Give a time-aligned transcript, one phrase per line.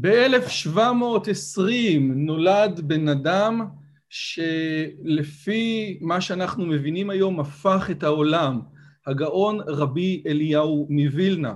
[0.00, 3.66] ב-1720 נולד בן אדם
[4.10, 8.60] שלפי מה שאנחנו מבינים היום הפך את העולם,
[9.06, 11.54] הגאון רבי אליהו מווילנה,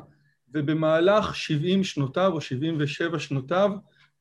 [0.54, 3.70] ובמהלך 70 שנותיו או 77 שנותיו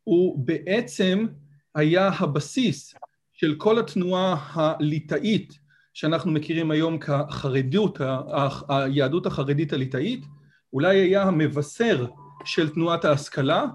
[0.03, 1.27] הוא בעצם
[1.75, 2.95] היה הבסיס
[3.33, 5.59] של כל התנועה הליטאית
[5.93, 8.01] שאנחנו מכירים היום כחרדיות,
[8.69, 10.25] היהדות החרדית הליטאית,
[10.73, 12.07] אולי היה המבשר
[12.45, 13.65] של תנועת ההשכלה,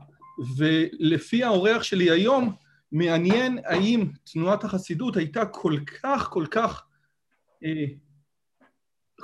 [0.56, 2.52] ולפי האורח שלי היום,
[2.92, 6.84] מעניין האם תנועת החסידות הייתה כל כך כל כך
[7.64, 7.84] אה,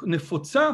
[0.03, 0.71] נפוצה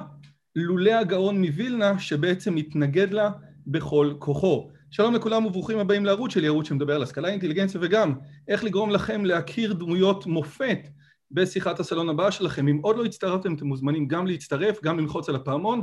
[0.56, 3.30] לולא הגאון מווילנה שבעצם התנגד לה
[3.66, 4.70] בכל כוחו.
[4.91, 8.15] שלום לכולם וברוכים הבאים לערוץ שלי, ערוץ שמדבר על השכלה, אינטליגנציה וגם
[8.48, 10.88] איך לגרום לכם להכיר דמויות מופת
[11.30, 12.68] בשיחת הסלון הבאה שלכם.
[12.68, 15.82] אם עוד לא הצטרפתם, אתם מוזמנים גם להצטרף, גם ללחוץ על הפעמון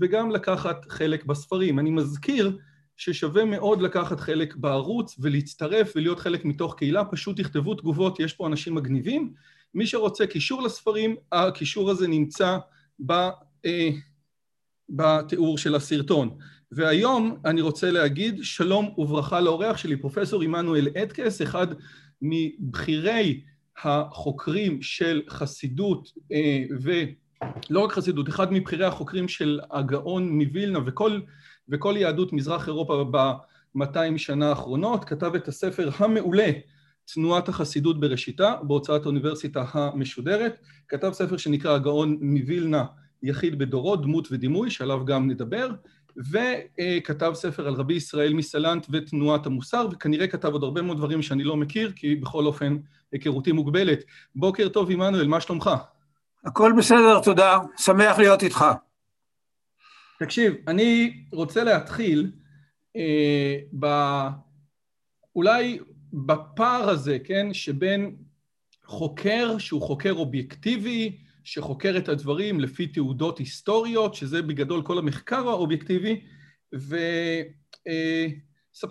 [0.00, 1.78] וגם לקחת חלק בספרים.
[1.78, 2.58] אני מזכיר
[2.96, 8.46] ששווה מאוד לקחת חלק בערוץ ולהצטרף ולהיות חלק מתוך קהילה, פשוט תכתבו תגובות, יש פה
[8.46, 9.32] אנשים מגניבים.
[9.74, 12.58] מי שרוצה קישור לספרים, הקישור הזה נמצא
[13.06, 13.12] ב,
[13.66, 13.90] אה,
[14.88, 16.36] בתיאור של הסרטון.
[16.72, 21.66] והיום אני רוצה להגיד שלום וברכה לאורח שלי, פרופסור עמנואל אדקס, אחד
[22.22, 23.40] מבכירי
[23.82, 31.20] החוקרים של חסידות אה, ולא רק חסידות, אחד מבכירי החוקרים של הגאון מווילנה וכל
[31.72, 36.50] וכל יהדות מזרח אירופה ב-200 שנה האחרונות, כתב את הספר המעולה
[37.14, 40.56] תנועת החסידות בראשיתה בהוצאת האוניברסיטה המשודרת,
[40.88, 42.84] כתב ספר שנקרא הגאון מווילנה
[43.22, 45.70] יחיד בדורו, דמות ודימוי, שעליו גם נדבר,
[46.16, 51.44] וכתב ספר על רבי ישראל מסלנט ותנועת המוסר, וכנראה כתב עוד הרבה מאוד דברים שאני
[51.44, 52.76] לא מכיר, כי בכל אופן
[53.12, 54.04] היכרותי מוגבלת.
[54.34, 55.70] בוקר טוב, עמנואל, מה שלומך?
[56.44, 57.58] הכל בסדר, תודה.
[57.76, 58.64] שמח להיות איתך.
[60.24, 62.32] תקשיב, אני רוצה להתחיל
[62.96, 63.86] אה, ב...
[65.36, 65.78] אולי
[66.12, 68.16] בפער הזה, כן, שבין
[68.84, 76.20] חוקר שהוא חוקר אובייקטיבי, שחוקר את הדברים לפי תעודות היסטוריות, שזה בגדול כל המחקר האובייקטיבי,
[76.72, 77.04] ואספר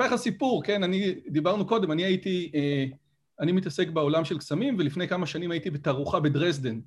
[0.01, 2.85] אה, לך סיפור, כן, אני, דיברנו קודם, אני הייתי, אה,
[3.39, 6.79] אני מתעסק בעולם של קסמים, ולפני כמה שנים הייתי בתערוכה בדרזדן.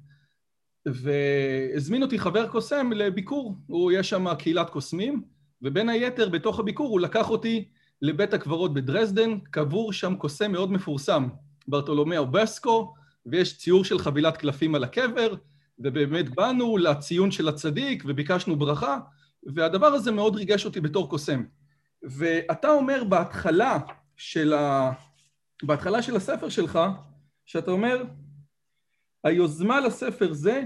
[0.86, 5.22] והזמין אותי חבר קוסם לביקור, הוא, יש שם קהילת קוסמים,
[5.62, 7.68] ובין היתר בתוך הביקור הוא לקח אותי
[8.02, 11.28] לבית הקברות בדרזדן, קבור שם קוסם מאוד מפורסם,
[11.68, 12.94] ברטולומיאו בסקו,
[13.26, 15.34] ויש ציור של חבילת קלפים על הקבר,
[15.78, 18.98] ובאמת באנו לציון של הצדיק וביקשנו ברכה,
[19.54, 21.44] והדבר הזה מאוד ריגש אותי בתור קוסם.
[22.02, 23.78] ואתה אומר בהתחלה
[24.16, 24.92] של, ה...
[25.62, 26.78] בהתחלה של הספר שלך,
[27.46, 28.04] שאתה אומר,
[29.24, 30.62] היוזמה לספר זה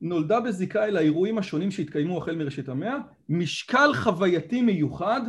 [0.00, 2.96] נולדה בזיקה אל האירועים השונים שהתקיימו החל מראשית המאה,
[3.28, 5.20] משקל חווייתי מיוחד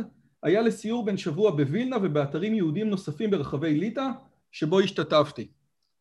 [0.42, 4.06] היה לסיור בן שבוע בווילנה ובאתרים יהודים נוספים ברחבי ליטא
[4.52, 5.48] שבו השתתפתי.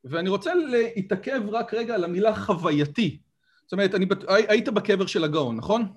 [0.04, 3.20] ואני רוצה להתעכב רק רגע על המילה חווייתי.
[3.64, 5.88] זאת אומרת, אני, היית בקבר של הגאון, נכון?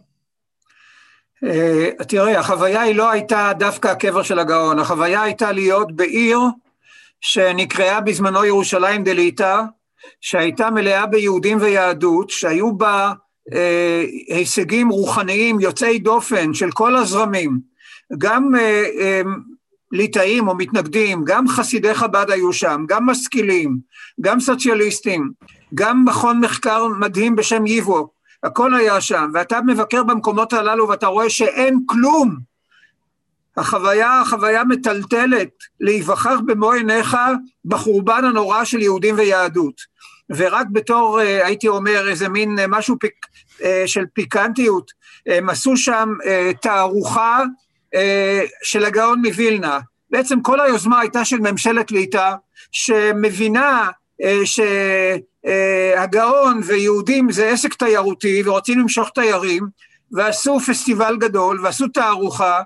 [1.45, 6.39] אה, תראה, החוויה היא לא הייתה דווקא הקבר של הגאון, החוויה הייתה להיות בעיר
[7.21, 9.63] שנקראה בזמנו ירושלים דליטא,
[10.21, 13.13] שהייתה מלאה ביהודים ויהדות, שהיו בה
[13.53, 17.59] אה, הישגים רוחניים יוצאי דופן של כל הזרמים,
[18.19, 19.23] גם אה, אה,
[19.93, 23.79] ליטאים או מתנגדים, גם חסידי חב"ד היו שם, גם משכילים,
[24.21, 25.33] גם סוציאליסטים,
[25.75, 28.09] גם מכון מחקר מדהים בשם ייבו,
[28.43, 32.54] הכל היה שם, ואתה מבקר במקומות הללו ואתה רואה שאין כלום.
[33.57, 35.49] החוויה, החוויה מטלטלת,
[35.81, 37.17] להיווכח במו עיניך
[37.65, 39.95] בחורבן הנורא של יהודים ויהדות.
[40.31, 43.27] ורק בתור, אה, הייתי אומר, איזה מין אה, משהו פיק,
[43.65, 44.91] אה, של פיקנטיות,
[45.27, 46.09] הם עשו שם
[46.63, 47.43] תערוכה
[48.63, 49.79] של הגאון מווילנה.
[50.11, 52.35] בעצם כל היוזמה הייתה של ממשלת ליטא,
[52.73, 53.91] שמבינה
[55.45, 59.67] שהגאון ויהודים זה עסק תיירותי ורוצים למשוך תיירים,
[60.13, 62.63] ועשו פסטיבל גדול ועשו תערוכה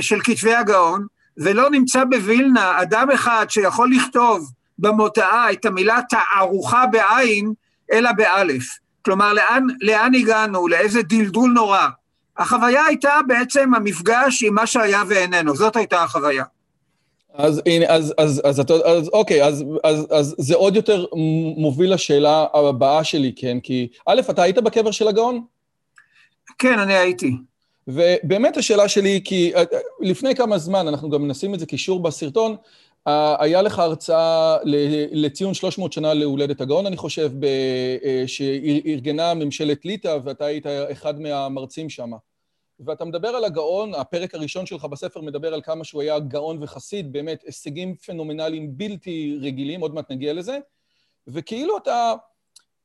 [0.00, 1.06] של כתבי הגאון,
[1.36, 7.52] ולא נמצא בווילנה אדם אחד שיכול לכתוב במותאה את המילה תערוכה בעין,
[7.92, 8.64] אלא באלף.
[9.04, 10.68] כלומר, לאן, לאן הגענו?
[10.68, 11.88] לאיזה דלדול נורא.
[12.38, 16.44] החוויה הייתה בעצם המפגש עם מה שהיה ואיננו, זאת הייתה החוויה.
[17.34, 21.06] אז הנה, אז, אז, אז, אז, אז אוקיי, אז, אז, אז זה עוד יותר
[21.56, 23.60] מוביל לשאלה הבאה שלי, כן?
[23.62, 25.44] כי א', אתה היית בקבר של הגאון?
[26.58, 27.36] כן, אני הייתי.
[27.88, 29.62] ובאמת השאלה שלי, כי אה,
[30.00, 32.56] לפני כמה זמן, אנחנו גם נשים את זה קישור בסרטון,
[33.38, 34.56] היה לך הרצאה
[35.12, 37.30] לציון 300 שנה להולדת הגאון, אני חושב,
[38.26, 42.10] שארגנה ממשלת ליטא, ואתה היית אחד מהמרצים שם.
[42.80, 47.12] ואתה מדבר על הגאון, הפרק הראשון שלך בספר מדבר על כמה שהוא היה גאון וחסיד,
[47.12, 50.58] באמת הישגים פנומנליים בלתי רגילים, עוד מעט נגיע לזה,
[51.26, 52.14] וכאילו אתה,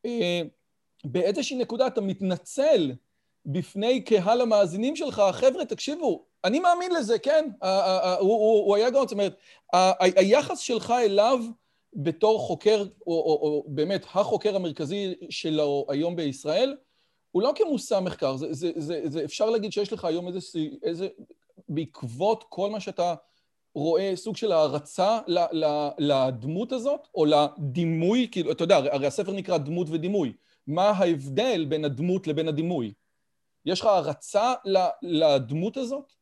[0.05, 0.41] אה,
[1.05, 2.91] באיזושהי נקודה אתה מתנצל
[3.45, 7.49] בפני קהל המאזינים שלך, חבר'ה, תקשיבו, אני מאמין לזה, כן?
[8.19, 9.35] הוא, היה גאון, זאת אומרת,
[9.99, 11.39] היחס שלך אליו
[11.93, 16.75] בתור חוקר, או, באמת החוקר המרכזי שלו היום בישראל,
[17.31, 20.39] הוא לא כמושא מחקר, זה, זה, זה, זה אפשר להגיד שיש לך היום איזה,
[20.83, 21.07] איזה,
[21.69, 23.15] בעקבות כל מה שאתה
[23.75, 25.19] רואה, סוג של הערצה
[25.97, 30.33] לדמות הזאת, או לדימוי, כאילו, אתה יודע, הרי הספר נקרא דמות ודימוי.
[30.67, 32.93] מה ההבדל בין הדמות לבין הדימוי?
[33.65, 34.53] יש לך הערצה
[35.01, 36.13] לדמות הזאת?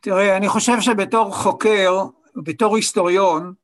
[0.00, 2.04] תראה, אני חושב שבתור חוקר,
[2.36, 3.54] בתור היסטוריון,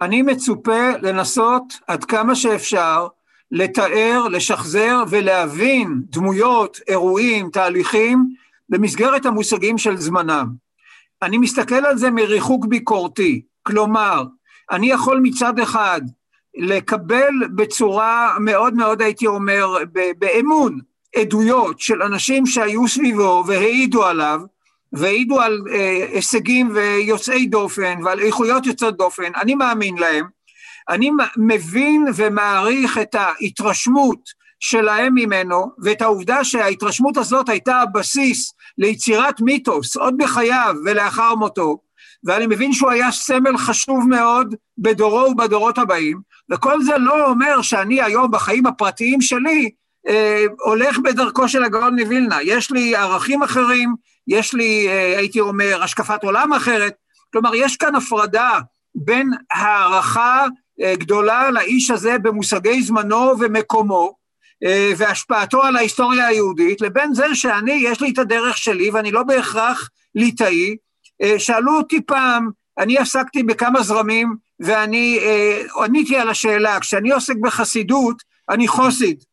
[0.00, 3.06] אני מצופה לנסות עד כמה שאפשר
[3.50, 8.34] לתאר, לשחזר ולהבין דמויות, אירועים, תהליכים,
[8.68, 10.46] במסגרת המושגים של זמנם.
[11.22, 14.24] אני מסתכל על זה מריחוק ביקורתי, כלומר,
[14.70, 16.00] אני יכול מצד אחד
[16.54, 19.66] לקבל בצורה מאוד מאוד, הייתי אומר,
[20.18, 20.78] באמון,
[21.16, 24.40] עדויות של אנשים שהיו סביבו והעידו עליו,
[24.92, 30.24] והעידו על אה, הישגים ויוצאי דופן ועל איכויות יוצאות דופן, אני מאמין להם,
[30.88, 34.20] אני מבין ומעריך את ההתרשמות
[34.60, 41.78] שלהם ממנו, ואת העובדה שההתרשמות הזאת הייתה הבסיס ליצירת מיתוס, עוד בחייו ולאחר מותו,
[42.24, 46.20] ואני מבין שהוא היה סמל חשוב מאוד בדורו ובדורות הבאים,
[46.50, 49.70] וכל זה לא אומר שאני היום בחיים הפרטיים שלי
[50.08, 52.42] אה, הולך בדרכו של הגאון מווילנה.
[52.42, 53.94] יש לי ערכים אחרים,
[54.28, 56.94] יש לי, אה, הייתי אומר, השקפת עולם אחרת,
[57.32, 58.58] כלומר, יש כאן הפרדה
[58.94, 60.46] בין הערכה
[60.82, 64.16] אה, גדולה לאיש הזה במושגי זמנו ומקומו,
[64.64, 69.22] אה, והשפעתו על ההיסטוריה היהודית, לבין זה שאני, יש לי את הדרך שלי ואני לא
[69.22, 70.76] בהכרח ליטאי.
[71.22, 75.20] אה, שאלו אותי פעם, אני עסקתי בכמה זרמים ואני
[75.82, 79.24] עניתי על השאלה, כשאני עוסק בחסידות, אני חוסיד.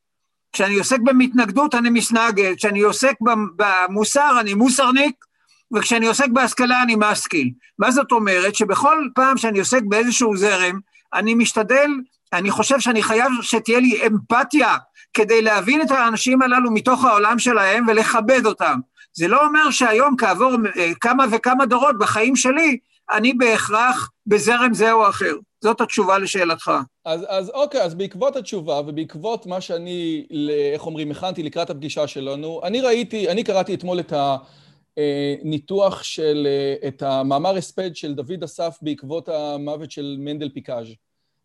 [0.54, 2.54] כשאני עוסק במתנגדות, אני מסנגד.
[2.58, 3.16] כשאני עוסק
[3.56, 5.16] במוסר, אני מוסרניק.
[5.74, 7.52] וכשאני עוסק בהשכלה, אני משכיל.
[7.80, 8.56] מה זאת אומרת?
[8.56, 10.80] שבכל פעם שאני עוסק באיזשהו זרם,
[11.14, 11.92] אני משתדל,
[12.34, 14.78] אני חושב שאני חייב שתהיה לי אמפתיה
[15.14, 18.80] כדי להבין את האנשים הללו מתוך העולם שלהם ולכבד אותם.
[19.14, 22.78] זה לא אומר שהיום כעבור אה, כמה וכמה דורות בחיים שלי,
[23.12, 25.36] אני בהכרח בזרם זה או אחר.
[25.64, 26.72] זאת התשובה לשאלתך.
[27.06, 30.26] אז, אז אוקיי, אז בעקבות התשובה ובעקבות מה שאני,
[30.74, 34.14] איך אומרים, הכנתי לקראת הפגישה שלנו, אני ראיתי, אני קראתי אתמול את
[34.98, 40.88] הניתוח של, אה, את המאמר הספד של דוד אסף בעקבות המוות של מנדל פיקאז'.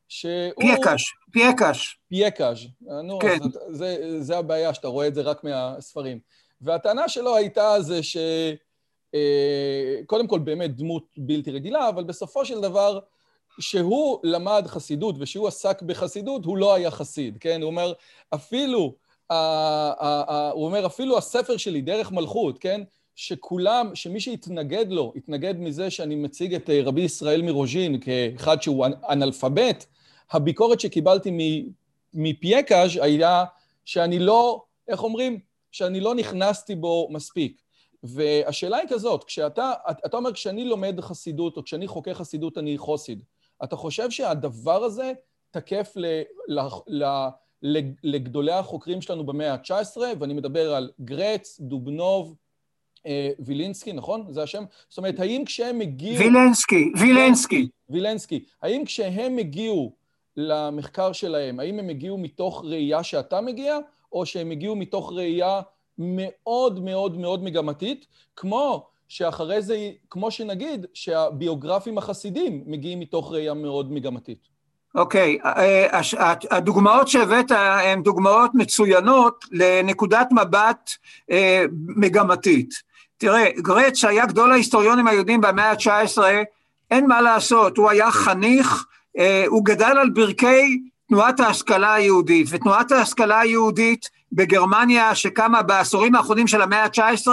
[0.08, 0.52] שהוא...
[0.60, 1.98] פייקש, פייקש.
[2.08, 2.68] פייקש.
[3.04, 3.38] נו, כן.
[3.70, 6.18] זה, זה הבעיה, שאתה רואה את זה רק מהספרים.
[6.60, 8.16] והטענה שלו הייתה זה ש...
[9.14, 12.98] אה, קודם כל באמת דמות בלתי רגילה, אבל בסופו של דבר,
[13.58, 17.62] שהוא למד חסידות ושהוא עסק בחסידות, הוא לא היה חסיד, כן?
[17.62, 17.92] הוא אומר,
[18.34, 18.94] אפילו,
[20.52, 22.80] הוא אומר, אפילו הספר שלי, דרך מלכות, כן?
[23.14, 28.86] שכולם, שמי שהתנגד לו, התנגד מזה שאני מציג את אה, רבי ישראל מרוז'ין כאחד שהוא
[29.08, 29.86] אנאלפבית,
[30.30, 31.30] הביקורת שקיבלתי
[32.14, 33.44] מפייקאז' היה
[33.84, 35.40] שאני לא, איך אומרים?
[35.72, 37.62] שאני לא נכנסתי בו מספיק.
[38.02, 39.72] והשאלה היא כזאת, כשאתה,
[40.06, 43.22] אתה אומר, כשאני לומד חסידות, או כשאני חוקר חסידות, אני חוסיד.
[43.64, 45.12] אתה חושב שהדבר הזה
[45.50, 46.06] תקף ל,
[46.48, 47.04] ל, ל,
[47.62, 52.34] ל, לגדולי החוקרים שלנו במאה ה-19, ואני מדבר על גרץ, דובנוב,
[53.06, 54.26] אה, וילינסקי, נכון?
[54.30, 54.64] זה השם?
[54.88, 56.18] זאת אומרת, האם כשהם הגיעו...
[56.18, 57.68] וילנסקי, וילנסקי.
[57.90, 58.44] וילנסקי.
[58.62, 59.92] האם כשהם הגיעו
[60.36, 63.78] למחקר שלהם, האם הם הגיעו מתוך ראייה שאתה מגיע,
[64.12, 65.60] או שהם הגיעו מתוך ראייה
[65.98, 73.92] מאוד מאוד מאוד מגמתית, כמו שאחרי זה, כמו שנגיד, שהביוגרפים החסידים מגיעים מתוך ראייה מאוד
[73.92, 74.58] מגמתית.
[74.94, 80.90] אוקיי, okay, אה, הדוגמאות שהבאת הן דוגמאות מצוינות לנקודת מבט
[81.30, 81.64] אה,
[81.96, 82.74] מגמתית.
[83.18, 86.18] תראה, גרץ שהיה גדול ההיסטוריונים היהודים במאה ה-19,
[86.90, 88.84] אין מה לעשות, הוא היה חניך,
[89.18, 96.46] אה, הוא גדל על ברכי תנועת ההשכלה היהודית, ותנועת ההשכלה היהודית בגרמניה שקמה בעשורים האחרונים
[96.46, 97.28] של המאה ה-19,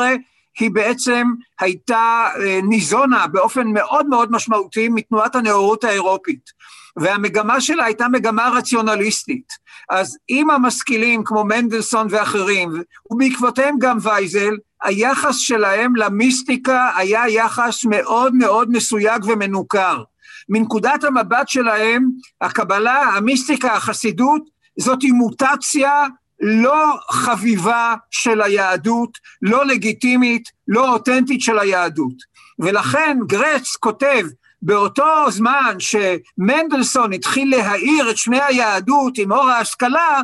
[0.60, 1.28] היא בעצם
[1.60, 6.50] הייתה אה, ניזונה באופן מאוד מאוד משמעותי מתנועת הנאורות האירופית.
[6.98, 9.48] והמגמה שלה הייתה מגמה רציונליסטית.
[9.90, 12.70] אז אם המשכילים כמו מנדלסון ואחרים,
[13.12, 20.04] ובעקבותיהם גם וייזל, היחס שלהם למיסטיקה היה יחס מאוד מאוד מסויג ומנוכר.
[20.50, 22.10] מנקודת המבט שלהם,
[22.42, 24.42] הקבלה, המיסטיקה, החסידות,
[24.80, 26.06] זאת אימוטציה
[26.40, 32.36] לא חביבה של היהדות, לא לגיטימית, לא אותנטית של היהדות.
[32.60, 34.26] ולכן גרץ כותב
[34.62, 40.22] באותו זמן שמנדלסון התחיל להאיר את שמי היהדות עם אור ההשכלה,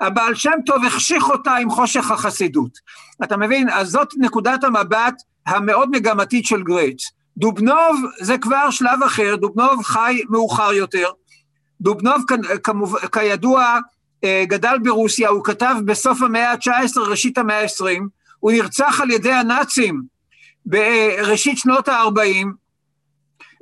[0.00, 2.78] הבעל שם טוב החשיך אותה עם חושך החסידות.
[3.24, 3.68] אתה מבין?
[3.68, 5.14] אז זאת נקודת המבט
[5.46, 7.10] המאוד מגמתית של גרייץ.
[7.36, 11.08] דובנוב זה כבר שלב אחר, דובנוב חי מאוחר יותר.
[11.80, 12.22] דובנוב
[13.12, 13.78] כידוע אה,
[14.24, 18.00] גדל ברוסיה, הוא כתב בסוף המאה ה-19, ראשית המאה ה-20,
[18.40, 20.02] הוא נרצח על ידי הנאצים
[20.66, 22.46] בראשית שנות ה-40,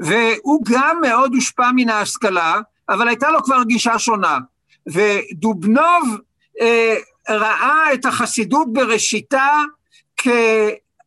[0.00, 4.38] והוא גם מאוד הושפע מן ההשכלה, אבל הייתה לו כבר גישה שונה.
[4.92, 6.18] ודובנוב
[6.60, 6.96] אה,
[7.28, 9.48] ראה את החסידות בראשיתה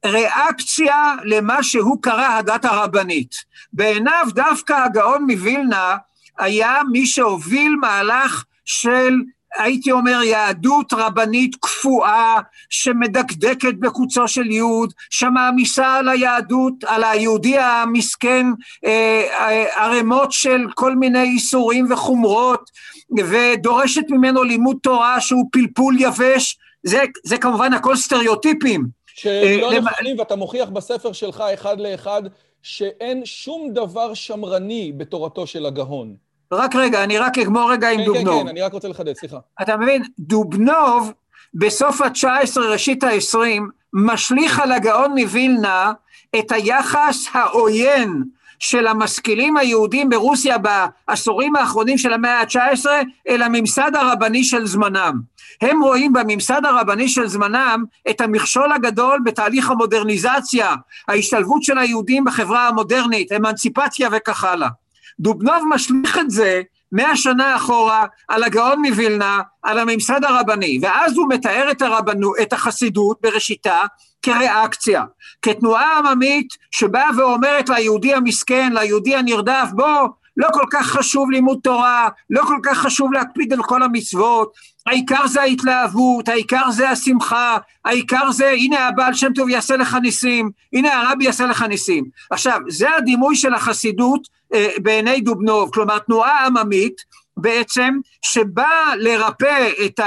[0.04, 3.36] כריאקציה למה שהוא קרא הדת הרבנית.
[3.74, 5.98] בעיניו דווקא הגאון מווילנה
[6.38, 9.22] היה מי שהוביל מהלך של
[9.58, 12.40] הייתי אומר יהדות רבנית קפואה
[12.70, 18.46] שמדקדקת בקוצו של יהוד, שמעמיסה על היהדות, על היהודי המסכן
[18.86, 22.72] אה, אה, ערימות של כל מיני איסורים וחומרות
[23.18, 28.88] ודורשת ממנו לימוד תורה שהוא פלפול יבש, זה, זה כמובן הכל סטריאוטיפים.
[29.16, 32.22] שלא אה, נכונים, ואתה מוכיח בספר שלך אחד לאחד
[32.64, 36.16] שאין שום דבר שמרני בתורתו של הגהון.
[36.54, 38.40] רק רגע, אני רק אגמור רגע עם כן, דובנוב.
[38.40, 39.38] כן, כן, אני רק רוצה לחדד, סליחה.
[39.62, 41.14] אתה מבין, דובנוב
[41.54, 43.62] בסוף ה-19, ראשית ה-20,
[43.94, 45.92] משליך על הגאון מווילנה
[46.40, 48.24] את היחס העוין
[48.60, 52.86] של המשכילים היהודים ברוסיה בעשורים האחרונים של המאה ה-19
[53.28, 55.22] אל הממסד הרבני של זמנם.
[55.62, 60.76] הם רואים בממסד הרבני של זמנם את המכשול הגדול בתהליך המודרניזציה,
[61.08, 64.70] ההשתלבות של היהודים בחברה המודרנית, אמנציפציה וכך הלאה.
[65.20, 71.30] דובנוב משליך את זה מאה שנה אחורה על הגאון מווילנה, על הממסד הרבני, ואז הוא
[71.30, 73.80] מתאר את, הרבנו, את החסידות בראשיתה
[74.22, 75.04] כריאקציה,
[75.42, 82.10] כתנועה עממית שבאה ואומרת ליהודי המסכן, ליהודי הנרדף, בוא, לא כל כך חשוב לימוד תורה,
[82.30, 84.54] לא כל כך חשוב להקפיד על כל המצוות,
[84.86, 90.50] העיקר זה ההתלהבות, העיקר זה השמחה, העיקר זה הנה הבעל שם טוב יעשה לך ניסים,
[90.74, 92.06] הנה הרבי יעשה לך ניסים.
[92.32, 94.28] עכשיו, זה הדימוי של החסידות
[94.82, 97.02] בעיני דובנוב, כלומר תנועה עממית
[97.38, 100.00] בעצם שבאה לרפא את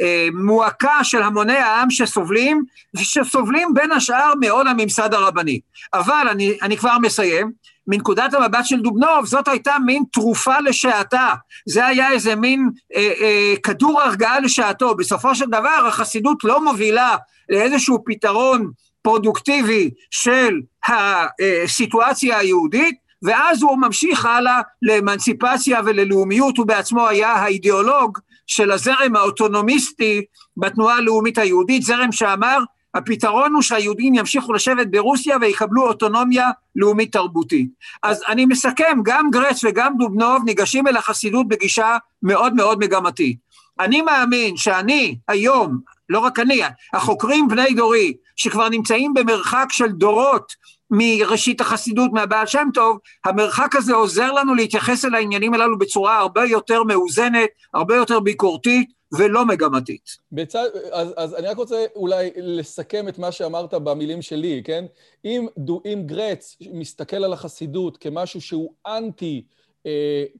[0.00, 2.62] המועקה של המוני העם שסובלים,
[2.94, 5.60] ושסובלים בין השאר מעול הממסד הרבני.
[5.94, 7.52] אבל אני, אני כבר מסיים,
[7.86, 11.34] מנקודת המבט של דובנוב, זאת הייתה מין תרופה לשעתה.
[11.66, 14.94] זה היה איזה מין אה, אה, כדור הרגעה לשעתו.
[14.94, 17.16] בסופו של דבר החסידות לא מובילה
[17.48, 18.70] לאיזשהו פתרון
[19.02, 28.70] פרודוקטיבי של הסיטואציה היהודית, ואז הוא ממשיך הלאה לאמנציפציה וללאומיות, הוא בעצמו היה האידיאולוג של
[28.70, 30.22] הזרם האוטונומיסטי
[30.56, 32.58] בתנועה הלאומית היהודית, זרם שאמר
[32.94, 37.68] הפתרון הוא שהיהודים ימשיכו לשבת ברוסיה ויקבלו אוטונומיה לאומית תרבותית.
[38.02, 43.38] אז אני מסכם, גם גרץ וגם דובנוב ניגשים אל החסידות בגישה מאוד מאוד מגמתית.
[43.80, 45.78] אני מאמין שאני היום,
[46.08, 46.60] לא רק אני,
[46.92, 50.52] החוקרים בני דורי, שכבר נמצאים במרחק של דורות
[50.96, 56.44] מראשית החסידות, מהבעל שם טוב, המרחק הזה עוזר לנו להתייחס אל העניינים הללו בצורה הרבה
[56.44, 60.16] יותר מאוזנת, הרבה יותר ביקורתית, ולא מגמתית.
[60.32, 64.84] בצד, אז, אז אני רק רוצה אולי לסכם את מה שאמרת במילים שלי, כן?
[65.24, 65.46] אם,
[65.84, 69.44] אם גרץ מסתכל על החסידות כמשהו שהוא אנטי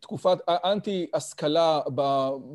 [0.00, 1.80] תקופת, אנטי השכלה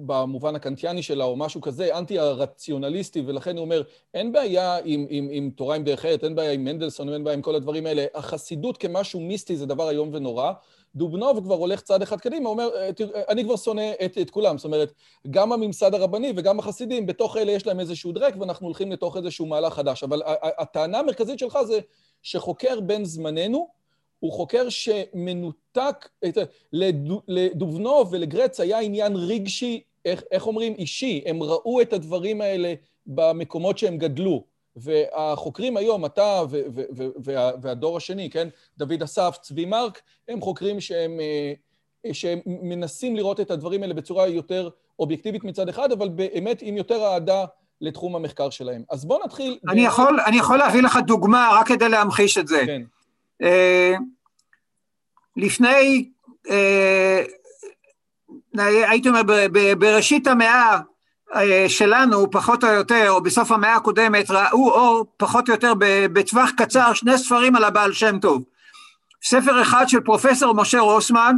[0.05, 3.81] במובן הקנטיאני שלה או משהו כזה, אנטי הרציונליסטי, ולכן הוא אומר,
[4.13, 7.33] אין בעיה עם, עם, עם תורה עם דרך ארץ, אין בעיה עם מנדלסון, אין בעיה
[7.33, 10.51] עם כל הדברים האלה, החסידות כמשהו מיסטי זה דבר איום ונורא.
[10.95, 14.29] דובנוב כבר הולך צעד אחד קדימה, הוא אומר, אה, אה, אני כבר שונא את, את
[14.29, 14.93] כולם, זאת אומרת,
[15.29, 19.45] גם הממסד הרבני וגם החסידים, בתוך אלה יש להם איזשהו דרק ואנחנו הולכים לתוך איזשהו
[19.45, 20.03] מהלך חדש.
[20.03, 21.79] אבל הטענה המרכזית שלך זה
[22.21, 23.78] שחוקר בין זמננו,
[24.19, 26.09] הוא חוקר שמנותק,
[27.27, 32.73] לדובנוב ולגרץ היה עניין רגשי, איך, איך אומרים, אישי, הם ראו את הדברים האלה
[33.05, 34.43] במקומות שהם גדלו.
[34.75, 36.41] והחוקרים היום, אתה
[37.61, 38.47] והדור השני, כן,
[38.77, 44.27] דוד אסף, צבי מרק, הם חוקרים שהם, אה, שהם מנסים לראות את הדברים האלה בצורה
[44.27, 47.45] יותר אובייקטיבית מצד אחד, אבל באמת עם יותר אהדה
[47.81, 48.83] לתחום המחקר שלהם.
[48.89, 49.59] אז בואו נתחיל...
[49.69, 49.85] אני, ב...
[49.85, 52.63] יכול, אני יכול להביא לך דוגמה רק כדי להמחיש את זה.
[52.65, 52.81] כן.
[53.43, 53.93] אה,
[55.37, 56.09] לפני,
[56.49, 57.23] אה,
[58.59, 59.21] הייתי אומר,
[59.79, 60.79] בראשית המאה
[61.35, 65.73] אה, שלנו, פחות או יותר, או בסוף המאה הקודמת, ראו אור פחות או יותר
[66.13, 68.43] בטווח קצר שני ספרים על הבעל שם טוב.
[69.23, 71.35] ספר אחד של פרופסור משה רוסמן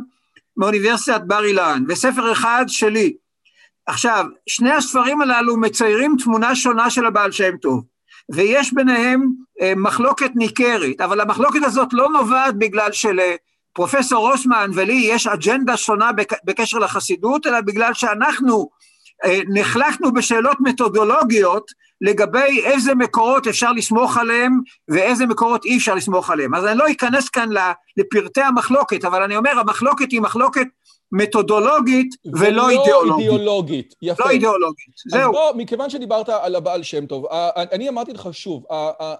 [0.58, 3.13] מאוניברסיטת בר אילן, וספר אחד שלי.
[3.86, 7.84] עכשיו, שני הספרים הללו מציירים תמונה שונה של הבעל שם טוב,
[8.30, 9.28] ויש ביניהם
[9.62, 16.12] אה, מחלוקת ניכרת, אבל המחלוקת הזאת לא נובעת בגלל שלפרופסור רוסמן ולי יש אג'נדה שונה
[16.46, 18.70] בקשר לחסידות, אלא בגלל שאנחנו
[19.25, 26.30] אה, נחלקנו בשאלות מתודולוגיות לגבי איזה מקורות אפשר לסמוך עליהם ואיזה מקורות אי אפשר לסמוך
[26.30, 26.56] עליהם.
[26.56, 27.50] אז אני לא אכנס כאן
[27.98, 30.68] לפרטי המחלוקת, אבל אני אומר, המחלוקת היא מחלוקת
[31.12, 33.20] מתודולוגית ולא אידיאולוגית.
[33.20, 34.24] אידיאולוגית, יפה.
[34.25, 35.22] לא אידיאולוגית, זהו.
[35.22, 37.25] אז בוא, מכיוון שדיברת על הבעל שם טוב,
[37.56, 38.65] אני אמרתי לך שוב,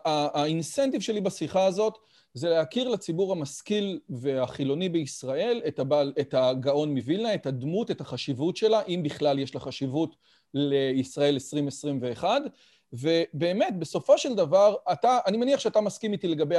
[0.06, 1.98] האינסנטיב שלי בשיחה הזאת
[2.34, 8.58] זה להכיר לציבור המשכיל והחילוני בישראל את, הבעל, את הגאון מווילנה, את הדמות, את החשיבות
[8.58, 10.16] שלה, אם בכלל יש לה חשיבות
[10.54, 12.42] לישראל 2021,
[12.94, 16.56] ובאמת, בסופו של דבר, אתה, אני מניח שאתה מסכים איתי לגבי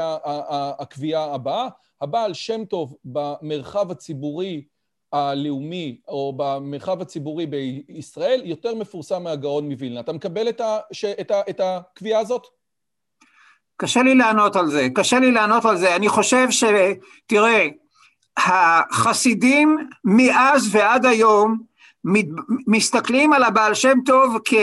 [0.78, 1.68] הקביעה הבאה,
[2.00, 4.64] הבעל שם טוב במרחב הציבורי
[5.12, 10.00] הלאומי או במרחב הציבורי בישראל יותר מפורסם מהגאון מווילנה.
[10.00, 12.47] אתה מקבל את, ה, ש, את, ה, את הקביעה הזאת?
[13.76, 15.97] קשה לי לענות על זה, קשה לי לענות על זה.
[15.97, 16.64] אני חושב ש...
[17.26, 17.69] תראה,
[18.37, 21.59] החסידים מאז ועד היום
[22.66, 24.54] מסתכלים על הבעל שם טוב כ,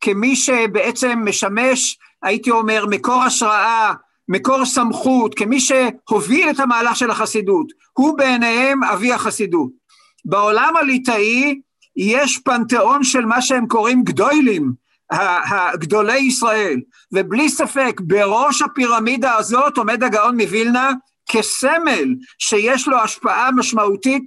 [0.00, 3.92] כמי שבעצם משמש, הייתי אומר, מקור השראה,
[4.28, 7.66] מקור סמכות, כמי שהוביל את המהלך של החסידות.
[7.92, 9.81] הוא בעיניהם אבי החסידות.
[10.24, 11.60] בעולם הליטאי
[11.96, 14.72] יש פנתיאון של מה שהם קוראים גדוילים,
[15.74, 16.80] גדולי ישראל,
[17.12, 20.90] ובלי ספק בראש הפירמידה הזאת עומד הגאון מווילנה
[21.28, 24.24] כסמל שיש לו השפעה משמעותית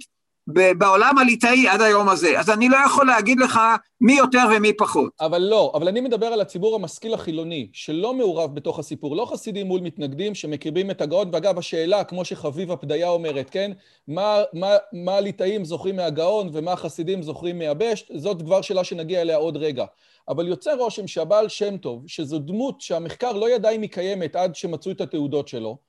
[0.48, 2.40] בעולם הליטאי עד היום הזה.
[2.40, 3.60] אז אני לא יכול להגיד לך
[4.00, 5.12] מי יותר ומי פחות.
[5.20, 9.66] אבל לא, אבל אני מדבר על הציבור המשכיל החילוני, שלא מעורב בתוך הסיפור, לא חסידים
[9.66, 13.72] מול מתנגדים שמקריבים את הגאון, ואגב, השאלה, כמו שחביבה פדיה אומרת, כן?
[14.08, 19.36] מה, מה, מה הליטאים זוכרים מהגאון ומה החסידים זוכרים מהבשט, זאת כבר שאלה שנגיע אליה
[19.36, 19.84] עוד רגע.
[20.28, 24.54] אבל יוצא רושם שהבעל שם טוב, שזו דמות שהמחקר לא ידע אם היא קיימת עד
[24.54, 25.85] שמצאו את התעודות שלו,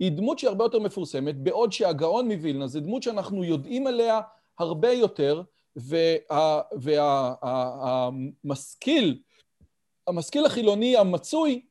[0.00, 4.20] היא דמות שהיא הרבה יותר מפורסמת, בעוד שהגאון מווילנה זה דמות שאנחנו יודעים עליה
[4.58, 5.42] הרבה יותר,
[8.36, 9.18] והמשכיל,
[10.06, 11.62] המשכיל החילוני המצוי,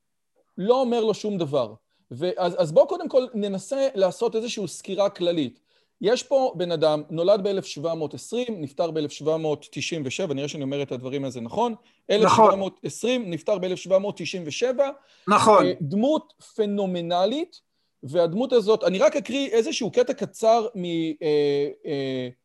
[0.57, 1.73] לא אומר לו שום דבר.
[2.11, 5.59] ואז, אז בואו קודם כל ננסה לעשות איזושהי סקירה כללית.
[6.01, 11.71] יש פה בן אדם, נולד ב-1720, נפטר ב-1797, נראה שאני אומר את הדברים הזה נכון?
[11.71, 12.45] נכון.
[12.45, 14.81] 1720, נפטר ב-1797.
[15.27, 15.65] נכון.
[15.65, 17.61] אה, דמות פנומנלית,
[18.03, 20.67] והדמות הזאת, אני רק אקריא איזשהו קטע קצר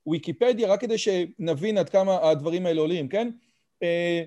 [0.06, 3.30] מוויקיפדיה, רק כדי שנבין עד כמה הדברים האלה עולים, כן?
[3.82, 4.22] אה,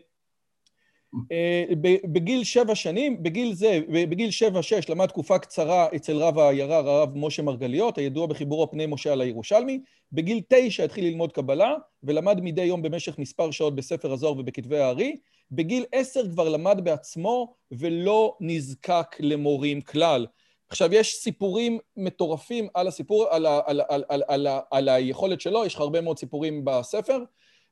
[1.32, 1.64] אה,
[2.04, 7.42] בגיל שבע שנים, בגיל זה, בגיל שבע-שש למד תקופה קצרה אצל רב העיירה, הרב משה
[7.42, 9.80] מרגליות, הידוע בחיבורו פני משה על הירושלמי.
[10.12, 15.18] בגיל תשע התחיל ללמוד קבלה, ולמד מדי יום במשך מספר שעות בספר הזוהר ובכתבי הארי.
[15.52, 20.26] בגיל עשר כבר למד בעצמו ולא נזקק למורים כלל.
[20.70, 25.66] עכשיו, יש סיפורים מטורפים על הסיפור, על, ה, על, על, על, על, על היכולת שלו,
[25.66, 27.24] יש לך הרבה מאוד סיפורים בספר,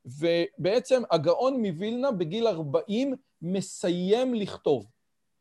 [0.05, 4.85] ובעצם הגאון מווילנה בגיל 40 מסיים לכתוב.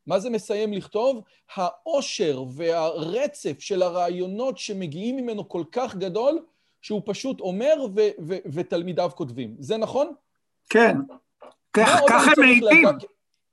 [0.07, 1.21] מה זה מסיים לכתוב?
[1.55, 6.39] העושר והרצף של הרעיונות שמגיעים ממנו כל כך גדול,
[6.81, 9.55] שהוא פשוט אומר ו- ו- ותלמידיו כותבים.
[9.59, 10.11] זה נכון?
[10.69, 10.97] כן.
[11.73, 12.87] ככה הם מעידים.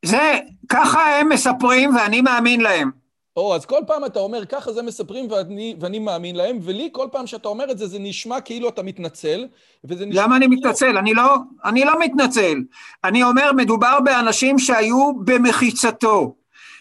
[0.04, 2.99] זה, ככה הם מספרים ואני מאמין להם.
[3.40, 7.08] או, אז כל פעם אתה אומר, ככה זה מספרים ואני, ואני מאמין להם, ולי כל
[7.12, 9.46] פעם שאתה אומר את זה, זה נשמע כאילו אתה מתנצל,
[9.84, 10.22] וזה נשמע...
[10.22, 10.60] למה אני כאילו...
[10.60, 10.98] מתנצל?
[10.98, 12.58] אני לא, אני לא מתנצל.
[13.04, 16.34] אני אומר, מדובר באנשים שהיו במחיצתו,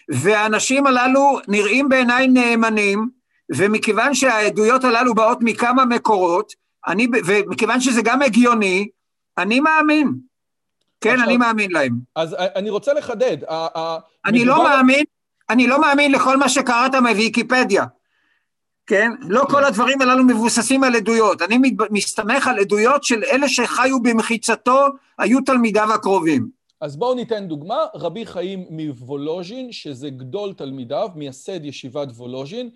[0.08, 3.08] והאנשים הללו נראים בעיניי נאמנים,
[3.56, 6.52] ומכיוון שהעדויות הללו באות מכמה מקורות,
[6.86, 8.88] אני, ומכיוון שזה גם הגיוני,
[9.38, 10.14] אני מאמין.
[11.00, 11.92] כן, עכשיו, אני מאמין להם.
[12.16, 13.36] אז אני רוצה לחדד.
[14.26, 15.04] אני לא מאמין,
[15.50, 17.84] אני לא מאמין לכל מה שקראת מוויקיפדיה,
[18.86, 19.10] כן?
[19.20, 21.42] לא כל הדברים הללו מבוססים על עדויות.
[21.42, 21.58] אני
[21.90, 24.86] מסתמך על עדויות של אלה שחיו במחיצתו,
[25.18, 26.60] היו תלמידיו הקרובים.
[26.80, 32.70] אז בואו ניתן דוגמה, רבי חיים מוולוז'ין, שזה גדול תלמידיו, מייסד ישיבת וולוז'ין,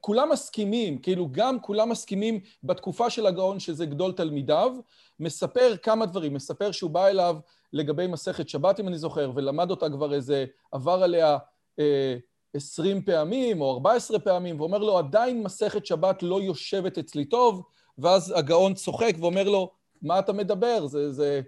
[0.00, 4.72] כולם מסכימים, כאילו גם כולם מסכימים בתקופה של הגאון שזה גדול תלמידיו,
[5.20, 7.36] מספר כמה דברים, מספר שהוא בא אליו
[7.72, 11.38] לגבי מסכת שבת, אם אני זוכר, ולמד אותה כבר איזה, עבר עליה
[11.78, 12.16] אה,
[12.54, 17.62] 20 פעמים או 14 פעמים, ואומר לו, עדיין מסכת שבת לא יושבת אצלי טוב,
[17.98, 19.70] ואז הגאון צוחק ואומר לו,
[20.02, 20.86] מה אתה מדבר?
[20.86, 21.40] זה, זה,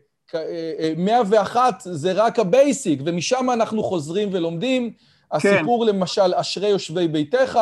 [0.96, 4.92] 101 אה, אה, זה רק ה basic, ומשם אנחנו חוזרים ולומדים.
[4.92, 5.37] כן.
[5.37, 7.58] הסיפור למשל, אשרי יושבי ביתך,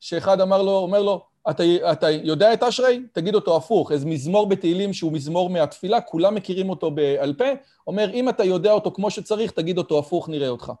[0.00, 3.00] שאחד אמר לו, אומר לו, אתה, אתה יודע את אשרי?
[3.12, 7.44] תגיד אותו הפוך, איזה מזמור בתהילים שהוא מזמור מהתפילה, כולם מכירים אותו בעל פה,
[7.86, 10.72] אומר, אם אתה יודע אותו כמו שצריך, תגיד אותו הפוך, נראה אותך.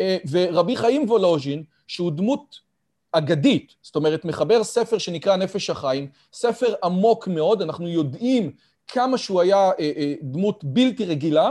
[0.00, 2.60] אה, ורבי חיים וולוז'ין, שהוא דמות
[3.12, 8.52] אגדית, זאת אומרת, מחבר ספר שנקרא נפש החיים, ספר עמוק מאוד, אנחנו יודעים
[8.88, 11.50] כמה שהוא היה אה, אה, דמות בלתי רגילה,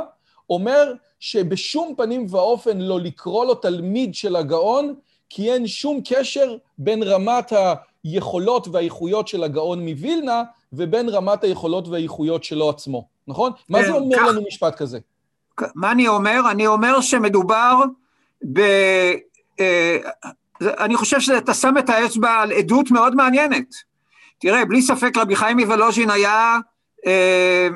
[0.50, 4.96] אומר שבשום פנים ואופן לא לקרוא לו תלמיד של הגאון,
[5.30, 7.54] כי אין שום קשר בין רמת
[8.06, 13.52] היכולות והאיכויות של הגאון מווילנה ובין רמת היכולות והאיכויות שלו עצמו, נכון?
[13.70, 15.00] מה זה אומר לנו משפט כזה?
[15.76, 16.42] מה אני אומר?
[16.52, 17.84] אני אומר שמדובר
[18.54, 18.62] ב...
[20.62, 23.76] אני חושב שאתה שם את האצבע על עדות מאוד מעניינת.
[24.40, 26.58] תראה, בלי ספק רבי חיים מוולוז'ין היה
[27.08, 27.68] אה,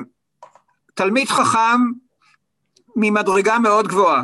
[0.94, 1.80] תלמיד חכם
[2.96, 4.22] ממדרגה מאוד גבוהה,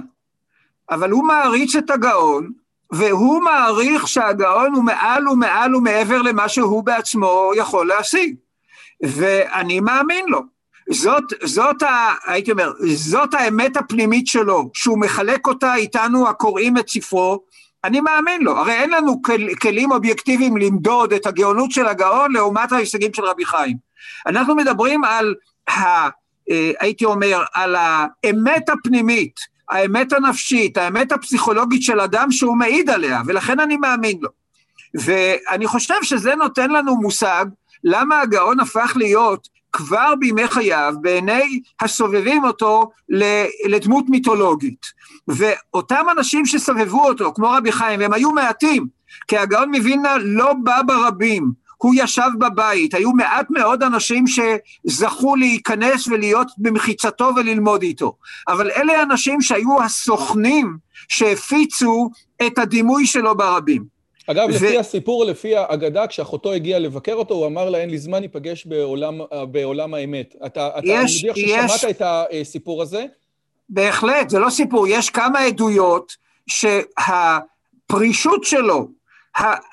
[0.90, 2.52] אבל הוא מעריץ את הגאון,
[2.92, 8.34] והוא מעריך שהגאון הוא מעל ומעל ומעבר למה שהוא בעצמו יכול להשיג.
[9.02, 10.40] ואני מאמין לו.
[10.90, 16.88] זאת, זאת ה, הייתי אומר, זאת האמת הפנימית שלו, שהוא מחלק אותה איתנו הקוראים את
[16.88, 17.44] ספרו,
[17.84, 22.72] אני מאמין לו, הרי אין לנו כל, כלים אובייקטיביים למדוד את הגאונות של הגאון לעומת
[22.72, 23.76] ההישגים של רבי חיים.
[24.26, 25.34] אנחנו מדברים על,
[25.68, 26.08] ה,
[26.50, 29.34] אה, הייתי אומר, על האמת הפנימית,
[29.70, 34.28] האמת הנפשית, האמת הפסיכולוגית של אדם שהוא מעיד עליה, ולכן אני מאמין לו.
[34.94, 37.46] ואני חושב שזה נותן לנו מושג
[37.84, 42.90] למה הגאון הפך להיות כבר בימי חייו, בעיני הסובבים אותו,
[43.68, 44.86] לדמות מיתולוגית.
[45.28, 48.86] ואותם אנשים שסבבו אותו, כמו רבי חיים, והם היו מעטים,
[49.28, 56.08] כי הגאון מווילנה לא בא ברבים, הוא ישב בבית, היו מעט מאוד אנשים שזכו להיכנס
[56.08, 58.16] ולהיות במחיצתו וללמוד איתו,
[58.48, 60.76] אבל אלה אנשים שהיו הסוכנים
[61.08, 62.10] שהפיצו
[62.46, 63.96] את הדימוי שלו ברבים.
[64.26, 64.52] אגב, ו...
[64.52, 68.66] לפי הסיפור, לפי האגדה, כשאחותו הגיעה לבקר אותו, הוא אמר לה, אין לי זמן, ניפגש
[68.66, 70.34] בעולם, בעולם האמת.
[70.46, 73.04] אתה, אתה יש, מניח ששמעת את הסיפור הזה?
[73.68, 78.88] בהחלט, זה לא סיפור, יש כמה עדויות שהפרישות שלו,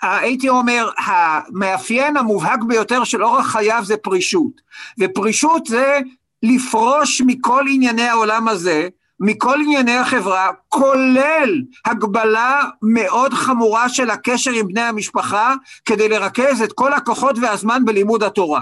[0.01, 4.61] הייתי אומר, המאפיין המובהק ביותר של אורח חייו זה פרישות.
[4.99, 5.99] ופרישות זה
[6.43, 8.87] לפרוש מכל ענייני העולם הזה,
[9.19, 15.53] מכל ענייני החברה, כולל הגבלה מאוד חמורה של הקשר עם בני המשפחה,
[15.85, 18.61] כדי לרכז את כל הכוחות והזמן בלימוד התורה.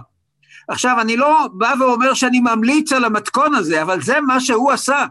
[0.68, 5.06] עכשיו, אני לא בא ואומר שאני ממליץ על המתכון הזה, אבל זה מה שהוא עשה.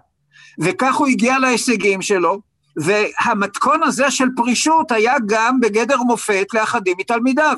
[0.61, 2.41] וכך הוא הגיע להישגים שלו,
[2.77, 7.57] והמתכון הזה של פרישות היה גם בגדר מופת לאחדים מתלמידיו.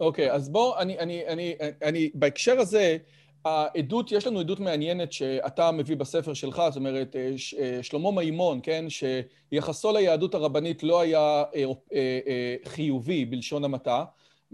[0.00, 2.96] אוקיי, okay, אז בוא, אני, אני, אני, אני, בהקשר הזה,
[3.44, 8.60] העדות, יש לנו עדות מעניינת שאתה מביא בספר שלך, זאת אומרת, אה, אה, שלמה מימון,
[8.62, 14.04] כן, שיחסו ליהדות הרבנית לא היה אה, חיובי בלשון המעטה,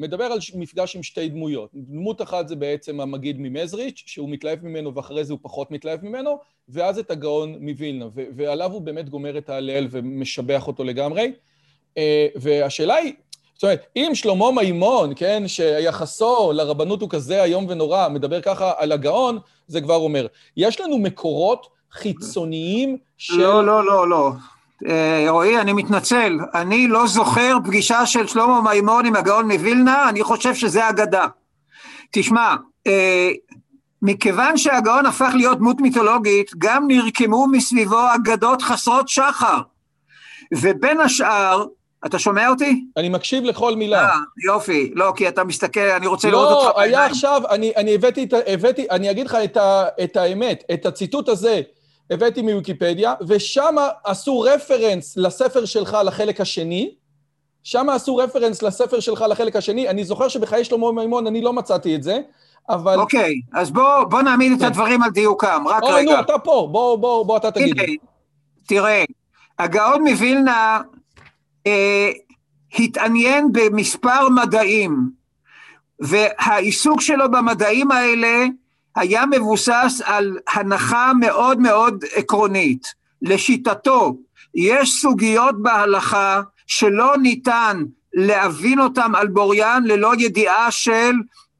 [0.00, 1.70] מדבר על מפגש עם שתי דמויות.
[1.74, 6.38] דמות אחת זה בעצם המגיד ממזריץ', שהוא מתלהב ממנו ואחרי זה הוא פחות מתלהב ממנו,
[6.68, 11.32] ואז את הגאון מווילנה, ועליו הוא באמת גומר את ההלל ומשבח אותו לגמרי.
[12.36, 13.12] והשאלה היא,
[13.54, 18.92] זאת אומרת, אם שלמה מימון, כן, שיחסו לרבנות הוא כזה איום ונורא, מדבר ככה על
[18.92, 20.26] הגאון, זה כבר אומר.
[20.56, 23.36] יש לנו מקורות חיצוניים של...
[23.36, 24.30] לא, לא, לא, לא.
[24.88, 30.22] אה, רועי, אני מתנצל, אני לא זוכר פגישה של שלמה מימון עם הגאון מווילנה, אני
[30.22, 31.26] חושב שזה אגדה.
[32.12, 32.54] תשמע,
[32.86, 33.30] אה,
[34.02, 39.58] מכיוון שהגאון הפך להיות דמות מיתולוגית, גם נרקמו מסביבו אגדות חסרות שחר.
[40.54, 41.64] ובין השאר,
[42.06, 42.84] אתה שומע אותי?
[42.96, 44.08] אני מקשיב לכל מילה.
[44.08, 44.14] אה,
[44.46, 44.90] יופי.
[44.94, 46.92] לא, כי אתה מסתכל, אני רוצה לא, לראות אותך בעיניים.
[46.92, 50.86] לא, היה עכשיו, אני, אני הבאתי, הבאתי, אני אגיד לך את, ה, את האמת, את
[50.86, 51.60] הציטוט הזה
[52.10, 56.94] הבאתי מוויקיפדיה, ושם עשו רפרנס לספר שלך לחלק השני,
[57.62, 61.94] שם עשו רפרנס לספר שלך לחלק השני, אני זוכר שבחיי שלמה מימון אני לא מצאתי
[61.94, 62.20] את זה,
[62.68, 62.98] אבל...
[62.98, 64.64] אוקיי, אז בוא, בוא נעמיד את כן.
[64.64, 66.12] הדברים על דיוקם, רק או, רגע.
[66.12, 67.96] נו, אתה פה, בוא, בוא, בוא אתה תגיד לי.
[68.66, 69.04] תראה,
[69.58, 70.80] הגאון מווילנה
[71.66, 72.10] אה,
[72.78, 75.10] התעניין במספר מדעים,
[76.00, 78.46] והעיסוק שלו במדעים האלה
[78.96, 83.00] היה מבוסס על הנחה מאוד מאוד עקרונית.
[83.22, 84.16] לשיטתו,
[84.54, 91.12] יש סוגיות בהלכה שלא ניתן להבין אותן על בוריין ללא ידיעה של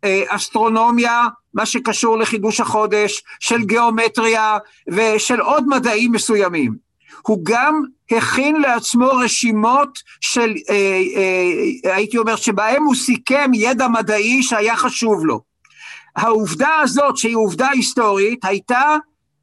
[0.04, 6.74] אה, אסטרונומיה, מה שקשור לחידוש החודש, של גיאומטריה ושל עוד מדעים מסוימים.
[7.22, 11.02] הוא גם הכין לעצמו רשימות של, אה,
[11.84, 15.49] אה, הייתי אומר, שבהם הוא סיכם ידע מדעי שהיה חשוב לו.
[16.16, 18.96] העובדה הזאת, שהיא עובדה היסטורית, הייתה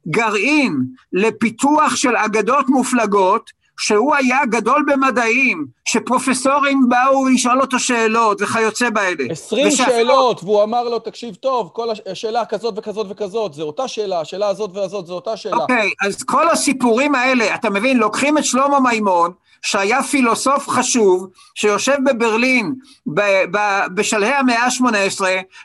[0.08, 0.76] גרעין
[1.12, 9.24] לפיתוח של אגדות מופלגות, שהוא היה גדול במדעים, שפרופסורים באו לשאול אותו שאלות וכיוצא באלה.
[9.30, 9.96] עשרים ושאפילו...
[9.96, 14.48] שאלות, והוא אמר לו, תקשיב טוב, כל השאלה כזאת וכזאת וכזאת, זו אותה שאלה, השאלה
[14.48, 15.56] הזאת והזאת זו אותה שאלה.
[15.56, 21.28] אוקיי, okay, אז כל הסיפורים האלה, אתה מבין, לוקחים את שלמה מימון, שהיה פילוסוף חשוב,
[21.54, 22.74] שיושב בברלין
[23.06, 25.20] ב- ב- בשלהי המאה ה-18,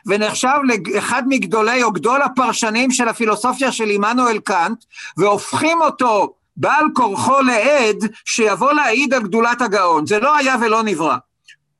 [0.06, 0.58] ונחשב
[0.94, 4.84] לאחד מגדולי או גדול הפרשנים של הפילוסופיה של עמנואל קאנט,
[5.16, 10.06] והופכים אותו בעל כורחו לעד שיבוא להעיד על גדולת הגאון.
[10.06, 11.16] זה לא היה ולא נברא.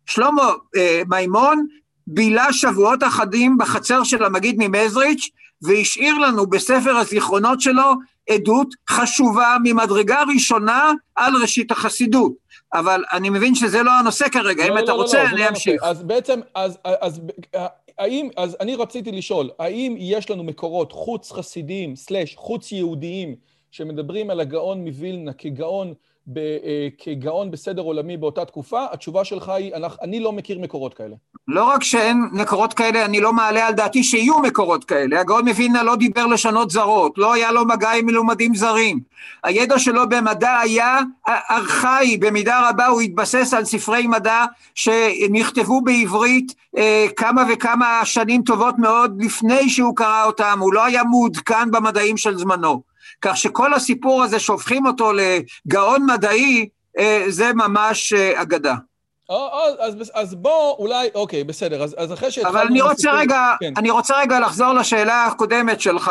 [0.07, 1.66] שלמה אה, מימון
[2.07, 5.31] בילה שבועות אחדים בחצר של המגיד ממזריץ'
[5.62, 7.94] והשאיר לנו בספר הזיכרונות שלו
[8.30, 12.32] עדות חשובה ממדרגה ראשונה על ראשית החסידות.
[12.74, 15.40] אבל אני מבין שזה לא הנושא כרגע, לא, אם לא, אתה לא, רוצה, לא, אני
[15.40, 15.82] לא אמשיך.
[15.82, 17.20] אז בעצם, אז, אז,
[17.98, 23.34] האם, אז אני רציתי לשאול, האם יש לנו מקורות חוץ חסידיים, סלאש חוץ יהודיים,
[23.70, 25.94] שמדברים על הגאון מווילנה כגאון,
[26.98, 31.16] כגאון בסדר עולמי באותה תקופה, התשובה שלך היא, אני, אני לא מכיר מקורות כאלה.
[31.48, 35.20] לא רק שאין מקורות כאלה, אני לא מעלה על דעתי שיהיו מקורות כאלה.
[35.20, 39.00] הגאון מווילנה לא דיבר לשונות זרות, לא היה לו מגע עם מלומדים זרים.
[39.44, 41.00] הידע שלו במדע היה
[41.50, 48.78] ארכאי, במידה רבה הוא התבסס על ספרי מדע שנכתבו בעברית אה, כמה וכמה שנים טובות
[48.78, 52.93] מאוד לפני שהוא קרא אותם, הוא לא היה מעודכן במדעים של זמנו.
[53.24, 58.74] כך שכל הסיפור הזה שהופכים אותו לגאון מדעי, אה, זה ממש אה, אגדה.
[59.78, 62.58] אז, אז בוא, אולי, אוקיי, בסדר, אז, אז אחרי שהתחלנו...
[62.58, 63.72] אבל אני רוצה הסיפור, רגע, כן.
[63.76, 66.10] אני רוצה רגע לחזור לשאלה הקודמת שלך.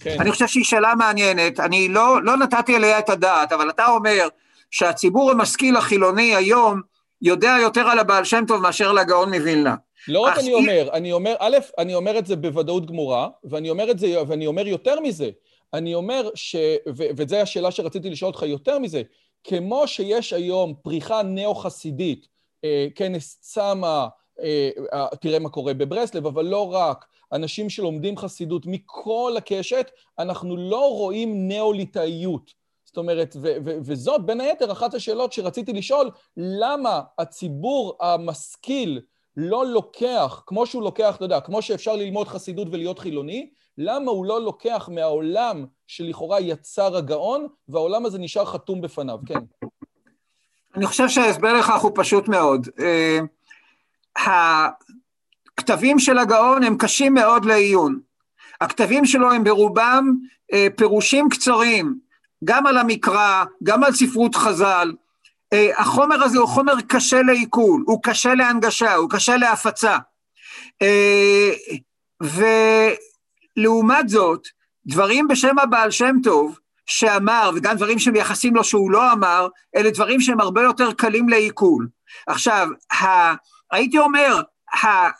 [0.00, 0.16] כן.
[0.20, 1.60] אני חושב שהיא שאלה מעניינת.
[1.60, 4.28] אני לא, לא נתתי עליה את הדעת, אבל אתה אומר
[4.70, 6.80] שהציבור המשכיל החילוני היום
[7.22, 9.74] יודע יותר על הבעל שם טוב מאשר לגאון מווילנה.
[10.08, 13.90] לא רק אני אומר, אני אומר, א', אני אומר את זה בוודאות גמורה, ואני אומר
[13.90, 15.30] את זה, ואני אומר יותר מזה.
[15.74, 16.56] אני אומר ש...
[16.96, 19.02] ו- וזו השאלה שרציתי לשאול אותך יותר מזה,
[19.44, 22.28] כמו שיש היום פריחה נאו-חסידית,
[22.64, 24.06] אה, כנס צמא,
[24.40, 30.56] אה, אה, תראה מה קורה בברסלב, אבל לא רק, אנשים שלומדים חסידות מכל הקשת, אנחנו
[30.56, 32.50] לא רואים נאו-ליטאיות.
[32.84, 39.00] זאת אומרת, ו- ו- וזאת בין היתר אחת השאלות שרציתי לשאול, למה הציבור המשכיל
[39.36, 44.26] לא לוקח, כמו שהוא לוקח, אתה יודע, כמו שאפשר ללמוד חסידות ולהיות חילוני, למה הוא
[44.26, 49.38] לא לוקח מהעולם שלכאורה יצר הגאון, והעולם הזה נשאר חתום בפניו, כן.
[50.76, 52.68] אני חושב שההסבר לכך הוא פשוט מאוד.
[52.80, 53.18] אה,
[55.56, 58.00] הכתבים של הגאון הם קשים מאוד לעיון.
[58.60, 60.14] הכתבים שלו הם ברובם
[60.52, 61.98] אה, פירושים קצרים,
[62.44, 64.92] גם על המקרא, גם על ספרות חז"ל.
[65.52, 69.98] אה, החומר הזה הוא חומר קשה לעיכול, הוא קשה להנגשה, הוא קשה להפצה.
[72.22, 72.44] ו...
[73.56, 74.48] לעומת זאת,
[74.86, 80.20] דברים בשם הבעל שם טוב, שאמר, וגם דברים שמייחסים לו שהוא לא אמר, אלה דברים
[80.20, 81.88] שהם הרבה יותר קלים לעיכול.
[82.26, 83.34] עכשיו, ה,
[83.72, 84.40] הייתי אומר,
[84.82, 85.10] ה, אה,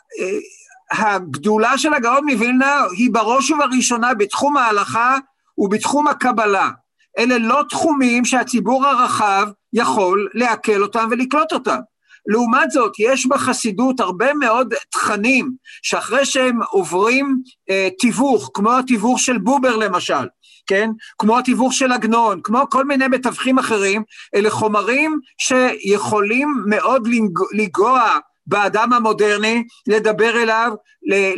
[0.91, 5.17] הגדולה של הגאון מווילנה היא בראש ובראשונה בתחום ההלכה
[5.57, 6.69] ובתחום הקבלה.
[7.17, 11.79] אלה לא תחומים שהציבור הרחב יכול לעכל אותם ולקלוט אותם.
[12.27, 19.37] לעומת זאת, יש בחסידות הרבה מאוד תכנים שאחרי שהם עוברים אה, תיווך, כמו התיווך של
[19.37, 20.27] בובר למשל,
[20.67, 20.89] כן?
[21.17, 24.03] כמו התיווך של עגנון, כמו כל מיני מתווכים אחרים,
[24.35, 27.07] אלה חומרים שיכולים מאוד
[27.53, 30.71] לנגוע באדם המודרני, לדבר אליו,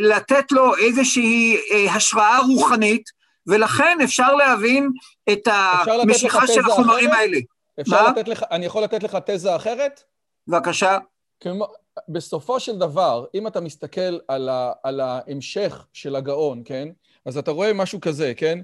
[0.00, 4.90] לתת לו איזושהי אה, השראה רוחנית, ולכן אפשר להבין
[5.32, 7.20] את המשיכה של החומרים אחרת?
[7.20, 7.38] האלה.
[7.80, 10.00] אפשר לתת לך, אני יכול לתת לך תזה אחרת?
[10.48, 10.98] בבקשה.
[11.40, 11.66] כמו,
[12.08, 16.88] בסופו של דבר, אם אתה מסתכל על, ה, על ההמשך של הגאון, כן?
[17.24, 18.58] אז אתה רואה משהו כזה, כן?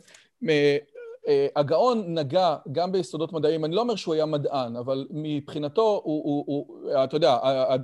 [1.28, 6.24] אה, הגאון נגע גם ביסודות מדעיים, אני לא אומר שהוא היה מדען, אבל מבחינתו הוא,
[6.24, 7.38] הוא, הוא אתה יודע,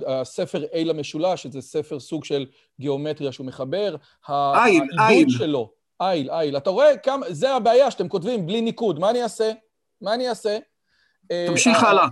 [0.07, 2.45] הספר איל המשולש, זה ספר סוג של
[2.79, 3.95] גיאומטריה שהוא מחבר,
[5.09, 5.29] איל.
[5.29, 6.57] שלו, איל, איל.
[6.57, 9.51] אתה רואה כמה, זה הבעיה שאתם כותבים בלי ניקוד, מה אני אעשה?
[10.01, 10.57] מה אני אעשה?
[11.27, 12.07] תמשיך הלאה.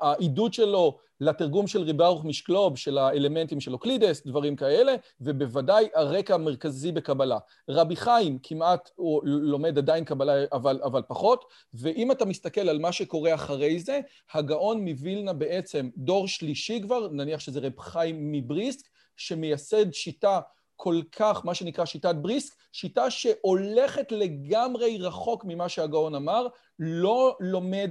[0.00, 6.92] העידוד שלו לתרגום של ריברוך משקלוב, של האלמנטים של אוקלידס, דברים כאלה, ובוודאי הרקע המרכזי
[6.92, 7.38] בקבלה.
[7.68, 12.92] רבי חיים כמעט, הוא לומד עדיין קבלה, אבל, אבל פחות, ואם אתה מסתכל על מה
[12.92, 14.00] שקורה אחרי זה,
[14.34, 20.40] הגאון מווילנה בעצם דור שלישי כבר, נניח שזה רב חיים מבריסק, שמייסד שיטה
[20.76, 26.46] כל כך, מה שנקרא שיטת בריסק, שיטה שהולכת לגמרי רחוק ממה שהגאון אמר,
[26.78, 27.90] לא לומד,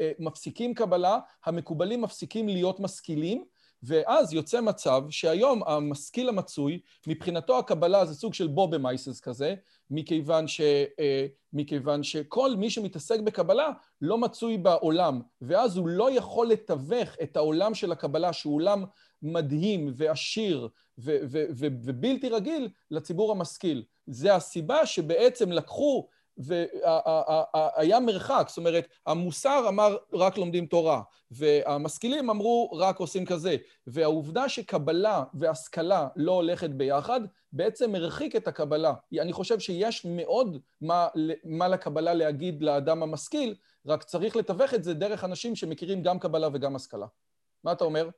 [0.00, 3.44] אה, מפסיקים קבלה, המקובלים מפסיקים להיות משכילים,
[3.82, 9.54] ואז יוצא מצב שהיום המשכיל המצוי, מבחינתו הקבלה זה סוג של בובמייסס כזה,
[9.90, 10.60] מכיוון, ש,
[11.00, 17.36] אה, מכיוון שכל מי שמתעסק בקבלה לא מצוי בעולם, ואז הוא לא יכול לתווך את
[17.36, 18.84] העולם של הקבלה, שהוא עולם
[19.22, 20.68] מדהים ועשיר
[20.98, 23.84] ו- ו- ו- ובלתי רגיל, לציבור המשכיל.
[24.06, 32.70] זה הסיבה שבעצם לקחו והיה מרחק, זאת אומרת, המוסר אמר רק לומדים תורה, והמשכילים אמרו
[32.78, 37.20] רק עושים כזה, והעובדה שקבלה והשכלה לא הולכת ביחד,
[37.52, 38.92] בעצם הרחיק את הקבלה.
[39.20, 41.08] אני חושב שיש מאוד מה,
[41.44, 43.54] מה לקבלה להגיד לאדם המשכיל,
[43.86, 47.06] רק צריך לתווך את זה דרך אנשים שמכירים גם קבלה וגם השכלה.
[47.64, 48.08] מה אתה אומר?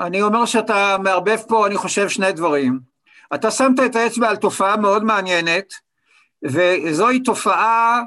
[0.00, 2.80] אני אומר שאתה מערבב פה, אני חושב, שני דברים.
[3.34, 5.74] אתה שמת את האצבע על תופעה מאוד מעניינת,
[6.44, 8.02] וזוהי תופעה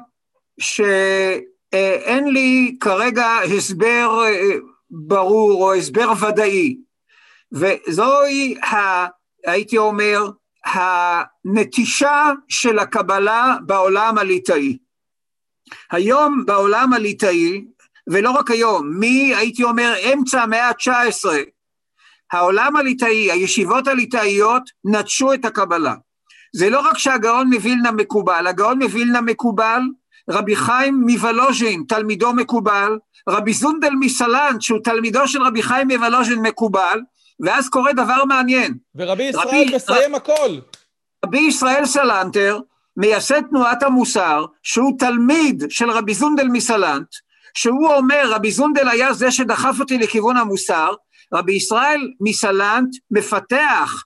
[0.60, 4.56] שאין לי כרגע הסבר אה,
[4.90, 6.78] ברור או הסבר ודאי,
[7.52, 9.06] וזוהי, ה,
[9.46, 10.20] הייתי אומר,
[10.66, 14.78] הנטישה של הקבלה בעולם הליטאי.
[15.92, 17.66] היום בעולם הליטאי,
[18.08, 21.26] ולא רק היום, מי, הייתי אומר, אמצע המאה ה-19,
[22.32, 25.96] העולם הליטאי, הישיבות הליטאיות, נטשו את הקבלה.
[26.56, 29.82] זה לא רק שהגאון מווילנה מקובל, הגאון מווילנה מקובל,
[30.30, 32.98] רבי חיים מוולוז'ין, תלמידו מקובל,
[33.30, 37.00] רבי זונדל מסלנט, שהוא תלמידו של רבי חיים מוולוז'ין מקובל,
[37.40, 38.74] ואז קורה דבר מעניין.
[38.96, 40.18] ורבי ישראל רבי, מסיים ר...
[40.18, 40.60] הכל.
[41.26, 42.60] רבי ישראל סלנטר,
[42.98, 47.08] מייסד תנועת המוסר, שהוא תלמיד של רבי זונדל מסלנט,
[47.54, 50.94] שהוא אומר, רבי זונדל היה זה שדחף אותי לכיוון המוסר,
[51.34, 54.04] רבי ישראל מסלנט מפתח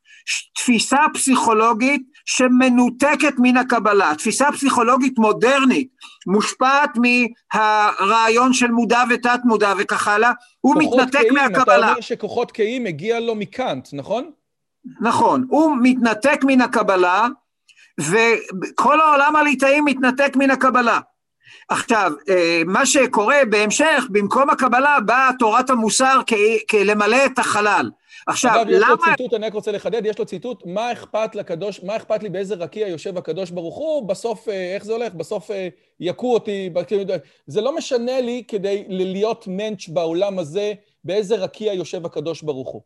[0.55, 5.87] תפיסה פסיכולוגית שמנותקת מן הקבלה, תפיסה פסיכולוגית מודרנית,
[6.27, 11.77] מושפעת מהרעיון של מודע ותת מודע וכך הלאה, הוא מתנתק קיים, מהקבלה.
[11.77, 14.31] אתה אומר שכוחות קיים מגיע לו מקאנט, נכון?
[15.01, 17.27] נכון, הוא מתנתק מן הקבלה,
[17.99, 20.99] וכל העולם הליטאי מתנתק מן הקבלה.
[21.69, 26.21] עכשיו, אה, מה שקורה בהמשך, במקום הקבלה באה תורת המוסר
[26.69, 27.89] כלמלא את החלל.
[28.27, 28.87] עכשיו, אגב, למה...
[28.87, 31.95] אגב, יש לו ציטוט, אני רק רוצה לחדד, יש לו ציטוט, מה אכפת לקדוש, מה
[31.95, 35.13] אכפת לי באיזה רקיע יושב הקדוש ברוך הוא, בסוף, אה, איך זה הולך?
[35.13, 35.67] בסוף אה,
[35.99, 37.03] יכו אותי, כאילו,
[37.47, 42.81] זה לא משנה לי כדי להיות מענץ' בעולם הזה, באיזה רקיע יושב הקדוש ברוך הוא.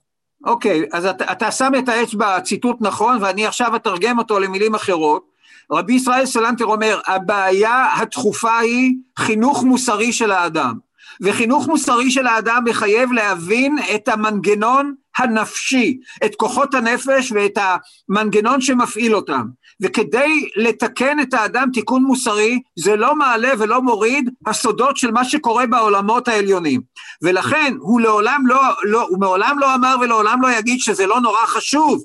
[0.46, 5.32] אוקיי, אז אתה, אתה שם את האצבע, ציטוט נכון, ואני עכשיו אתרגם אותו למילים אחרות.
[5.72, 10.74] רבי ישראל סלנטר אומר, הבעיה הדחופה היא חינוך מוסרי של האדם.
[11.22, 17.58] וחינוך מוסרי של האדם מחייב להבין את המנגנון הנפשי, את כוחות הנפש ואת
[18.10, 19.42] המנגנון שמפעיל אותם.
[19.82, 25.66] וכדי לתקן את האדם תיקון מוסרי, זה לא מעלה ולא מוריד הסודות של מה שקורה
[25.68, 26.82] בעולמות העליונים.
[27.22, 31.46] ולכן הוא לעולם לא, לא, הוא מעולם לא אמר ולעולם לא יגיד שזה לא נורא
[31.46, 32.04] חשוב,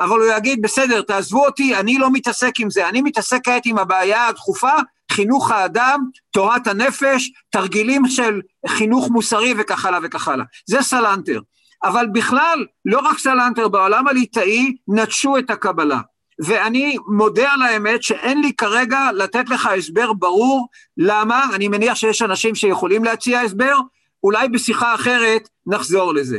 [0.00, 3.78] אבל הוא יגיד, בסדר, תעזבו אותי, אני לא מתעסק עם זה, אני מתעסק כעת עם
[3.78, 4.72] הבעיה הדחופה,
[5.12, 10.44] חינוך האדם, תורת הנפש, תרגילים של חינוך מוסרי וכך הלאה וכך הלאה.
[10.66, 11.40] זה סלנטר.
[11.84, 16.00] אבל בכלל, לא רק סלנטר, בעולם הליטאי נטשו את הקבלה.
[16.44, 22.22] ואני מודה על האמת שאין לי כרגע לתת לך הסבר ברור למה, אני מניח שיש
[22.22, 23.76] אנשים שיכולים להציע הסבר,
[24.24, 26.38] אולי בשיחה אחרת נחזור לזה.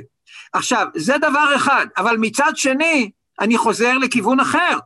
[0.53, 4.77] עכשיו, זה דבר אחד, אבל מצד שני, אני חוזר לכיוון אחר.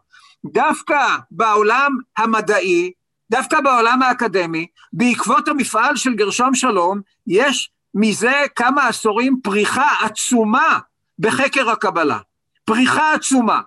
[0.45, 2.91] דווקא בעולם המדעי,
[3.31, 10.79] דווקא בעולם האקדמי, בעקבות המפעל של גרשום שלום, יש מזה כמה עשורים פריחה עצומה
[11.19, 12.17] בחקר הקבלה.
[12.65, 13.61] פריחה עצומה.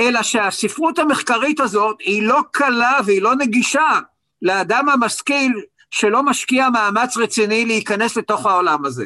[0.00, 4.00] אלא שהספרות המחקרית הזאת היא לא קלה והיא לא נגישה
[4.42, 5.52] לאדם המשכיל
[5.90, 9.04] שלא משקיע מאמץ רציני להיכנס לתוך העולם הזה.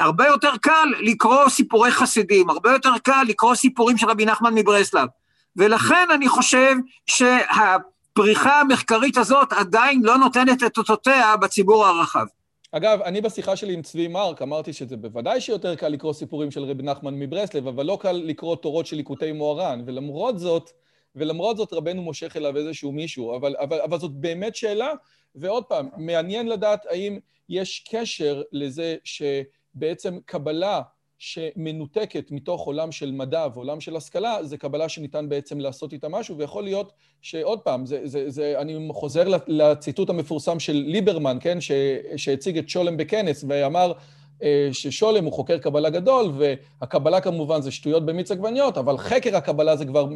[0.00, 5.08] הרבה יותר קל לקרוא סיפורי חסידים, הרבה יותר קל לקרוא סיפורים של רבי נחמן מברסלב.
[5.56, 12.26] ולכן אני חושב שהפריחה המחקרית הזאת עדיין לא נותנת את אותותיה בציבור הרחב.
[12.72, 16.64] אגב, אני בשיחה שלי עם צבי מרק אמרתי שזה בוודאי שיותר קל לקרוא סיפורים של
[16.64, 20.70] רבי נחמן מברסלב, אבל לא קל לקרוא תורות של ליקוטי מוהר"ן, ולמרות זאת,
[21.14, 24.92] ולמרות זאת רבנו מושך אליו איזשהו מישהו, אבל, אבל, אבל זאת באמת שאלה,
[25.34, 30.82] ועוד פעם, מעניין לדעת האם יש קשר לזה שבעצם קבלה
[31.18, 36.38] שמנותקת מתוך עולם של מדע ועולם של השכלה, זה קבלה שניתן בעצם לעשות איתה משהו,
[36.38, 41.72] ויכול להיות שעוד פעם, זה, זה, זה, אני חוזר לציטוט המפורסם של ליברמן, כן, ש,
[42.16, 43.92] שהציג את שולם בכנס ואמר
[44.42, 49.76] אה, ששולם הוא חוקר קבלה גדול, והקבלה כמובן זה שטויות במיץ עגבניות, אבל חקר הקבלה
[49.76, 50.08] זה כבר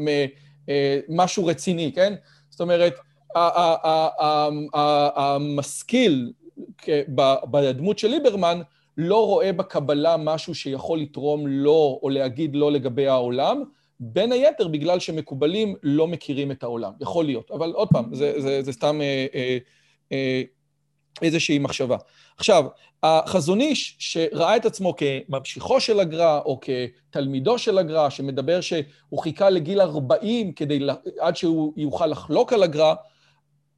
[0.68, 2.14] אה, משהו רציני, כן?
[2.50, 2.94] זאת אומרת,
[5.14, 6.32] המשכיל
[7.50, 8.60] בדמות של ליברמן,
[8.96, 13.62] לא רואה בקבלה משהו שיכול לתרום לו או להגיד לו לגבי העולם,
[14.00, 16.92] בין היתר בגלל שמקובלים לא מכירים את העולם.
[17.00, 19.58] יכול להיות, אבל עוד פעם, זה, זה, זה סתם אה, אה,
[20.12, 20.42] אה,
[21.22, 21.96] איזושהי מחשבה.
[22.36, 22.64] עכשיו,
[23.02, 29.50] החזון איש שראה את עצמו כממשיכו של הגר"א או כתלמידו של הגר"א, שמדבר שהוא חיכה
[29.50, 30.80] לגיל 40 כדי,
[31.20, 32.94] עד שהוא יוכל לחלוק על הגר"א,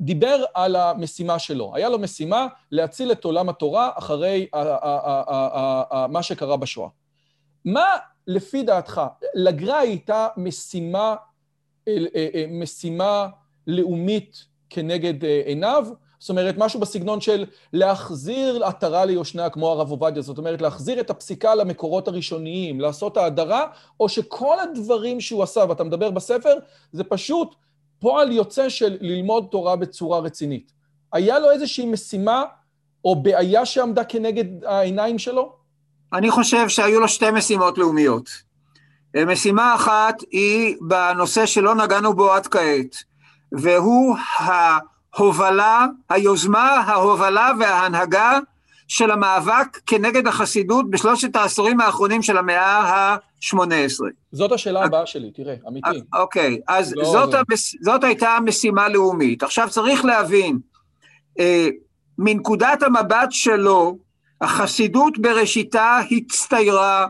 [0.01, 1.73] דיבר על המשימה שלו.
[1.75, 4.47] היה לו משימה להציל את עולם התורה אחרי
[6.09, 6.89] מה שקרה בשואה.
[7.65, 7.87] מה
[8.27, 9.01] לפי דעתך,
[9.35, 11.15] לגר"א הייתה משימה,
[11.89, 13.29] אה, אה, משימה
[13.67, 15.87] לאומית כנגד אה, עיניו?
[16.19, 21.11] זאת אומרת, משהו בסגנון של להחזיר עטרה ליושנה כמו הרב עובדיה, זאת אומרת, להחזיר את
[21.11, 23.67] הפסיקה למקורות הראשוניים, לעשות האדרה,
[24.01, 26.55] או שכל הדברים שהוא עשה, ואתה מדבר בספר,
[26.93, 27.55] זה פשוט
[28.05, 30.73] פועל יוצא של ללמוד תורה בצורה רצינית.
[31.13, 32.45] היה לו איזושהי משימה
[33.05, 35.53] או בעיה שעמדה כנגד העיניים שלו?
[36.13, 38.31] אני חושב שהיו לו שתי משימות לאומיות.
[39.27, 42.97] משימה אחת היא בנושא שלא נגענו בו עד כעת,
[43.53, 48.39] והוא ההובלה, היוזמה, ההובלה וההנהגה
[48.89, 53.57] של המאבק כנגד החסידות בשלושת העשורים האחרונים של המאה ה-18.
[54.32, 55.89] זאת השאלה הבאה שלי, תראה, אמיתי.
[56.12, 57.39] אוקיי, אז לא, זאת, זה...
[57.49, 57.74] המס...
[57.80, 59.43] זאת הייתה משימה לאומית.
[59.43, 60.59] עכשיו צריך להבין,
[61.41, 61.68] אה,
[62.18, 63.99] מנקודת המבט שלו,
[64.41, 67.07] החסידות בראשיתה הצטיירה,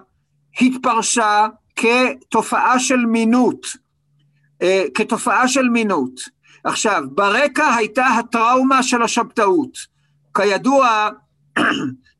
[0.60, 1.46] התפרשה
[1.76, 3.66] כתופעה של מינות,
[4.62, 6.20] אה, כתופעה של מינות.
[6.64, 9.78] עכשיו, ברקע הייתה הטראומה של השבתאות.
[10.34, 11.08] כידוע,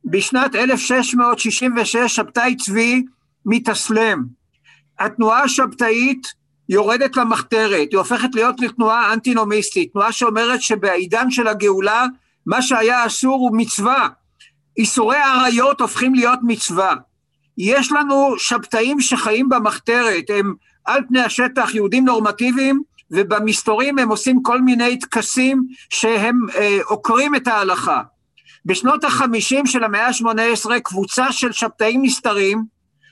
[0.05, 3.05] בשנת 1666 שבתאי צבי
[3.47, 4.25] מתאסלם.
[4.99, 6.27] התנועה השבתאית
[6.69, 12.07] יורדת למחתרת, היא הופכת להיות לתנועה אנטינומיסטית, תנועה שאומרת שבעידן של הגאולה
[12.47, 14.09] מה שהיה אסור הוא מצווה.
[14.77, 16.95] איסורי עריות הופכים להיות מצווה.
[17.59, 20.55] יש לנו שבתאים שחיים במחתרת, הם
[20.85, 27.49] על פני השטח יהודים נורמטיביים, ובמסתורים הם עושים כל מיני טקסים שהם אה, עוקרים את
[27.49, 28.03] ההלכה.
[28.67, 32.65] בשנות החמישים של המאה ה-18 קבוצה של שבתאים נסתרים,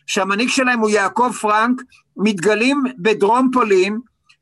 [0.06, 1.82] שהמנהיג שלהם הוא יעקב פרנק,
[2.16, 3.98] מתגלים בדרום פולין,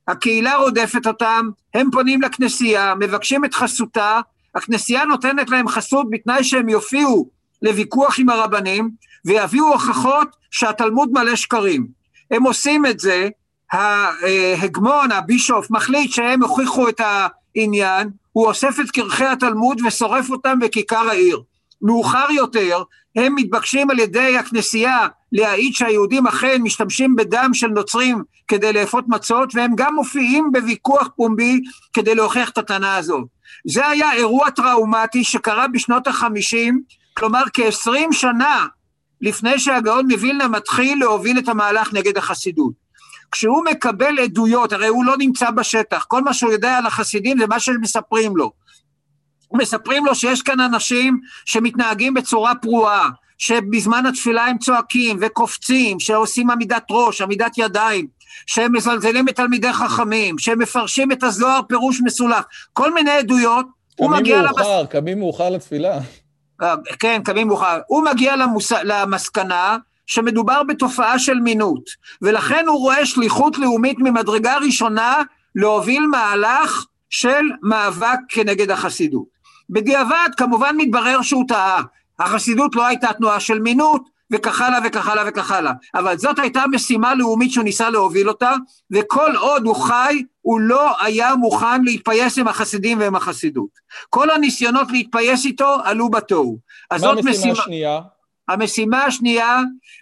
[0.08, 4.20] הקהילה רודפת אותם, הם פונים לכנסייה, מבקשים את חסותה,
[4.54, 7.30] הכנסייה נותנת להם חסות בתנאי שהם יופיעו
[7.62, 8.90] לוויכוח עם הרבנים
[9.24, 11.86] ויביאו הוכחות שהתלמוד מלא שקרים.
[12.30, 13.28] הם עושים את זה,
[13.72, 21.08] ההגמון, הבישוף, מחליט שהם הוכיחו את העניין, הוא אוסף את קרחי התלמוד ושורף אותם בכיכר
[21.08, 21.42] העיר.
[21.82, 22.82] מאוחר יותר,
[23.16, 29.54] הם מתבקשים על ידי הכנסייה להעיד שהיהודים אכן משתמשים בדם של נוצרים כדי לאפות מצות,
[29.54, 31.60] והם גם מופיעים בוויכוח פומבי
[31.92, 33.24] כדי להוכיח את הטענה הזאת.
[33.66, 36.82] זה היה אירוע טראומטי שקרה בשנות החמישים,
[37.14, 38.66] כלומר כעשרים שנה
[39.20, 42.79] לפני שהגאון מווילנה מתחיל להוביל את המהלך נגד החסידות.
[43.32, 47.46] כשהוא מקבל עדויות, הרי הוא לא נמצא בשטח, כל מה שהוא יודע על החסידים זה
[47.46, 48.52] מה שמספרים לו.
[49.52, 53.08] מספרים לו שיש כאן אנשים שמתנהגים בצורה פרועה,
[53.38, 58.06] שבזמן התפילה הם צועקים וקופצים, שעושים עמידת ראש, עמידת ידיים,
[58.46, 63.66] שהם מזלזלים בתלמידי חכמים, שהם מפרשים את הזוהר פירוש מסולח, כל מיני עדויות,
[63.96, 64.42] הוא מגיע...
[64.42, 64.90] מאוחר, למס...
[64.90, 65.98] קמים מאוחר לתפילה.
[66.62, 67.80] אה, כן, קמים מאוחר.
[67.86, 68.72] הוא מגיע למוס...
[68.72, 71.82] למסקנה שמדובר בתופעה של מינות,
[72.22, 75.22] ולכן הוא רואה שליחות לאומית ממדרגה ראשונה
[75.54, 79.26] להוביל מהלך של מאבק כנגד החסידות.
[79.70, 81.82] בדיעבד כמובן מתברר שהוא טעה,
[82.18, 85.72] החסידות לא הייתה תנועה של מינות, וכך הלאה וכך הלאה וכך הלאה.
[85.94, 88.52] אבל זאת הייתה משימה לאומית שהוא ניסה להוביל אותה,
[88.90, 93.68] וכל עוד הוא חי, הוא לא היה מוכן להתפייס עם החסידים ועם החסידות.
[94.10, 96.58] כל הניסיונות להתפייס איתו עלו בתוהו.
[96.90, 97.52] מה המשימה משימה...
[97.52, 98.00] השנייה?
[98.50, 99.60] המשימה השנייה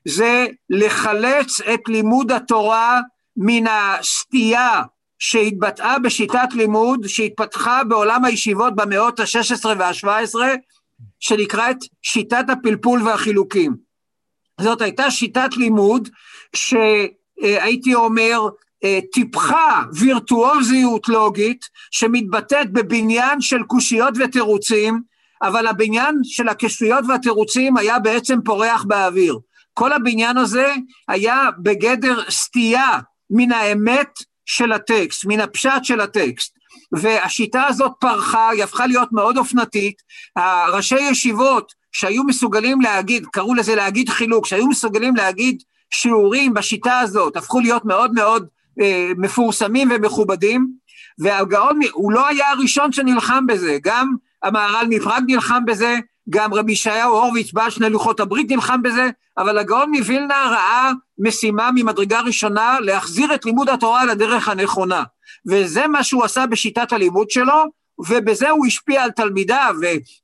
[0.08, 3.00] זה לחלץ את לימוד התורה
[3.36, 4.82] מן הסטייה
[5.18, 10.34] שהתבטאה בשיטת לימוד שהתפתחה בעולם הישיבות במאות ה-16 וה-17,
[11.20, 13.76] שנקראת שיטת הפלפול והחילוקים.
[14.60, 16.08] זאת הייתה שיטת לימוד
[16.56, 18.40] שהייתי אומר
[19.12, 25.02] טיפחה וירטואוזיות לוגית שמתבטאת בבניין של קושיות ותירוצים,
[25.42, 29.38] אבל הבניין של הקשיות והתירוצים היה בעצם פורח באוויר.
[29.74, 30.74] כל הבניין הזה
[31.08, 32.98] היה בגדר סטייה
[33.30, 34.10] מן האמת
[34.46, 36.58] של הטקסט, מן הפשט של הטקסט.
[36.92, 40.02] והשיטה הזאת פרחה, היא הפכה להיות מאוד אופנתית.
[40.36, 47.36] הראשי ישיבות שהיו מסוגלים להגיד, קראו לזה להגיד חילוק, שהיו מסוגלים להגיד שיעורים בשיטה הזאת,
[47.36, 48.46] הפכו להיות מאוד מאוד
[48.80, 50.68] אה, מפורסמים ומכובדים,
[51.18, 55.98] והגאון, הוא לא היה הראשון שנלחם בזה, גם המהר"ל מפראג נלחם בזה,
[56.30, 61.70] גם רבי ישעיהו הורוביץ, בעל שני לוחות הברית, נלחם בזה, אבל הגאון מווילנה ראה משימה
[61.74, 65.02] ממדרגה ראשונה להחזיר את לימוד התורה לדרך הנכונה.
[65.46, 67.64] וזה מה שהוא עשה בשיטת הלימוד שלו,
[68.08, 69.74] ובזה הוא השפיע על תלמידיו,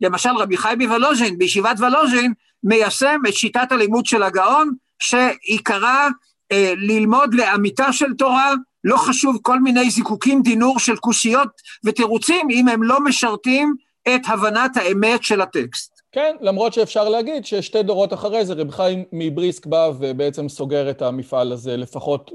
[0.00, 2.32] ולמשל רבי חייבי ולוז'ין, בישיבת ולוז'ין,
[2.64, 6.08] מיישם את שיטת הלימוד של הגאון, שעיקרה
[6.52, 8.52] אה, ללמוד לאמיתה של תורה,
[8.84, 11.48] לא חשוב כל מיני זיקוקים דינור של קושיות
[11.84, 13.74] ותירוצים, אם הם לא משרתים
[14.09, 15.94] את הבנת האמת של הטקסט.
[16.12, 21.02] כן, למרות שאפשר להגיד ששתי דורות אחרי זה רב חיים מבריסק בא ובעצם סוגר את
[21.02, 22.30] המפעל הזה, לפחות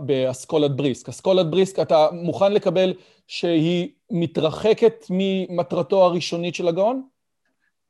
[0.00, 1.08] באסכולת בריסק.
[1.08, 2.94] אסכולת בריסק, אתה מוכן לקבל
[3.26, 7.02] שהיא מתרחקת ממטרתו הראשונית של הגאון?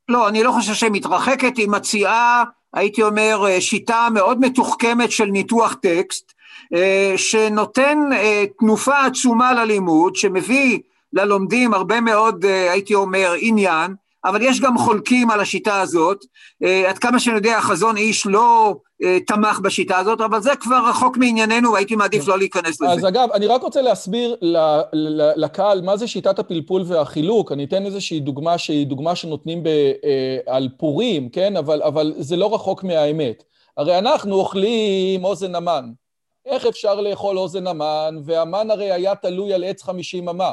[0.09, 5.75] לא, אני לא חושב שהיא מתרחקת, היא מציעה, הייתי אומר, שיטה מאוד מתוחכמת של ניתוח
[5.75, 6.33] טקסט,
[6.75, 10.79] אה, שנותן אה, תנופה עצומה ללימוד, שמביא
[11.15, 13.95] ללומדים הרבה מאוד, אה, הייתי אומר, עניין,
[14.25, 16.25] אבל יש גם חולקים על השיטה הזאת.
[16.89, 18.77] עד כמה שאני יודע, החזון איש לא
[19.27, 22.93] תמך בשיטה הזאת, אבל זה כבר רחוק מענייננו, והייתי מעדיף לא להיכנס לזה.
[22.93, 24.37] אז אגב, אני רק רוצה להסביר
[25.37, 27.53] לקהל מה זה שיטת הפלפול והחילוק.
[27.53, 29.69] אני אתן איזושהי דוגמה שהיא דוגמה שנותנים ב,
[30.47, 31.57] על פורים, כן?
[31.57, 33.43] אבל, אבל זה לא רחוק מהאמת.
[33.77, 35.91] הרי אנחנו אוכלים אוזן המן.
[36.47, 40.53] איך אפשר לאכול אוזן המן, והמן הרי היה תלוי על עץ חמישים אמה.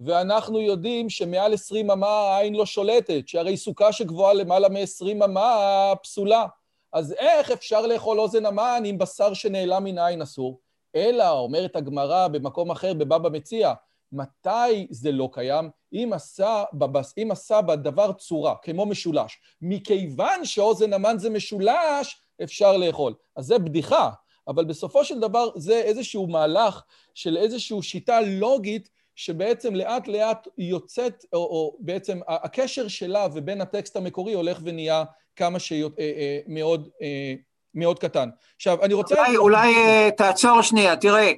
[0.00, 6.46] ואנחנו יודעים שמעל עשרים אמה העין לא שולטת, שהרי סוכה שגבוהה למעלה מעשרים אמה פסולה.
[6.92, 10.60] אז איך אפשר לאכול אוזן המן עם בשר שנעלם מן העין אסור?
[10.96, 13.72] אלא, אומרת הגמרא במקום אחר, בבבא מציע,
[14.12, 15.70] מתי זה לא קיים?
[15.92, 19.38] אם עשה, בבס, אם עשה בדבר צורה, כמו משולש.
[19.62, 23.14] מכיוון שאוזן המן זה משולש, אפשר לאכול.
[23.36, 24.10] אז זה בדיחה,
[24.48, 26.82] אבל בסופו של דבר זה איזשהו מהלך
[27.14, 33.96] של איזושהי שיטה לוגית שבעצם לאט לאט יוצאת, או, או בעצם הקשר שלה ובין הטקסט
[33.96, 35.04] המקורי הולך ונהיה
[35.36, 37.34] כמה שמאוד אה, אה,
[37.74, 38.28] מאוד קטן.
[38.56, 39.14] עכשיו, אני רוצה...
[39.14, 41.32] אולי, אולי אה, תעצור שנייה, תראה,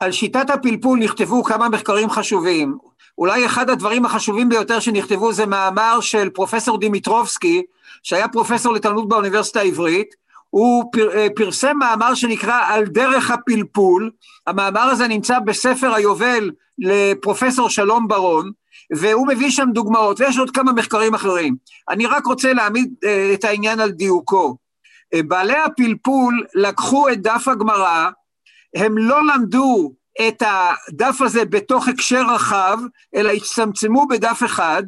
[0.00, 2.78] על שיטת הפלפול נכתבו כמה מחקרים חשובים.
[3.18, 7.62] אולי אחד הדברים החשובים ביותר שנכתבו זה מאמר של פרופסור דימיטרובסקי,
[8.02, 10.14] שהיה פרופסור לתלמוד באוניברסיטה העברית,
[10.54, 10.84] הוא
[11.14, 14.10] אה, פרסם מאמר שנקרא על דרך הפלפול,
[14.46, 18.52] המאמר הזה נמצא בספר היובל לפרופסור שלום ברון,
[18.96, 21.56] והוא מביא שם דוגמאות, ויש עוד כמה מחקרים אחרים.
[21.88, 24.56] אני רק רוצה להעמיד אה, את העניין על דיוקו.
[25.14, 28.10] אה, בעלי הפלפול לקחו את דף הגמרא,
[28.76, 29.92] הם לא למדו
[30.28, 32.78] את הדף הזה בתוך הקשר רחב,
[33.14, 34.82] אלא הצטמצמו בדף אחד,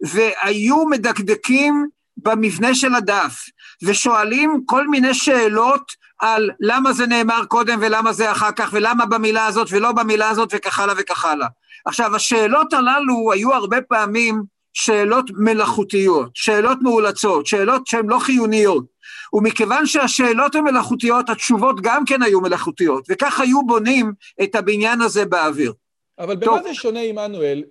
[0.00, 1.86] והיו מדקדקים
[2.16, 3.44] במבנה של הדף,
[3.82, 9.46] ושואלים כל מיני שאלות על למה זה נאמר קודם ולמה זה אחר כך, ולמה במילה
[9.46, 11.48] הזאת ולא במילה הזאת וכך הלאה וכך הלאה.
[11.86, 18.84] עכשיו, השאלות הללו היו הרבה פעמים שאלות מלאכותיות, שאלות מאולצות, שאלות שהן לא חיוניות.
[19.32, 24.12] ומכיוון שהשאלות הן מלאכותיות, התשובות גם כן היו מלאכותיות, וכך היו בונים
[24.42, 25.72] את הבניין הזה באוויר.
[26.18, 27.64] אבל במה זה שונה, עמנואל,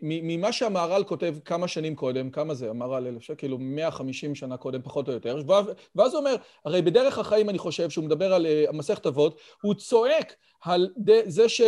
[0.00, 2.70] ממה שהמהר"ל כותב כמה שנים קודם, כמה זה?
[2.70, 5.38] המהר"ל אלף שקל, כאילו 150 שנה קודם, פחות או יותר,
[5.94, 9.74] ואז הוא אומר, הרי בדרך החיים אני חושב שהוא מדבר על uh, מסכת אבות, הוא
[9.74, 10.34] צועק
[10.64, 10.88] על
[11.26, 11.60] זה ש...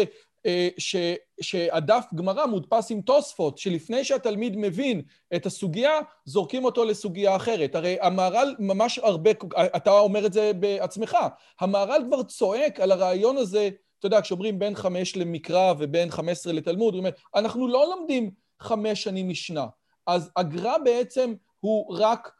[0.46, 0.96] אה, ש,
[1.40, 5.02] שהדף גמרא מודפס עם תוספות, שלפני שהתלמיד מבין
[5.34, 7.74] את הסוגיה, זורקים אותו לסוגיה אחרת.
[7.74, 9.30] הרי המהר"ל ממש הרבה,
[9.76, 11.16] אתה אומר את זה בעצמך,
[11.60, 13.70] המהר"ל כבר צועק על הרעיון הזה
[14.00, 18.30] אתה יודע, כשאומרים בין חמש למקרא ובין חמש עשרה לתלמוד, הוא אומר, אנחנו לא לומדים
[18.60, 19.66] חמש שנים משנה.
[20.06, 22.32] אז הגר"א בעצם הוא רק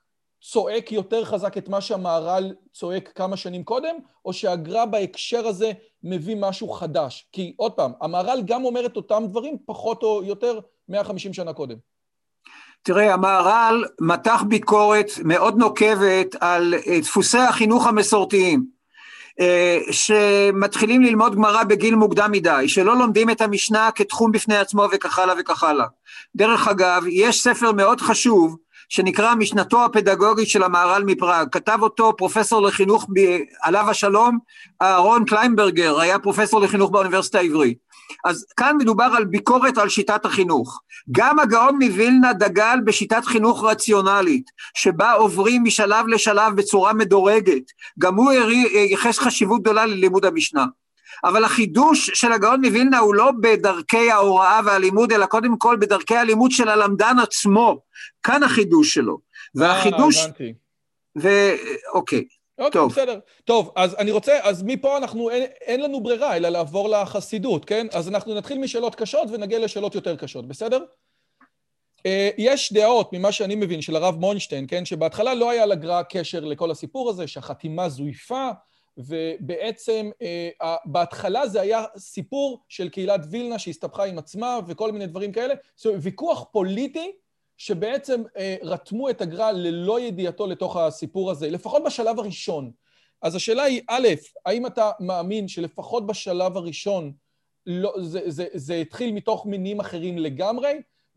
[0.43, 3.95] צועק יותר חזק את מה שהמהר"ל צועק כמה שנים קודם,
[4.25, 7.29] או שהגר"א בהקשר הזה מביא משהו חדש?
[7.33, 11.77] כי עוד פעם, המהר"ל גם אומר את אותם דברים פחות או יותר 150 שנה קודם.
[12.83, 18.80] תראה, המהר"ל מתח ביקורת מאוד נוקבת על דפוסי החינוך המסורתיים.
[19.41, 25.19] אה, שמתחילים ללמוד גמרא בגיל מוקדם מדי, שלא לומדים את המשנה כתחום בפני עצמו וכך
[25.19, 25.87] הלאה וכך הלאה.
[26.37, 28.57] דרך אגב, יש ספר מאוד חשוב
[28.89, 33.07] שנקרא משנתו הפדגוגית של המהר"ל מפראג, כתב אותו פרופסור לחינוך,
[33.63, 34.39] עליו השלום,
[34.83, 37.79] אהרון קליינברגר, היה פרופסור לחינוך באוניברסיטה העברית.
[38.25, 40.81] אז כאן מדובר על ביקורת על שיטת החינוך.
[41.11, 47.63] גם הגאון מווילנה דגל בשיטת חינוך רציונלית, שבה עוברים משלב לשלב בצורה מדורגת.
[47.99, 50.67] גם הוא ייחס חשיבות גדולה ללימוד המשנה.
[51.25, 56.51] אבל החידוש של הגאון מווילנה הוא לא בדרכי ההוראה והלימוד, אלא קודם כל בדרכי הלימוד
[56.51, 57.81] של הלמדן עצמו.
[58.23, 59.19] כאן החידוש שלו.
[59.55, 60.17] והחידוש...
[60.17, 60.53] אה, הבנתי.
[61.17, 61.79] ואוקיי.
[61.95, 62.25] אוקיי,
[62.73, 62.93] טוב.
[62.93, 63.19] בסדר.
[63.45, 67.87] טוב, אז אני רוצה, אז מפה אנחנו, אין, אין לנו ברירה אלא לעבור לחסידות, כן?
[67.93, 70.85] אז אנחנו נתחיל משאלות קשות ונגיע לשאלות יותר קשות, בסדר?
[72.07, 74.85] אה, יש דעות, ממה שאני מבין, של הרב מונשטיין, כן?
[74.85, 78.51] שבהתחלה לא היה לגר"א קשר לכל הסיפור הזה, שהחתימה זויפה,
[78.99, 85.33] ובעצם אה, בהתחלה זה היה סיפור של קהילת וילנה שהסתבכה עם עצמה וכל מיני דברים
[85.33, 85.55] כאלה.
[85.77, 87.13] זאת אומרת, ויכוח פוליטי
[87.61, 92.71] שבעצם אה, רתמו את הגר"א ללא ידיעתו לתוך הסיפור הזה, לפחות בשלב הראשון.
[93.23, 94.09] אז השאלה היא, א',
[94.47, 97.13] האם אתה מאמין שלפחות בשלב הראשון
[97.67, 100.73] לא, זה, זה, זה התחיל מתוך מינים אחרים לגמרי,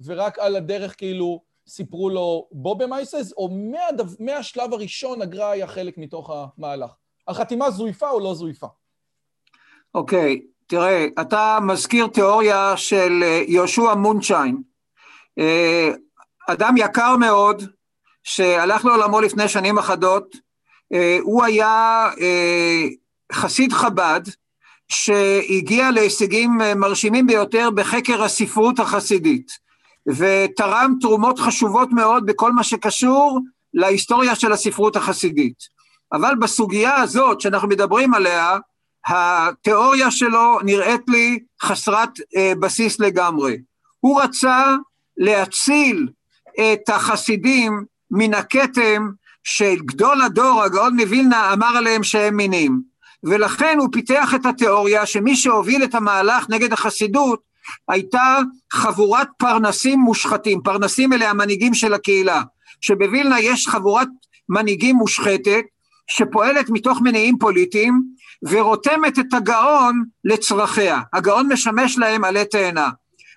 [0.05, 5.97] ורק על הדרך כאילו סיפרו לו בו במייסס, או מהדו, מהשלב הראשון הגר"א היה חלק
[5.97, 6.91] מתוך המהלך?
[7.27, 8.67] החתימה זויפה או לא זויפה?
[9.95, 14.61] אוקיי, okay, תראה, אתה מזכיר תיאוריה של אה, יהושע מונשיין,
[15.39, 15.89] אה,
[16.47, 17.63] אדם יקר מאוד,
[18.23, 20.35] שהלך לעולמו לפני שנים אחדות,
[20.93, 22.09] אה, הוא היה
[23.33, 24.21] חסיד חב"ד,
[24.87, 29.51] שהגיע להישגים מרשימים ביותר בחקר הספרות החסידית,
[30.07, 33.39] ותרם תרומות חשובות מאוד בכל מה שקשור
[33.73, 35.57] להיסטוריה של הספרות החסידית.
[36.13, 38.57] אבל בסוגיה הזאת שאנחנו מדברים עליה,
[39.07, 43.57] התיאוריה שלו נראית לי חסרת אה, בסיס לגמרי.
[43.99, 44.75] הוא רצה
[45.17, 46.07] להציל
[46.59, 49.09] את החסידים מן הכתם
[49.43, 52.81] של גדול הדור, הגאון מווילנה, אמר עליהם שהם מינים.
[53.23, 57.41] ולכן הוא פיתח את התיאוריה שמי שהוביל את המהלך נגד החסידות
[57.89, 58.39] הייתה
[58.73, 62.41] חבורת פרנסים מושחתים, פרנסים אלה המנהיגים של הקהילה,
[62.81, 64.07] שבווילנה יש חבורת
[64.49, 65.63] מנהיגים מושחתת
[66.07, 68.01] שפועלת מתוך מניעים פוליטיים
[68.49, 71.01] ורותמת את הגאון לצרכיה.
[71.13, 72.89] הגאון משמש להם עלי תאנה.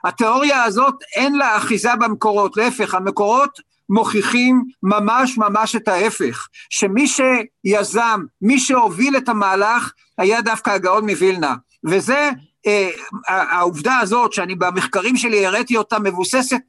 [0.07, 8.21] התיאוריה הזאת אין לה אחיזה במקורות, להפך, המקורות מוכיחים ממש ממש את ההפך, שמי שיזם,
[8.43, 11.55] מי שהוביל את המהלך, היה דווקא הגאון מווילנה.
[11.85, 12.31] וזה,
[12.67, 12.91] אה,
[13.29, 16.61] העובדה הזאת, שאני במחקרים שלי הראיתי אותה, מבוססת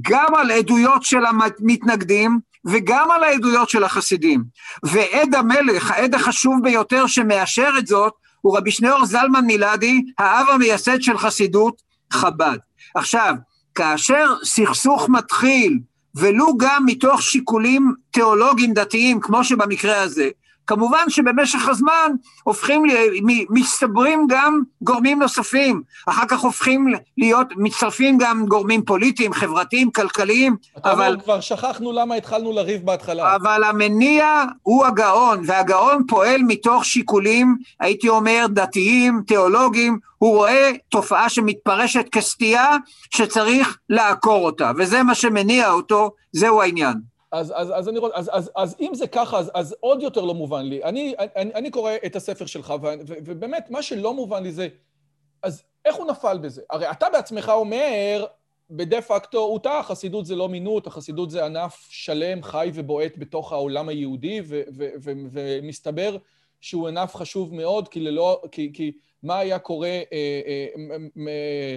[0.00, 4.44] גם על עדויות של המתנגדים, וגם על העדויות של החסידים.
[4.82, 11.02] ועד המלך, העד החשוב ביותר שמאשר את זאת, הוא רבי שניאור זלמן מילדי, האב המייסד
[11.02, 11.82] של חסידות
[12.12, 12.58] חב"ד.
[12.94, 13.34] עכשיו,
[13.74, 15.78] כאשר סכסוך מתחיל,
[16.14, 20.28] ולו גם מתוך שיקולים תיאולוגיים דתיים, כמו שבמקרה הזה,
[20.66, 22.10] כמובן שבמשך הזמן
[22.42, 22.82] הופכים,
[23.50, 30.92] מצטברים גם גורמים נוספים, אחר כך הופכים להיות, מצטרפים גם גורמים פוליטיים, חברתיים, כלכליים, אתה
[30.92, 31.12] אבל...
[31.12, 33.36] אומר, כבר שכחנו למה התחלנו לריב בהתחלה.
[33.36, 41.28] אבל המניע הוא הגאון, והגאון פועל מתוך שיקולים, הייתי אומר, דתיים, תיאולוגיים, הוא רואה תופעה
[41.28, 42.76] שמתפרשת כסטייה
[43.10, 47.13] שצריך לעקור אותה, וזה מה שמניע אותו, זהו העניין.
[47.34, 50.34] אז, אז, אז, אני, אז, אז, אז אם זה ככה, אז, אז עוד יותר לא
[50.34, 50.84] מובן לי.
[50.84, 54.68] אני, אני, אני קורא את הספר שלך, ו, ו, ובאמת, מה שלא מובן לי זה,
[55.42, 56.62] אז איך הוא נפל בזה?
[56.70, 58.26] הרי אתה בעצמך אומר,
[58.70, 63.52] בדה פקטו הוא טעה, החסידות זה לא מינות, החסידות זה ענף שלם, חי ובועט בתוך
[63.52, 66.16] העולם היהודי, ו, ו, ו, ומסתבר
[66.60, 70.66] שהוא ענף חשוב מאוד, כי, ללא, כי, כי מה היה קורה, אה, אה,
[71.26, 71.76] אה,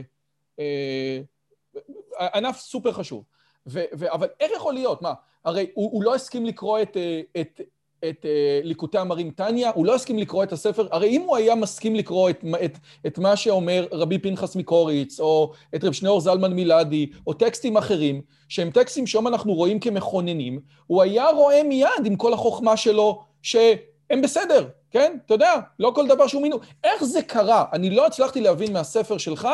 [2.19, 3.23] אה, ענף סופר חשוב.
[3.67, 5.01] ו, ו, אבל איך יכול להיות?
[5.01, 5.13] מה,
[5.47, 7.61] הרי הוא, הוא לא הסכים לקרוא את, אה, את,
[8.09, 11.55] את אה, ליקוטי המרים טניה, הוא לא הסכים לקרוא את הספר, הרי אם הוא היה
[11.55, 12.77] מסכים לקרוא את, את,
[13.07, 18.21] את מה שאומר רבי פנחס מקוריץ, או את רב שניאור זלמן מילדי, או טקסטים אחרים,
[18.49, 24.21] שהם טקסטים שהיום אנחנו רואים כמכוננים, הוא היה רואה מיד עם כל החוכמה שלו שהם
[24.23, 25.17] בסדר, כן?
[25.25, 26.57] אתה יודע, לא כל דבר שהוא מינו.
[26.83, 27.65] איך זה קרה?
[27.73, 29.47] אני לא הצלחתי להבין מהספר שלך,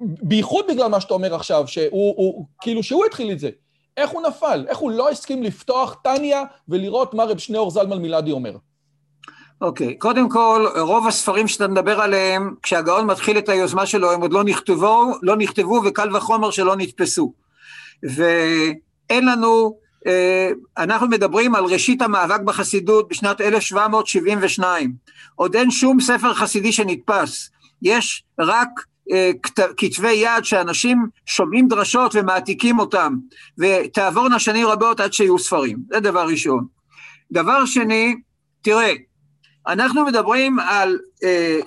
[0.00, 3.50] בייחוד בגלל מה שאתה אומר עכשיו, שהוא, הוא, כאילו שהוא התחיל את זה.
[4.00, 4.64] איך הוא נפל?
[4.68, 8.56] איך הוא לא הסכים לפתוח טניה ולראות מה רב שניאור זלמן מילדי אומר?
[9.60, 9.98] אוקיי, okay.
[9.98, 14.44] קודם כל, רוב הספרים שאתה מדבר עליהם, כשהגאון מתחיל את היוזמה שלו, הם עוד לא
[14.44, 17.32] נכתבו, לא נכתבו וקל וחומר שלא נתפסו.
[18.02, 24.92] ואין לנו, אה, אנחנו מדברים על ראשית המאבק בחסידות בשנת 1772.
[25.34, 27.50] עוד אין שום ספר חסידי שנתפס.
[27.82, 28.68] יש רק
[29.76, 33.14] כתבי יד שאנשים שומעים דרשות ומעתיקים אותם,
[33.58, 36.66] ותעבורנה שנים רבות עד שיהיו ספרים, זה דבר ראשון.
[37.32, 38.14] דבר שני,
[38.62, 38.92] תראה,
[39.66, 41.58] אנחנו מדברים על אה,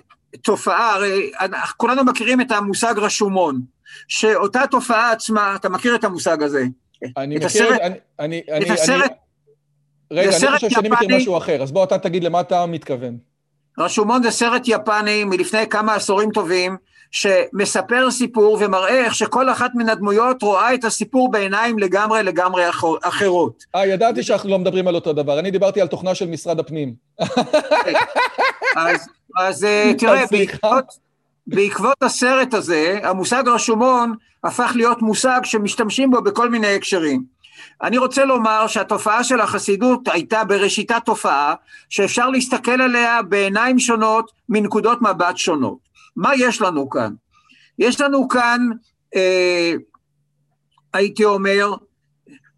[0.42, 1.32] תופעה, הרי
[1.78, 3.62] כולנו מכירים את המושג רשומון,
[4.08, 6.64] שאותה תופעה עצמה, אתה מכיר את המושג הזה?
[7.18, 7.82] אני מכיר, הסרט,
[8.20, 9.12] אני, אני, את הסרט,
[10.12, 13.18] אני, רגע, אני חושב שאני מכיר משהו אחר, אז בוא אתה תגיד למה אתה מתכוון.
[13.80, 16.78] רשומון זה סרט יפני מלפני כמה עשורים טובים,
[17.14, 22.64] שמספר סיפור ומראה איך שכל אחת מן הדמויות רואה את הסיפור בעיניים לגמרי לגמרי
[23.04, 23.64] אחרות.
[23.76, 26.94] אה, ידעתי שאנחנו לא מדברים על אותו דבר, אני דיברתי על תוכנה של משרד הפנים.
[28.76, 29.08] אז,
[29.40, 30.86] אז אה, תראה, בעקבות,
[31.48, 37.24] בעקבות הסרט הזה, המושג רשומון הפך להיות מושג שמשתמשים בו בכל מיני הקשרים.
[37.84, 41.54] אני רוצה לומר שהתופעה של החסידות הייתה בראשיתה תופעה
[41.90, 45.93] שאפשר להסתכל עליה בעיניים שונות מנקודות מבט שונות.
[46.16, 47.14] מה יש לנו כאן?
[47.80, 48.62] יש לנו כאן,
[49.16, 49.74] אה,
[50.94, 51.74] הייתי אומר,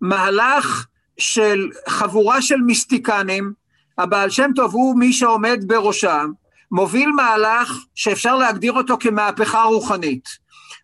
[0.01, 0.88] מהלך
[1.18, 3.53] של חבורה של מיסטיקנים,
[3.97, 6.32] הבעל שם טוב הוא מי שעומד בראשם,
[6.72, 10.30] מוביל מהלך שאפשר להגדיר אותו כמהפכה רוחנית.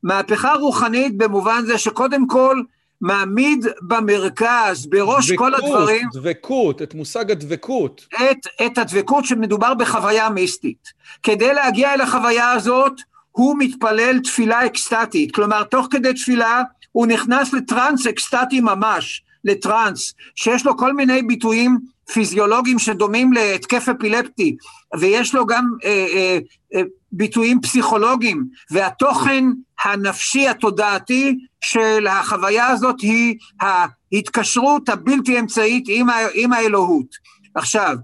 [0.03, 2.61] מהפכה רוחנית במובן זה שקודם כל
[3.01, 6.07] מעמיד במרכז, בראש דבקות, כל הדברים...
[6.13, 8.07] דבקות, את מושג הדבקות.
[8.13, 10.87] את, את הדבקות שמדובר בחוויה מיסטית.
[11.23, 12.93] כדי להגיע אל החוויה הזאת,
[13.31, 15.35] הוא מתפלל תפילה אקסטטית.
[15.35, 21.77] כלומר, תוך כדי תפילה הוא נכנס לטראנס אקסטטי ממש, לטראנס, שיש לו כל מיני ביטויים
[22.13, 24.55] פיזיולוגיים שדומים להתקף אפילפטי,
[24.99, 26.39] ויש לו גם אה, אה,
[26.75, 26.81] אה,
[27.11, 29.45] ביטויים פסיכולוגיים, והתוכן
[29.83, 37.15] הנפשי התודעתי של החוויה הזאת היא ההתקשרות הבלתי אמצעית עם, ה, עם האלוהות.
[37.55, 37.95] עכשיו,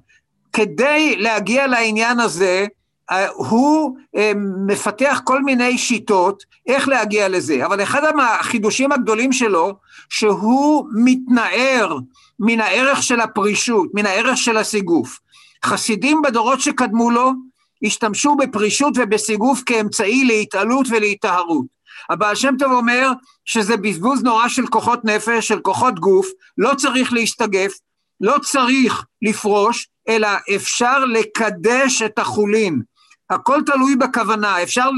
[0.53, 2.65] כדי להגיע לעניין הזה,
[3.11, 4.31] אה, הוא אה,
[4.67, 8.01] מפתח כל מיני שיטות איך להגיע לזה, אבל אחד
[8.39, 9.73] החידושים הגדולים שלו,
[10.09, 11.97] שהוא מתנער
[12.39, 15.19] מן הערך של הפרישות, מן הערך של הסיגוף.
[15.65, 17.31] חסידים בדורות שקדמו לו
[17.83, 21.65] השתמשו בפרישות ובסיגוף כאמצעי להתעלות ולהיטהרות.
[22.09, 23.11] הבעל שם טוב אומר
[23.45, 27.73] שזה בזבוז נורא של כוחות נפש, של כוחות גוף, לא צריך להסתגף,
[28.21, 32.81] לא צריך לפרוש, אלא אפשר לקדש את החולין.
[33.29, 34.89] הכל תלוי בכוונה, אפשר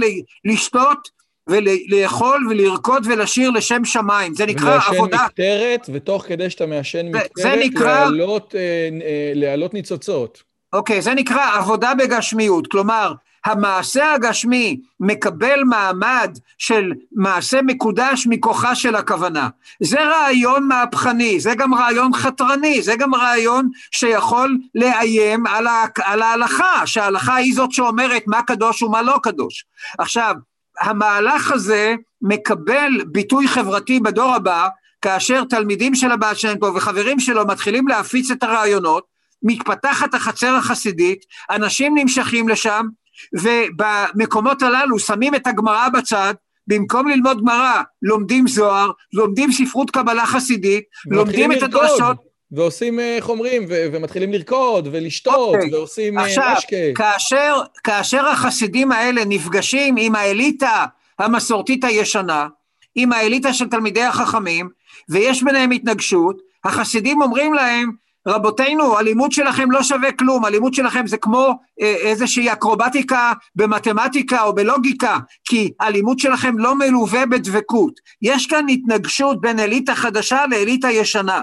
[0.46, 1.10] לשתות
[1.50, 5.18] ולאכול ולרקוד ולשיר לשם שמיים, זה נקרא ולעשן עבודה...
[5.18, 8.00] ולעשן מקטרת, ותוך כדי שאתה מעשן מקטרת, נקרא...
[8.00, 10.44] להעלות, אה, אה, להעלות ניצוצות.
[10.74, 13.14] אוקיי, זה נקרא עבודה בגשמיות, כלומר,
[13.46, 19.50] המעשה הגשמי מקבל מעמד של מעשה מקודש מכוחה של הכוונה.
[19.80, 26.22] זה רעיון מהפכני, זה גם רעיון חתרני, זה גם רעיון שיכול לאיים על, ה- על
[26.22, 29.66] ההלכה, שההלכה היא זאת שאומרת מה קדוש ומה לא קדוש.
[29.98, 30.36] עכשיו,
[30.82, 34.68] המהלך הזה מקבל ביטוי חברתי בדור הבא,
[35.02, 41.26] כאשר תלמידים של הבעל שם טוב וחברים שלו מתחילים להפיץ את הרעיונות, מתפתחת החצר החסידית,
[41.52, 42.86] אנשים נמשכים לשם,
[43.34, 46.34] ובמקומות הללו שמים את הגמרא בצד,
[46.68, 52.30] במקום ללמוד גמרא, לומדים זוהר, לומדים ספרות קבלה חסידית, לומדים את הדרשות.
[52.52, 55.58] ועושים, איך אה, אומרים, ומתחילים לרקוד ולשתות, okay.
[55.58, 55.74] אוקיי.
[55.74, 56.76] ועושים אה, עכשיו, משקה.
[56.96, 60.86] כאשר, כאשר החסידים האלה נפגשים עם האליטה
[61.20, 62.48] המסורתית הישנה,
[62.96, 64.70] עם האליטה של תלמידי החכמים,
[65.10, 67.92] ויש ביניהם התנגשות, החסידים אומרים להם,
[68.30, 74.56] רבותינו, הלימוד שלכם לא שווה כלום, הלימוד שלכם זה כמו אה, איזושהי אקרובטיקה במתמטיקה או
[74.56, 75.18] בלוגיקה,
[75.50, 77.94] כי הלימוד שלכם לא מלווה בדבקות.
[78.22, 81.42] יש כאן התנגשות בין אליטה חדשה לאליטה ישנה.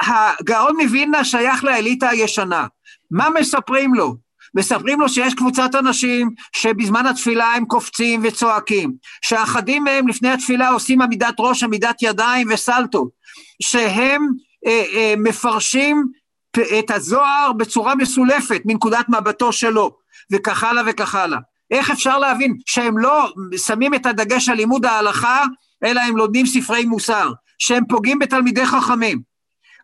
[0.00, 2.66] הגאון מווילנה שייך לאליטה הישנה.
[3.10, 4.16] מה מספרים לו?
[4.54, 8.92] מספרים לו שיש קבוצת אנשים שבזמן התפילה הם קופצים וצועקים,
[9.22, 13.08] שאחדים מהם לפני התפילה עושים עמידת ראש, עמידת ידיים וסלטות,
[13.62, 14.28] שהם
[15.16, 16.06] מפרשים
[16.78, 19.96] את הזוהר בצורה מסולפת מנקודת מבטו שלו,
[20.32, 21.38] וכך הלאה וכך הלאה.
[21.70, 25.44] איך אפשר להבין שהם לא שמים את הדגש על לימוד ההלכה,
[25.84, 29.20] אלא הם לומדים ספרי מוסר, שהם פוגעים בתלמידי חכמים.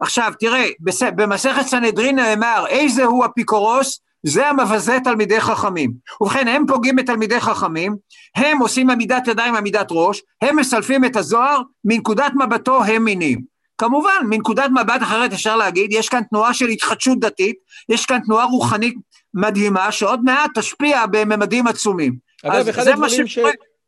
[0.00, 0.68] עכשיו, תראה,
[1.16, 4.00] במסכת סנהדרין נאמר, איזה הוא אפיקורוס?
[4.26, 5.92] זה המבזה תלמידי חכמים.
[6.20, 7.96] ובכן, הם פוגעים בתלמידי חכמים,
[8.36, 13.53] הם עושים עמידת ידיים, עמידת ראש, הם מסלפים את הזוהר, מנקודת מבטו הם מינים.
[13.84, 17.56] כמובן, מנקודת מבט אחרת אפשר להגיד, יש כאן תנועה של התחדשות דתית,
[17.88, 18.94] יש כאן תנועה רוחנית
[19.34, 22.16] מדהימה, שעוד מעט תשפיע בממדים עצומים.
[22.44, 23.38] אגב, אחד הדברים ש...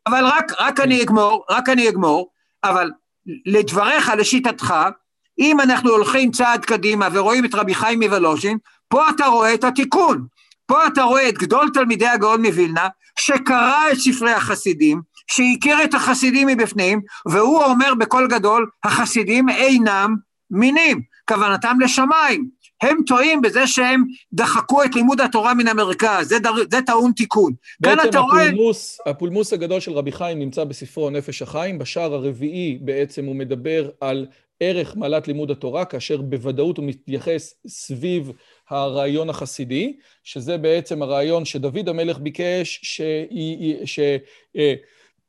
[0.07, 2.29] אבל רק, רק אני אגמור, רק אני אגמור,
[2.63, 2.91] אבל
[3.45, 4.73] לדבריך, לשיטתך,
[5.39, 10.25] אם אנחנו הולכים צעד קדימה ורואים את רבי חיים מוולוז'ין, פה אתה רואה את התיקון.
[10.65, 12.87] פה אתה רואה את גדול תלמידי הגאון מווילנה,
[13.19, 20.15] שקרא את ספרי החסידים, שהכיר את החסידים מבפנים, והוא אומר בקול גדול, החסידים אינם
[20.51, 22.49] מינים, כוונתם לשמיים.
[22.81, 24.03] הם טועים בזה שהם
[24.33, 27.53] דחקו את לימוד התורה מן המרכז, זה, דר, זה טעון תיקון.
[27.79, 29.11] בעצם הפולמוס, רואה...
[29.11, 34.25] הפולמוס הגדול של רבי חיים נמצא בספרו נפש החיים, בשער הרביעי בעצם הוא מדבר על
[34.59, 38.31] ערך מעלת לימוד התורה, כאשר בוודאות הוא מתייחס סביב
[38.69, 43.01] הרעיון החסידי, שזה בעצם הרעיון שדוד המלך ביקש ש...
[43.85, 43.99] ש...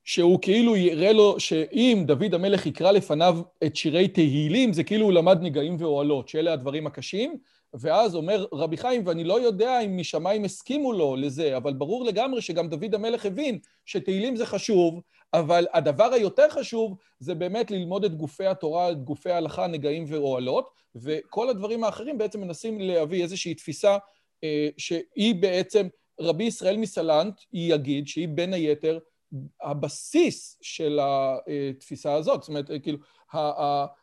[0.08, 5.12] שהוא כאילו יראה לו שאם דוד המלך יקרא לפניו את שירי תהילים, זה כאילו הוא
[5.12, 7.38] למד נגעים ואוהלות, שאלה הדברים הקשים,
[7.74, 12.42] ואז אומר רבי חיים, ואני לא יודע אם משמיים הסכימו לו לזה, אבל ברור לגמרי
[12.42, 15.00] שגם דוד המלך הבין שתהילים זה חשוב,
[15.34, 20.70] אבל הדבר היותר חשוב זה באמת ללמוד את גופי התורה, את גופי ההלכה, נגעים ואוהלות,
[20.94, 23.96] וכל הדברים האחרים בעצם מנסים להביא איזושהי תפיסה
[24.44, 25.88] אה, שהיא בעצם,
[26.20, 28.98] רבי ישראל מסלנט, יגיד שהיא בין היתר
[29.62, 32.42] הבסיס של התפיסה הזאת.
[32.42, 32.98] זאת אומרת, כאילו,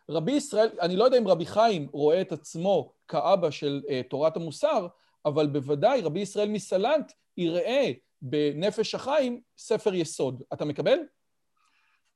[0.09, 4.35] רבי ישראל, אני לא יודע אם רבי חיים רואה את עצמו כאבא של אה, תורת
[4.35, 4.87] המוסר,
[5.25, 10.41] אבל בוודאי רבי ישראל מסלנט יראה בנפש החיים ספר יסוד.
[10.53, 10.97] אתה מקבל?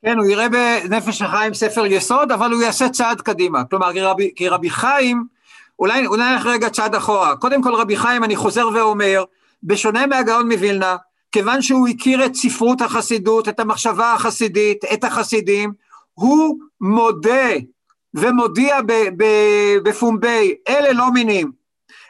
[0.06, 3.66] כן, הוא יראה בנפש החיים ספר יסוד, אבל הוא יעשה צעד קדימה.
[3.66, 5.28] כלומר, כי רבי, כי רבי חיים,
[5.80, 7.36] אולי, נלך רגע צעד אחורה.
[7.36, 9.24] קודם כל, רבי חיים, אני חוזר ואומר,
[9.64, 10.96] בשונה מהגאון מווילנה,
[11.32, 15.74] כיוון שהוא הכיר את ספרות החסידות, את המחשבה החסידית, את החסידים,
[16.14, 17.50] הוא מודה
[18.14, 18.78] ומודיע
[19.84, 21.52] בפומבי, אלה לא מינים,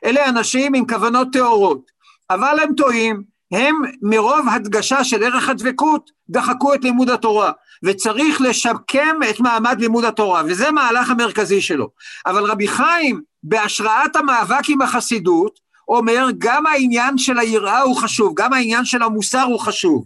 [0.06, 1.92] אלה אנשים עם כוונות טהורות,
[2.30, 7.52] אבל הם טועים, הם מרוב הדגשה של ערך הדבקות דחקו את לימוד התורה,
[7.84, 11.90] וצריך לשקם את מעמד לימוד התורה, וזה המהלך המרכזי שלו.
[12.26, 15.60] אבל רבי חיים, בהשראת המאבק עם החסידות,
[15.90, 20.06] אומר גם העניין של היראה הוא חשוב, גם העניין של המוסר הוא חשוב,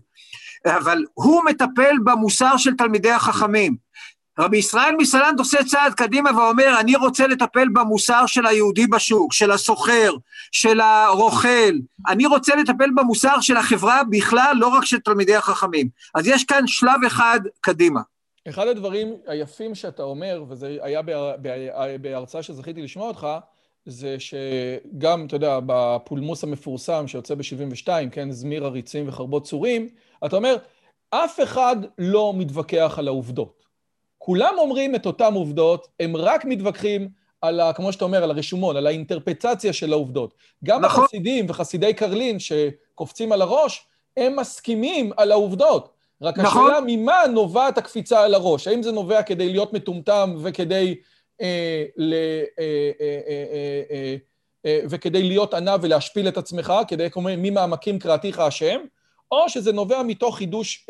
[0.65, 3.75] אבל הוא מטפל במוסר של תלמידי החכמים.
[4.39, 9.51] רבי ישראל מסלנט עושה צעד קדימה ואומר, אני רוצה לטפל במוסר של היהודי בשוק, של
[9.51, 10.11] הסוחר,
[10.51, 11.73] של הרוכל,
[12.07, 15.89] אני רוצה לטפל במוסר של החברה בכלל, לא רק של תלמידי החכמים.
[16.15, 18.01] אז יש כאן שלב אחד קדימה.
[18.49, 21.01] אחד הדברים היפים שאתה אומר, וזה היה
[22.01, 23.27] בהרצאה שזכיתי לשמוע אותך,
[23.85, 29.89] זה שגם, אתה יודע, בפולמוס המפורסם שיוצא ב-72, כן, זמיר עריצים וחרבות צורים,
[30.25, 30.55] אתה אומר,
[31.09, 33.63] אף אחד לא מתווכח על העובדות.
[34.17, 37.09] כולם אומרים את אותן עובדות, הם רק מתווכחים
[37.41, 40.33] על, ה, כמו שאתה אומר, על הרשומון, על האינטרפטציה של העובדות.
[40.63, 41.03] גם נכון.
[41.03, 45.89] החסידים וחסידי קרלין שקופצים על הראש, הם מסכימים על העובדות.
[46.21, 46.63] רק נכון.
[46.71, 48.67] השאלה ממה נובעת הקפיצה על הראש.
[48.67, 50.95] האם זה נובע כדי להיות מטומטם וכדי
[51.43, 51.85] אה,
[52.59, 54.15] אה,
[54.65, 58.81] אה, וכדי להיות ענה ולהשפיל את עצמך, כדי, כמו ממעמקים קראתיך השם,
[59.31, 60.87] או שזה נובע מתוך חידוש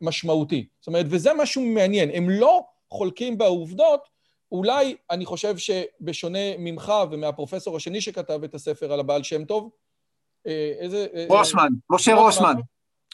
[0.00, 0.66] משמעותי.
[0.80, 2.10] זאת אומרת, וזה משהו מעניין.
[2.14, 4.08] הם לא חולקים בעובדות,
[4.52, 9.70] אולי אני חושב שבשונה ממך ומהפרופסור השני שכתב את הספר על הבעל שם טוב,
[10.80, 11.06] איזה...
[11.28, 12.54] רוסמן, משה רוסמן.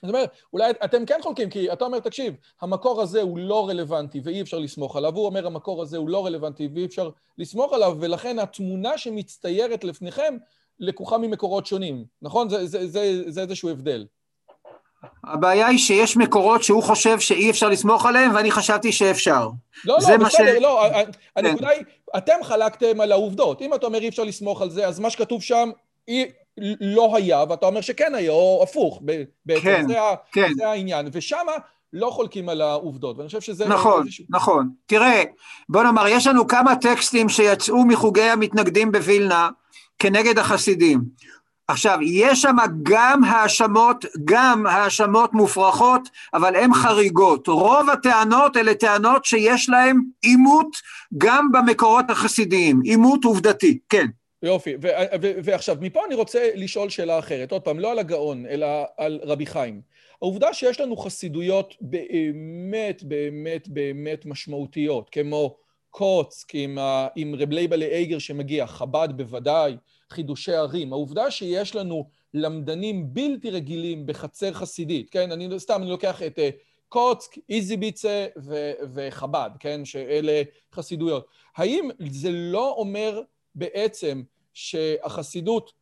[0.05, 4.21] זאת אומרת, אולי אתם כן חולקים, כי אתה אומר, תקשיב, המקור הזה הוא לא רלוונטי
[4.25, 7.97] ואי אפשר לסמוך עליו, הוא אומר, המקור הזה הוא לא רלוונטי ואי אפשר לסמוך עליו,
[8.01, 10.37] ולכן התמונה שמצטיירת לפניכם
[10.81, 12.49] לקוחה ממקורות שונים, נכון?
[12.49, 14.07] זה, זה, זה, זה איזשהו הבדל.
[15.25, 19.49] הבעיה היא שיש מקורות שהוא חושב שאי אפשר לסמוך עליהם, ואני חשבתי שאפשר.
[19.85, 20.41] לא, לא, בסדר, ש...
[20.61, 20.87] לא,
[21.37, 21.75] הנקודה כן.
[21.77, 21.85] היא,
[22.17, 23.63] אתם חלקתם על העובדות.
[23.63, 25.71] אם אתה אומר אי אפשר לסמוך על זה, אז מה שכתוב שם,
[26.09, 26.31] אי,
[26.81, 29.03] לא היה, ואתה אומר שכן היה, או הפוך,
[29.47, 29.99] בעצם, כן, זה,
[30.33, 30.53] כן.
[30.57, 31.09] זה העניין.
[31.13, 31.53] ושמה
[31.93, 33.69] לא חולקים על העובדות, ואני חושב שזה...
[33.69, 34.25] נכון, איזשהו...
[34.31, 34.69] נכון.
[34.87, 35.23] תראה,
[35.69, 39.49] בוא נאמר, יש לנו כמה טקסטים שיצאו מחוגי המתנגדים בווילנה
[39.99, 41.01] כנגד החסידים.
[41.69, 47.49] עכשיו, יש שם גם האשמות, גם האשמות מופרכות, אבל הן חריגות.
[47.49, 50.77] רוב הטענות אלה טענות שיש להן עימות
[51.19, 54.07] גם במקורות החסידיים, עימות עובדתי, כן.
[54.47, 54.75] יופי,
[55.45, 58.67] ועכשיו, מפה אני רוצה לשאול שאלה אחרת, עוד פעם, לא על הגאון, אלא
[58.97, 59.81] על רבי חיים.
[60.23, 65.57] העובדה שיש לנו חסידויות באמת, באמת, באמת משמעותיות, כמו
[65.91, 66.79] קוצק עם,
[67.17, 69.77] עם רב לייבלה אייגר שמגיע, חב"ד בוודאי,
[70.11, 70.93] חידושי ערים.
[70.93, 75.33] העובדה שיש לנו למדנים בלתי רגילים בחצר חסידית, כן?
[75.33, 76.51] אני סתם, אני לוקח את אה,
[76.89, 78.27] קוצק, איזי ביצה
[78.95, 79.85] וחב"ד, כן?
[79.85, 80.43] שאלה
[80.73, 81.27] חסידויות.
[81.57, 83.23] האם זה לא אומר
[83.55, 84.23] בעצם
[84.55, 85.73] שהחסידות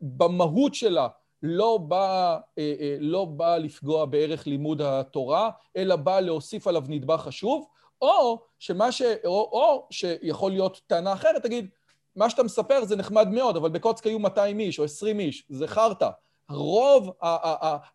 [0.00, 1.08] במהות שלה
[1.42, 7.66] לא באה אה, לא בא לפגוע בערך לימוד התורה, אלא באה להוסיף עליו נדבך חשוב,
[8.02, 11.68] או, שמה ש, או, או שיכול להיות טענה אחרת, תגיד,
[12.16, 15.68] מה שאתה מספר זה נחמד מאוד, אבל בקוצק היו 200 איש או 20 איש, זה
[15.68, 16.08] חרטא.
[16.50, 17.10] רוב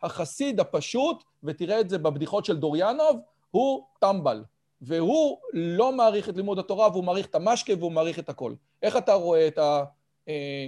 [0.02, 3.20] החסיד הפשוט, ותראה את זה בבדיחות של דוריאנוב,
[3.52, 4.44] הוא טמבל.
[4.82, 8.54] והוא לא מעריך את לימוד התורה, והוא מעריך את המשקה והוא מעריך את הכל.
[8.84, 9.84] איך אתה רואה את ה...
[10.30, 10.68] אה,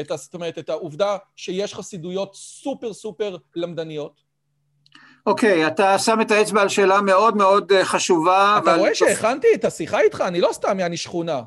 [0.00, 0.12] את.
[0.14, 4.30] זאת אומרת, את העובדה שיש חסידויות סופר סופר למדניות?
[5.26, 8.58] אוקיי, okay, אתה שם את האצבע על שאלה מאוד מאוד אה, חשובה.
[8.62, 10.20] אתה רואה שהכנתי את השיחה איתך?
[10.26, 11.42] אני לא סתם יעני שכונה.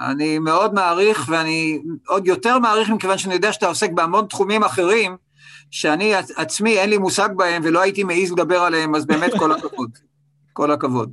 [0.00, 5.16] אני מאוד מעריך, ואני עוד יותר מעריך מכיוון שאני יודע שאתה עוסק בהמון תחומים אחרים,
[5.70, 9.90] שאני עצמי אין לי מושג בהם ולא הייתי מעז לדבר עליהם, אז באמת כל הכבוד.
[10.52, 11.12] כל הכבוד.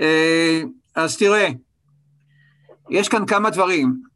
[0.00, 0.62] אה,
[0.94, 1.48] אז תראה,
[2.90, 4.11] יש כאן כמה דברים.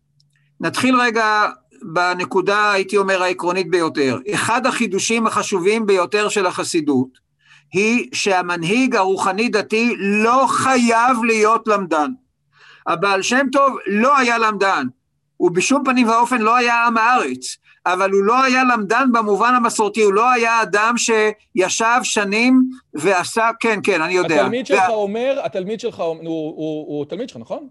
[0.60, 1.46] נתחיל רגע
[1.82, 4.18] בנקודה, הייתי אומר, העקרונית ביותר.
[4.34, 7.26] אחד החידושים החשובים ביותר של החסידות
[7.72, 12.10] היא שהמנהיג הרוחני-דתי לא חייב להיות למדן.
[12.86, 14.86] הבעל שם טוב לא היה למדן,
[15.36, 20.02] הוא בשום פנים ואופן לא היה עם הארץ, אבל הוא לא היה למדן במובן המסורתי,
[20.02, 22.62] הוא לא היה אדם שישב שנים
[22.94, 24.40] ועשה, כן, כן, אני יודע.
[24.40, 24.88] התלמיד שלך וה...
[24.88, 27.68] אומר, התלמיד שלך, הוא, הוא, הוא, הוא תלמיד שלך, נכון?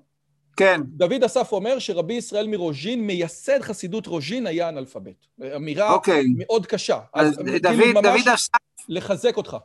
[0.58, 0.82] כן.
[0.86, 5.28] דוד אסף אומר שרבי ישראל מרוז'ין, מייסד חסידות רוז'ין, היה אנאלפבית.
[5.56, 6.26] אמירה אוקיי.
[6.38, 7.00] מאוד קשה.
[7.14, 8.52] אז, אז דוד, כאילו דוד אסף...
[8.90, 9.58] לחזק אותך.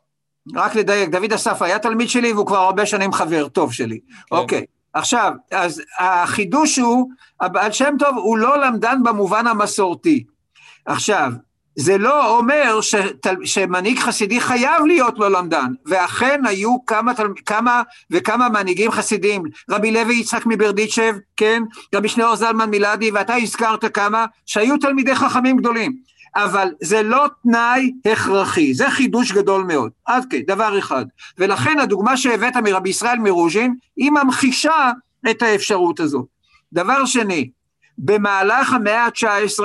[0.55, 4.01] רק לדייק, דוד אסף היה תלמיד שלי והוא כבר הרבה שנים חבר טוב שלי.
[4.01, 4.37] כן.
[4.37, 4.65] אוקיי.
[4.93, 7.09] עכשיו, אז החידוש הוא,
[7.41, 10.25] הבעל שם טוב הוא לא למדן במובן המסורתי.
[10.87, 11.33] עכשיו,
[11.77, 17.13] זה לא אומר שתל, שמנהיג חסידי חייב להיות לא למדן, ואכן היו כמה,
[17.47, 21.63] כמה וכמה מנהיגים חסידים, רבי לוי יצחק מברדיצ'ב, כן,
[21.95, 25.97] רבי שניאור זלמן מילדי, ואתה הזכרת כמה, שהיו תלמידי חכמים גדולים,
[26.37, 31.05] אבל זה לא תנאי הכרחי, זה חידוש גדול מאוד, עד כן, דבר אחד,
[31.39, 34.91] ולכן הדוגמה שהבאת מרבי ישראל מרוז'ין, היא ממחישה
[35.31, 36.27] את האפשרות הזאת.
[36.73, 37.51] דבר שני,
[37.99, 39.61] במהלך המאה ה-19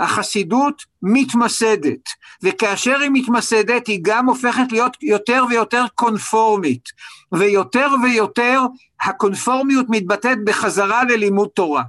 [0.00, 2.08] החסידות מתמסדת,
[2.42, 6.84] וכאשר היא מתמסדת היא גם הופכת להיות יותר ויותר קונפורמית,
[7.32, 8.60] ויותר ויותר
[9.02, 11.82] הקונפורמיות מתבטאת בחזרה ללימוד תורה.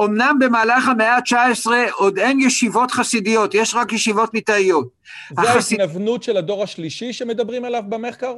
[0.00, 4.88] אמנם במהלך המאה ה-19 עוד אין ישיבות חסידיות, יש רק ישיבות ליטאיות.
[5.40, 5.80] זה החסיד...
[5.80, 8.34] ההתנוונות של הדור השלישי שמדברים עליו במחקר?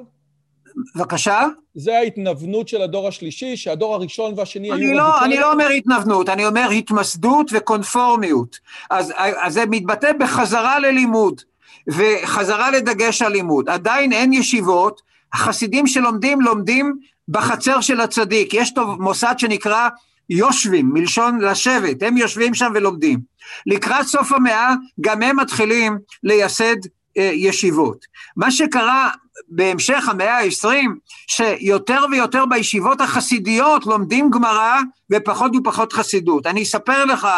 [0.95, 1.47] בבקשה?
[1.75, 4.95] זה ההתנוונות של הדור השלישי, שהדור הראשון והשני היו...
[4.95, 8.59] לא, אני לא אומר התנוונות, אני אומר התמסדות וקונפורמיות.
[8.91, 11.41] אז, אז זה מתבטא בחזרה ללימוד,
[11.89, 13.69] וחזרה לדגש על לימוד.
[13.69, 15.03] עדיין אין ישיבות,
[15.33, 16.99] החסידים שלומדים, לומדים
[17.29, 18.55] בחצר של הצדיק.
[18.55, 19.89] יש טוב מוסד שנקרא
[20.31, 23.21] יושבים, מלשון לשבת, הם יושבים שם ולומדים.
[23.67, 26.77] לקראת סוף המאה, גם הם מתחילים לייסד
[27.19, 28.07] אה, ישיבות.
[28.37, 29.11] מה שקרה
[29.49, 34.81] בהמשך המאה העשרים, שיותר ויותר בישיבות החסידיות לומדים גמרא
[35.13, 36.47] ופחות ופחות חסידות.
[36.47, 37.29] אני אספר לך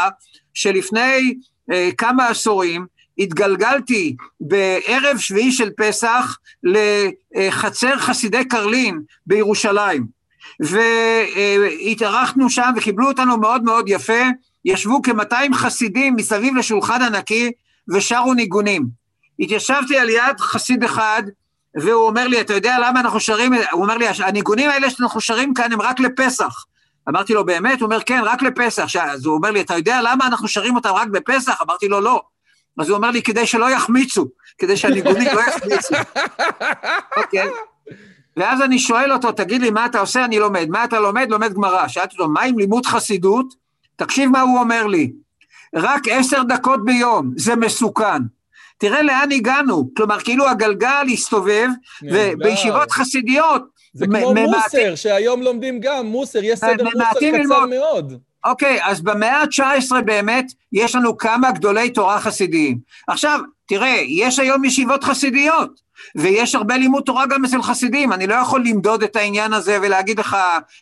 [0.55, 1.35] שלפני
[1.73, 2.87] אה, כמה עשורים
[3.19, 10.07] התגלגלתי בערב שביעי של פסח לחצר חסידי קרלין בירושלים,
[10.61, 14.23] והתארחנו שם וקיבלו אותנו מאוד מאוד יפה,
[14.65, 17.51] ישבו כ-200 חסידים מסביב לשולחן ענקי
[17.89, 18.87] ושרו ניגונים.
[19.41, 21.23] התיישבתי על יד חסיד אחד
[21.83, 25.55] והוא אומר לי, אתה יודע למה אנחנו שרים, הוא אומר לי, הניגונים האלה שאנחנו שרים
[25.55, 26.65] כאן הם רק לפסח.
[27.09, 27.81] אמרתי לו, באמת?
[27.81, 28.97] הוא אומר, כן, רק לפסח.
[28.97, 31.63] אז הוא אומר לי, אתה יודע למה אנחנו שרים אותם רק בפסח?
[31.63, 32.23] אמרתי לו, לא.
[32.79, 35.95] אז הוא אומר לי, כדי שלא יחמיצו, כדי שהניגונים לא יחמיצו.
[37.19, 37.49] אוקיי?
[38.37, 40.25] ואז אני שואל אותו, תגיד לי, מה אתה עושה?
[40.25, 40.67] אני לומד.
[40.69, 41.31] מה אתה לומד?
[41.31, 41.89] לומד גמרא.
[41.89, 43.55] שאלתי אותו, מה עם לימוד חסידות?
[43.97, 45.13] תקשיב מה הוא אומר לי.
[45.75, 48.23] רק עשר דקות ביום, זה מסוכן.
[48.79, 51.69] תראה לאן הגענו, כלומר כאילו הגלגל הסתובב,
[52.03, 53.79] ובישיבות חסידיות...
[53.95, 58.13] זה כמו מוסר, שהיום לומדים גם, מוסר, יש סדר מוסר קצר מאוד.
[58.45, 62.79] אוקיי, אז במאה ה-19 באמת יש לנו כמה גדולי תורה חסידיים.
[63.09, 65.81] עכשיו, תראה, יש היום ישיבות חסידיות,
[66.17, 70.21] ויש הרבה לימוד תורה גם אצל חסידים, אני לא יכול למדוד את העניין הזה ולהגיד
[70.21, 70.35] לך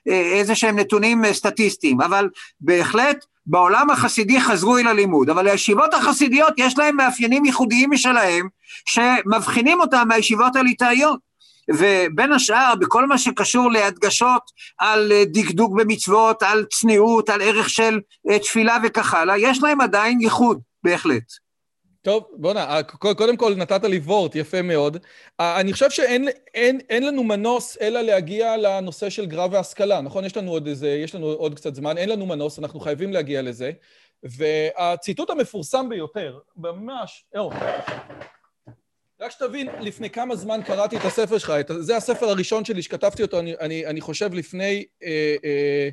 [0.09, 2.29] אה, איזה שהם נתונים אה, סטטיסטיים, אבל
[2.61, 8.49] בהחלט בעולם החסידי חזרו אל הלימוד, אבל הישיבות החסידיות יש להם מאפיינים ייחודיים משלהם,
[8.87, 11.27] שמבחינים אותם מהישיבות הליטאיות.
[11.71, 14.43] ובין השאר, בכל מה שקשור להדגשות
[14.79, 18.01] על אה, דקדוק במצוות, על צניעות, על ערך של
[18.43, 21.46] תפילה וכך הלאה, יש להם עדיין ייחוד, בהחלט.
[22.07, 24.97] טוב, בוא'נה, קודם כל נתת לי וורט, יפה מאוד.
[25.39, 30.25] אני חושב שאין אין, אין לנו מנוס אלא להגיע לנושא של גרב והשכלה, נכון?
[30.25, 33.43] יש לנו עוד איזה, יש לנו עוד קצת זמן, אין לנו מנוס, אנחנו חייבים להגיע
[33.43, 33.73] לזה.
[34.23, 37.51] והציטוט המפורסם ביותר, ממש, או,
[39.21, 43.23] רק שתבין, לפני כמה זמן קראתי את הספר שלך, את, זה הספר הראשון שלי שכתבתי
[43.23, 45.89] אותו, אני, אני, אני חושב, לפני, אה, אה,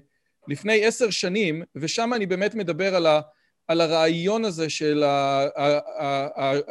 [0.48, 3.22] לפני עשר שנים, ושם אני באמת מדבר על ה...
[3.68, 5.04] על הרעיון הזה של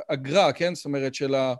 [0.08, 0.74] הגר"א, כן?
[0.74, 1.54] זאת אומרת, של ה...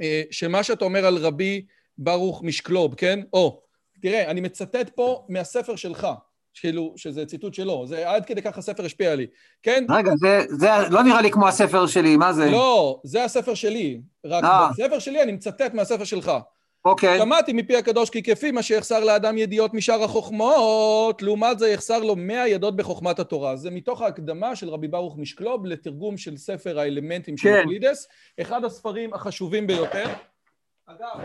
[0.00, 1.64] אה, שמה שאתה אומר על רבי
[1.98, 3.20] ברוך משקלוב, כן?
[3.32, 3.62] או,
[4.02, 6.06] תראה, אני מצטט פה מהספר שלך,
[6.54, 9.26] כאילו, שזה ציטוט שלו, זה עד כדי כך הספר השפיע עלי,
[9.62, 9.84] כן?
[9.90, 12.50] רגע, זה, זה לא נראה לי כמו הספר שלי, מה זה?
[12.50, 14.46] לא, זה הספר שלי, רק 아.
[14.46, 14.68] אה.
[14.70, 16.32] בספר שלי אני מצטט מהספר שלך.
[16.84, 17.18] אוקיי.
[17.18, 22.16] שמעתי מפי הקדוש כי כפי מה שיחסר לאדם ידיעות משאר החוכמות, לעומת זה יחסר לו
[22.16, 23.56] מאה ידות בחוכמת התורה.
[23.56, 27.58] זה מתוך ההקדמה של רבי ברוך משקלוב לתרגום של ספר האלמנטים של כן.
[27.58, 28.08] אוקלידס,
[28.40, 30.04] אחד הספרים החשובים ביותר.
[30.86, 31.20] אגב,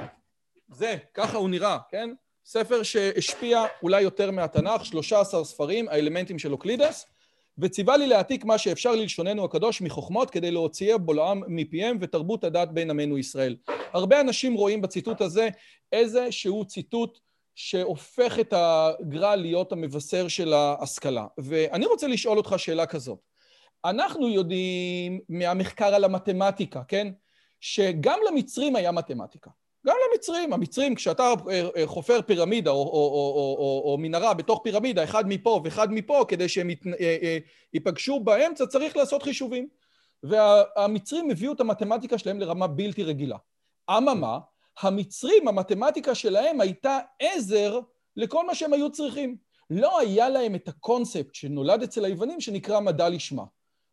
[0.70, 2.10] זה, ככה הוא נראה, כן?
[2.46, 7.06] ספר שהשפיע אולי יותר מהתנ"ך, 13 ספרים, האלמנטים של אוקלידס,
[7.60, 12.90] וציווה לי להעתיק מה שאפשר ללשוננו הקדוש מחוכמות כדי להוציאי בולעם מפיהם ותרבות הדת בין
[12.90, 13.56] עמנו ישראל.
[13.94, 15.50] הרבה אנשים רואים בציטוט הזה
[15.92, 17.20] איזה שהוא ציטוט
[17.56, 21.26] שהופך את הגר"א להיות המבשר של ההשכלה.
[21.38, 23.20] ואני רוצה לשאול אותך שאלה כזאת.
[23.86, 27.08] אנחנו יודעים מהמחקר על המתמטיקה, כן?
[27.60, 29.50] שגם למצרים היה מתמטיקה.
[29.88, 34.34] גם למצרים, המצרים, כשאתה אה, אה, חופר פירמידה או, או, או, או, או, או מנהרה
[34.34, 36.70] בתוך פירמידה, אחד מפה ואחד מפה, כדי שהם
[37.00, 37.38] אה,
[37.74, 39.68] ייפגשו באמצע, צריך לעשות חישובים.
[40.24, 43.38] והמצרים הביאו את המתמטיקה שלהם לרמה בלתי רגילה.
[43.90, 44.40] אממה,
[44.82, 47.80] המצרים, המתמטיקה שלהם הייתה עזר
[48.16, 49.38] לכל מה שהם היו צריכים.
[49.70, 53.44] לא היה להם את הקונספט שנולד אצל היוונים שנקרא מדע לשמה.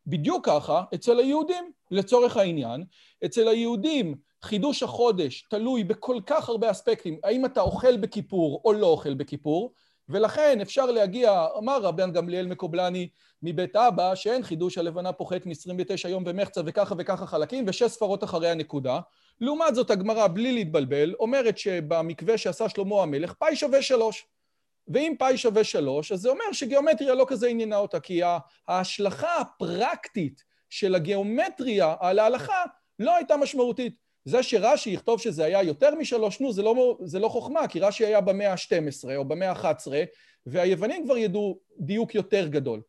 [0.07, 2.85] בדיוק ככה אצל היהודים, לצורך העניין.
[3.25, 4.15] אצל היהודים
[4.45, 9.73] חידוש החודש תלוי בכל כך הרבה אספקטים, האם אתה אוכל בכיפור או לא אוכל בכיפור,
[10.09, 13.09] ולכן אפשר להגיע, אמר רבן גמליאל מקובלני
[13.43, 18.49] מבית אבא, שאין חידוש הלבנה פוחת מ-29 יום ומחצה וככה וככה חלקים, ושש ספרות אחרי
[18.49, 19.01] הנקודה.
[19.41, 24.27] לעומת זאת, הגמרא, בלי להתבלבל, אומרת שבמקווה שעשה שלמה המלך, פאי שווה שלוש.
[24.89, 28.21] ואם פאי שווה שלוש, אז זה אומר שגיאומטריה לא כזה עניינה אותה, כי
[28.69, 32.63] ההשלכה הפרקטית של הגיאומטריה על ההלכה
[32.99, 34.04] לא הייתה משמעותית.
[34.25, 38.07] זה שרש"י יכתוב שזה היה יותר משלוש, נו, זה לא, זה לא חוכמה, כי רש"י
[38.07, 39.87] היה במאה ה-12 או במאה ה-11,
[40.47, 42.81] והיוונים כבר ידעו דיוק יותר גדול.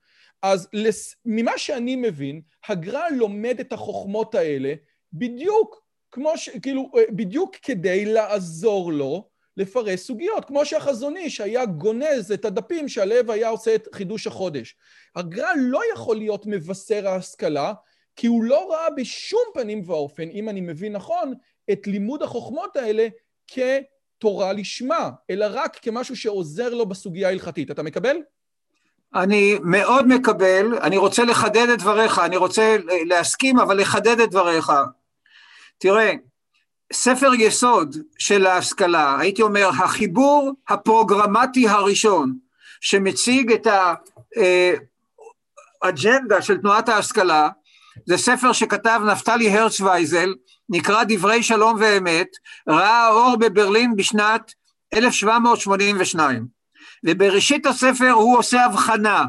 [0.41, 1.15] אז לס...
[1.25, 4.73] ממה שאני מבין, הגר"א לומד את החוכמות האלה
[5.13, 6.49] בדיוק כמו ש...
[6.49, 13.31] כאילו, בדיוק כדי לעזור לו לפרש סוגיות, כמו שהחזון איש היה גונז את הדפים שהלב
[13.31, 14.75] היה עושה את חידוש החודש.
[15.15, 17.73] הגר"א לא יכול להיות מבשר ההשכלה,
[18.15, 21.33] כי הוא לא ראה בשום פנים ואופן, אם אני מבין נכון,
[21.71, 23.07] את לימוד החוכמות האלה
[23.47, 27.71] כתורה לשמה, אלא רק כמשהו שעוזר לו בסוגיה ההלכתית.
[27.71, 28.17] אתה מקבל?
[29.15, 34.71] אני מאוד מקבל, אני רוצה לחדד את דבריך, אני רוצה להסכים, אבל לחדד את דבריך.
[35.77, 36.13] תראה,
[36.93, 42.37] ספר יסוד של ההשכלה, הייתי אומר, החיבור הפרוגרמטי הראשון
[42.81, 43.67] שמציג את
[45.81, 47.49] האג'נדה של תנועת ההשכלה,
[48.05, 50.33] זה ספר שכתב נפתלי הרצווייזל,
[50.69, 52.27] נקרא דברי שלום ואמת,
[52.69, 54.53] ראה אור בברלין בשנת
[54.93, 56.47] 1782.
[57.05, 59.25] ובראשית הספר הוא עושה הבחנה,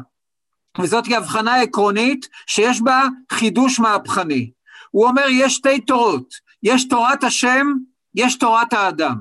[0.79, 4.51] וזאת היא הבחנה עקרונית שיש בה חידוש מהפכני.
[4.91, 7.67] הוא אומר, יש שתי תורות, יש תורת השם,
[8.15, 9.15] יש תורת האדם.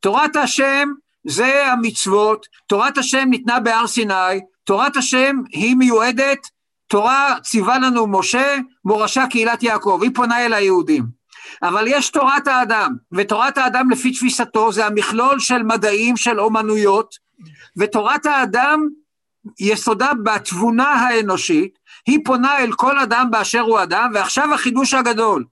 [0.00, 0.88] תורת השם
[1.26, 6.48] זה המצוות, תורת השם ניתנה בהר סיני, תורת השם היא מיועדת
[6.86, 11.16] תורה ציווה לנו משה, מורשה קהילת יעקב, היא פונה אל היהודים.
[11.62, 17.14] אבל יש תורת האדם, ותורת האדם לפי תפיסתו זה המכלול של מדעים, של אומנויות,
[17.76, 18.88] ותורת האדם
[19.60, 25.44] יסודה בתבונה האנושית, היא פונה אל כל אדם באשר הוא אדם, ועכשיו החידוש הגדול.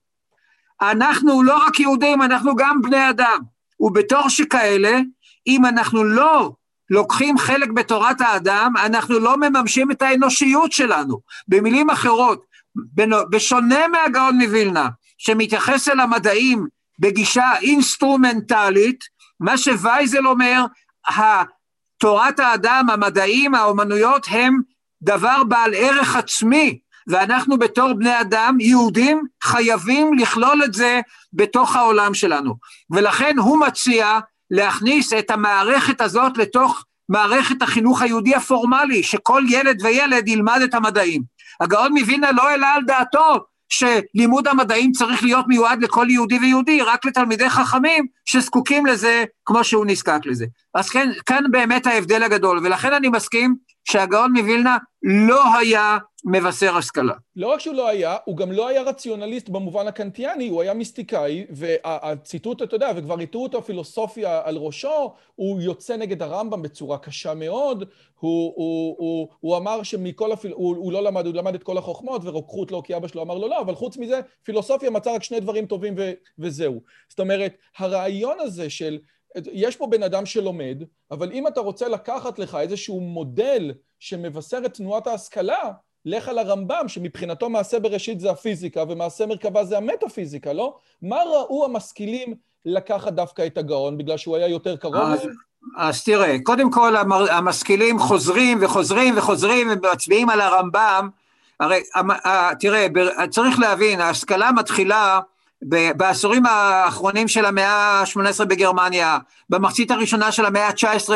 [0.82, 3.38] אנחנו לא רק יהודים, אנחנו גם בני אדם,
[3.80, 5.00] ובתור שכאלה,
[5.46, 6.52] אם אנחנו לא
[6.90, 11.20] לוקחים חלק בתורת האדם, אנחנו לא מממשים את האנושיות שלנו.
[11.48, 12.44] במילים אחרות,
[13.30, 16.66] בשונה מהגאון מווילנה, שמתייחס אל המדעים
[16.98, 19.04] בגישה אינסטרומנטלית,
[19.40, 20.64] מה שווייזל אומר,
[21.98, 24.60] תורת האדם, המדעים, האומנויות הם
[25.02, 31.00] דבר בעל ערך עצמי, ואנחנו בתור בני אדם, יהודים, חייבים לכלול את זה
[31.32, 32.54] בתוך העולם שלנו.
[32.90, 34.18] ולכן הוא מציע
[34.50, 41.22] להכניס את המערכת הזאת לתוך מערכת החינוך היהודי הפורמלי, שכל ילד וילד ילמד את המדעים.
[41.60, 47.04] הגאון מווילנה לא העלה על דעתו שלימוד המדעים צריך להיות מיועד לכל יהודי ויהודי, רק
[47.04, 50.46] לתלמידי חכמים שזקוקים לזה כמו שהוא נזקק לזה.
[50.74, 53.54] אז כן, כאן באמת ההבדל הגדול, ולכן אני מסכים
[53.84, 57.14] שהגאון מווילנה לא היה מבשר השכלה.
[57.36, 61.46] לא רק שהוא לא היה, הוא גם לא היה רציונליסט במובן הקנטיאני, הוא היה מיסטיקאי,
[61.50, 67.34] והציטוט, אתה יודע, וכבר הטעו אותו פילוסופיה על ראשו, הוא יוצא נגד הרמב"ם בצורה קשה
[67.34, 67.84] מאוד,
[68.20, 70.52] הוא, הוא, הוא, הוא אמר שמכל הפיל...
[70.52, 73.38] הוא, הוא לא למד, הוא למד את כל החוכמות, ורוקחות לא, כי אבא שלו אמר
[73.38, 76.80] לו לא, אבל חוץ מזה, פילוסופיה מצא רק שני דברים טובים ו, וזהו.
[77.08, 78.98] זאת אומרת, הרעיון הזה של...
[79.52, 84.74] יש פה בן אדם שלומד, אבל אם אתה רוצה לקחת לך איזשהו מודל שמבשר את
[84.74, 85.70] תנועת ההשכלה,
[86.04, 90.76] לך על הרמב"ם, שמבחינתו מעשה בראשית זה הפיזיקה, ומעשה מרכבה זה המטאפיזיקה, לא?
[91.02, 92.34] מה ראו המשכילים
[92.64, 95.26] לקחת דווקא את הגאון, בגלל שהוא היה יותר קרוב אז,
[95.76, 96.96] אז תראה, קודם כל
[97.30, 101.08] המשכילים חוזרים וחוזרים וחוזרים ומצביעים על הרמב"ם,
[101.60, 101.80] הרי
[102.60, 102.86] תראה,
[103.30, 105.20] צריך להבין, ההשכלה מתחילה
[105.96, 109.18] בעשורים האחרונים של המאה ה-18 בגרמניה,
[109.50, 111.08] במחצית הראשונה של המאה ה-19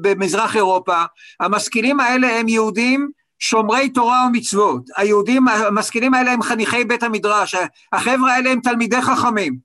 [0.00, 1.02] במזרח אירופה,
[1.40, 7.54] המשכילים האלה הם יהודים שומרי תורה ומצוות, היהודים, המשכילים האלה הם חניכי בית המדרש,
[7.92, 9.56] החבר'ה האלה הם תלמידי חכמים.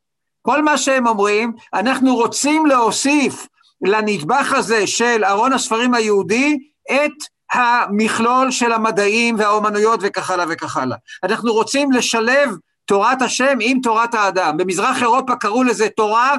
[0.42, 3.48] כל מה שהם אומרים, אנחנו רוצים להוסיף
[3.82, 6.58] לנדבך הזה של ארון הספרים היהודי
[6.92, 7.12] את
[7.54, 10.98] המכלול של המדעים והאומנויות וכך הלאה וכך הלאה.
[11.24, 12.50] אנחנו רוצים לשלב
[12.88, 14.58] תורת השם עם תורת האדם.
[14.58, 16.36] במזרח אירופה קראו לזה תורה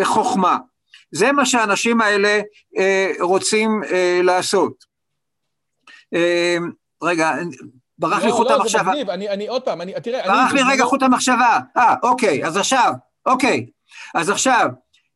[0.00, 0.58] וחוכמה.
[1.12, 2.40] זה מה שהאנשים האלה
[2.78, 4.84] אה, רוצים אה, לעשות.
[6.14, 6.56] אה,
[7.02, 7.32] רגע,
[7.98, 8.82] ברח לי לא, חוט לא, המחשבה.
[8.84, 11.58] זה מגניב, אני, אני עוד פעם, אני, תראה, ברח לי רגע חוט המחשבה.
[11.76, 12.92] אה, אוקיי, אז עכשיו,
[13.26, 13.66] אוקיי,
[14.14, 14.68] אז עכשיו,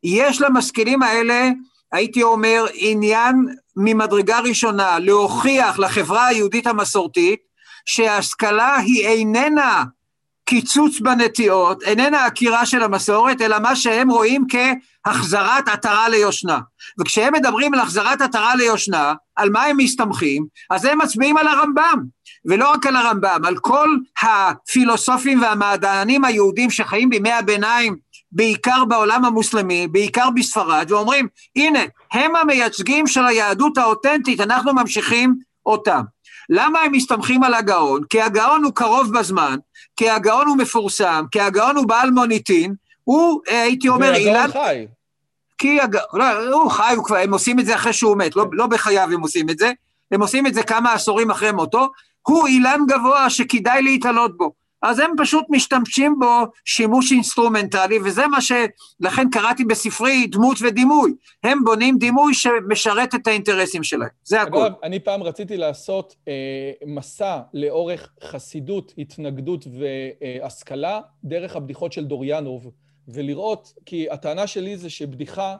[0.02, 1.50] יש למשכילים האלה,
[1.92, 3.46] הייתי אומר, עניין
[3.76, 7.40] ממדרגה ראשונה להוכיח לחברה היהודית המסורתית
[7.84, 9.84] שההשכלה היא איננה
[10.44, 16.58] קיצוץ בנטיעות, איננה עקירה של המסורת, אלא מה שהם רואים כהחזרת עטרה ליושנה.
[17.00, 20.46] וכשהם מדברים על החזרת עטרה ליושנה, על מה הם מסתמכים?
[20.70, 22.02] אז הם מצביעים על הרמב"ם,
[22.44, 23.88] ולא רק על הרמב"ם, על כל
[24.22, 27.96] הפילוסופים והמדענים היהודים שחיים בימי הביניים,
[28.32, 31.80] בעיקר בעולם המוסלמי, בעיקר בספרד, ואומרים, הנה,
[32.12, 35.34] הם המייצגים של היהדות האותנטית, אנחנו ממשיכים
[35.66, 36.02] אותם.
[36.50, 38.02] למה הם מסתמכים על הגאון?
[38.10, 39.56] כי הגאון הוא קרוב בזמן,
[39.96, 44.34] כי הגאון הוא מפורסם, כי הגאון הוא בעל מוניטין, הוא, אה, הייתי אומר, אילן...
[44.34, 44.86] והגאון חי.
[45.58, 48.46] כי הגאון, לא, הוא חי, הוא כבר, הם עושים את זה אחרי שהוא מת, לא,
[48.52, 49.72] לא בחייו הם עושים את זה,
[50.12, 51.88] הם עושים את זה כמה עשורים אחרי מותו,
[52.22, 54.63] הוא אילן גבוה שכדאי להיתלות בו.
[54.84, 58.52] אז הם פשוט משתמשים בו שימוש אינסטרומנטלי, וזה מה ש...
[59.00, 61.14] לכן קראתי בספרי דמות ודימוי.
[61.44, 64.66] הם בונים דימוי שמשרת את האינטרסים שלהם, זה הכול.
[64.66, 72.70] אגב, אני פעם רציתי לעשות אה, מסע לאורך חסידות, התנגדות והשכלה, דרך הבדיחות של דרויאנוב,
[73.08, 75.56] ולראות, כי הטענה שלי זה שבדיחה...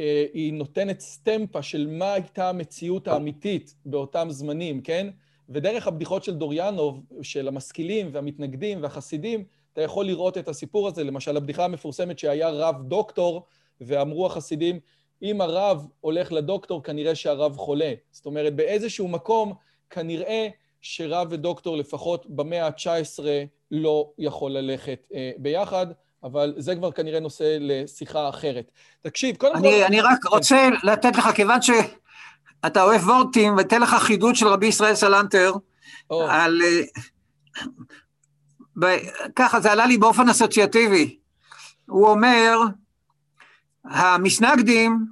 [0.00, 5.08] אה, היא נותנת סטמפה של מה הייתה המציאות האמיתית באותם זמנים, כן?
[5.48, 11.04] ודרך הבדיחות של דוריאנוב, של המשכילים והמתנגדים והחסידים, אתה יכול לראות את הסיפור הזה.
[11.04, 13.46] למשל, הבדיחה המפורסמת שהיה רב דוקטור,
[13.80, 14.80] ואמרו החסידים,
[15.22, 17.92] אם הרב הולך לדוקטור, כנראה שהרב חולה.
[18.10, 19.52] זאת אומרת, באיזשהו מקום,
[19.90, 20.48] כנראה
[20.80, 23.24] שרב ודוקטור, לפחות במאה ה-19,
[23.70, 25.86] לא יכול ללכת אה, ביחד,
[26.22, 28.70] אבל זה כבר כנראה נושא לשיחה אחרת.
[29.00, 29.68] תקשיב, קודם כל...
[29.86, 31.70] אני רק רוצה לתת לך, כיוון ש...
[32.66, 35.52] אתה אוהב וורטים, ואתן לך חידוד של רבי ישראל סלנטר,
[36.12, 36.16] oh.
[36.28, 36.62] על...
[38.80, 38.86] ב...
[39.36, 41.18] ככה, זה עלה לי באופן אסוציאטיבי.
[41.86, 42.58] הוא אומר,
[43.84, 45.06] המסנגדים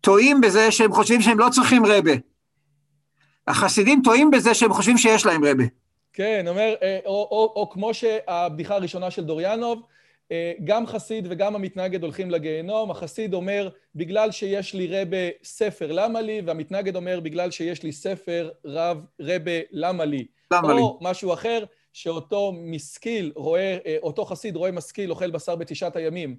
[0.00, 2.12] טועים בזה שהם חושבים שהם לא צריכים רבה.
[3.46, 5.64] החסידים טועים בזה שהם חושבים שיש להם רבה.
[6.12, 9.84] כן, אומר, אה, או, או, או, או כמו שהבדיחה הראשונה של דוריאנוב, אה,
[10.64, 12.90] גם חסיד וגם המתנגד הולכים לגיהנום.
[12.90, 16.42] החסיד אומר, בגלל שיש לי רבה ספר, למה לי?
[16.46, 20.26] והמתנגד אומר, בגלל שיש לי ספר רב רבה, למה לי?
[20.52, 20.82] למה או לי?
[20.82, 26.36] או משהו אחר, שאותו משכיל רואה, אה, אותו חסיד רואה משכיל אוכל בשר בתשעת הימים.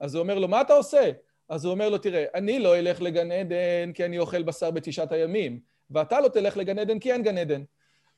[0.00, 1.10] אז הוא אומר לו, מה אתה עושה?
[1.48, 5.12] אז הוא אומר לו, תראה, אני לא אלך לגן עדן כי אני אוכל בשר בתשעת
[5.12, 5.60] הימים,
[5.90, 7.62] ואתה לא תלך לגן עדן כי אין גן עדן.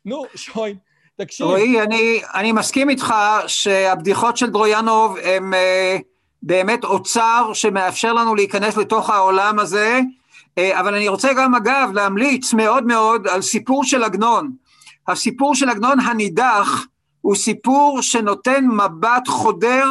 [0.04, 0.76] נו, שוין,
[1.18, 1.46] תקשיב.
[1.46, 3.14] רועי, אני, אני מסכים איתך
[3.46, 6.02] שהבדיחות של דרויאנוב הן uh,
[6.42, 12.52] באמת אוצר שמאפשר לנו להיכנס לתוך העולם הזה, uh, אבל אני רוצה גם אגב להמליץ
[12.52, 14.50] מאוד מאוד על סיפור של עגנון.
[15.08, 16.86] הסיפור של עגנון הנידח
[17.20, 19.88] הוא סיפור שנותן מבט חודר,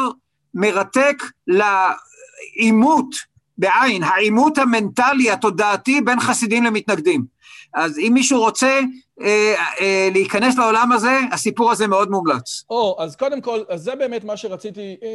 [0.54, 3.16] מרתק לעימות,
[3.58, 7.37] בעין, העימות המנטלי, התודעתי בין חסידים למתנגדים.
[7.74, 8.80] אז אם מישהו רוצה
[9.22, 12.64] אה, אה, להיכנס לעולם הזה, הסיפור הזה מאוד מומלץ.
[12.70, 15.08] או, אז קודם כל, אז זה באמת מה שרציתי אה,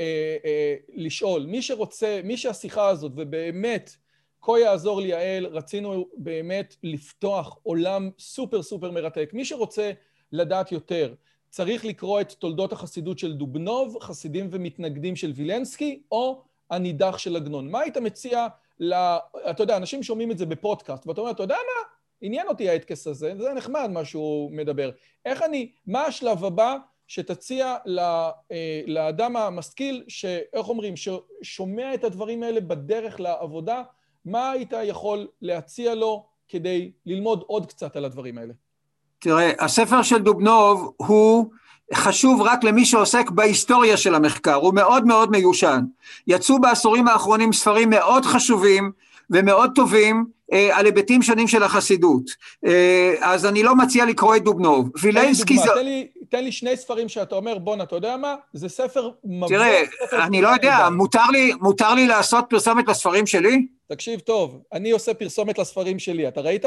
[0.44, 1.46] אה, לשאול.
[1.46, 3.96] מי שרוצה, מי שהשיחה הזאת, ובאמת,
[4.42, 9.30] כה יעזור לי יעל, רצינו באמת לפתוח עולם סופר סופר מרתק.
[9.32, 9.90] מי שרוצה
[10.32, 11.14] לדעת יותר,
[11.50, 17.70] צריך לקרוא את תולדות החסידות של דובנוב, חסידים ומתנגדים של וילנסקי, או הנידח של עגנון.
[17.70, 18.46] מה היית מציע
[18.80, 18.94] ל...
[19.50, 21.88] אתה יודע, אנשים שומעים את זה בפודקאסט, ואתה אומר, אתה יודע מה?
[22.22, 24.90] עניין אותי ההתקס הזה, זה נחמד מה שהוא מדבר.
[25.24, 26.76] איך אני, מה השלב הבא
[27.06, 33.82] שתציע אה, לאדם המשכיל, שאיך אומרים, ששומע את הדברים האלה בדרך לעבודה,
[34.24, 38.52] מה היית יכול להציע לו כדי ללמוד עוד קצת על הדברים האלה?
[39.18, 41.50] תראה, הספר של דובנוב הוא
[41.94, 45.84] חשוב רק למי שעוסק בהיסטוריה של המחקר, הוא מאוד מאוד מיושן.
[46.26, 48.92] יצאו בעשורים האחרונים ספרים מאוד חשובים
[49.30, 52.24] ומאוד טובים אה, על היבטים שונים של החסידות.
[52.66, 54.88] אה, אז אני לא מציע לקרוא את דובנוב.
[55.02, 55.64] וילנסקי זה...
[55.74, 58.34] תן לי, תן לי שני ספרים שאתה אומר, בואנה, אתה יודע מה?
[58.52, 59.48] זה ספר מבוא.
[59.48, 63.66] תראה, ספר אני לא יודע, מותר לי, מותר לי לעשות פרסומת לספרים שלי?
[63.88, 66.64] תקשיב טוב, אני עושה פרסומת לספרים שלי, אתה ראית?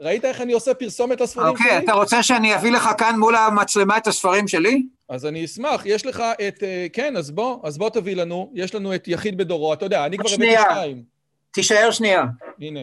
[0.00, 1.66] ראית איך אני עושה פרסומת לספרים okay, שלי?
[1.66, 4.82] אוקיי, אתה רוצה שאני אביא לך כאן מול המצלמה את הספרים שלי?
[5.08, 6.62] אז אני אשמח, יש לך את...
[6.62, 10.06] אה, כן, אז בוא, אז בוא תביא לנו, יש לנו את יחיד בדורו, אתה יודע,
[10.06, 11.02] אני כבר הבאתי שתיים.
[11.50, 12.24] תישאר שנייה.
[12.60, 12.80] הנה.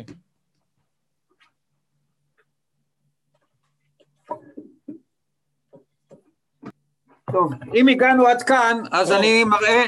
[7.35, 9.17] טוב, אם הגענו עד כאן, אז טוב.
[9.17, 9.83] אני מראה,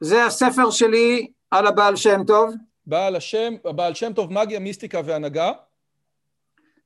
[0.00, 2.54] זה הספר שלי על הבעל שם טוב.
[2.86, 5.52] בעל השם, הבעל שם טוב, מגיה, מיסטיקה והנהגה.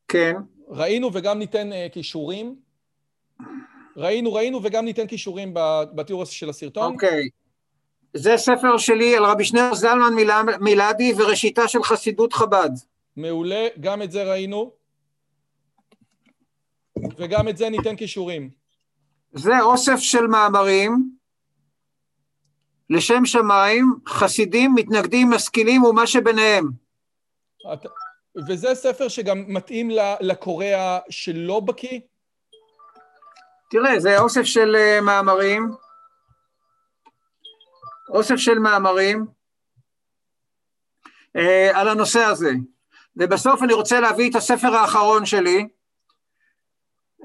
[0.08, 0.36] כן.
[0.68, 2.56] ראינו וגם ניתן uh, כישורים.
[3.96, 5.54] ראינו, ראינו וגם ניתן כישורים
[5.94, 6.92] בתיאור של הסרטון.
[6.92, 7.28] אוקיי.
[8.14, 10.14] זה ספר שלי על רבי שניאור זלמן
[10.60, 12.70] מילדי וראשיתה של חסידות חב"ד.
[13.16, 14.70] מעולה, גם את זה ראינו.
[17.16, 18.63] וגם את זה ניתן כישורים.
[19.34, 21.10] זה אוסף של מאמרים
[22.90, 26.70] לשם שמיים, חסידים, מתנגדים, משכילים ומה שביניהם.
[28.48, 29.90] וזה ספר שגם מתאים
[30.20, 30.66] לקורא
[31.10, 32.00] שלא בקיא?
[33.70, 35.70] תראה, זה אוסף של אה, מאמרים,
[38.08, 39.26] אוסף של מאמרים
[41.36, 42.50] אה, על הנושא הזה.
[43.16, 45.68] ובסוף אני רוצה להביא את הספר האחרון שלי,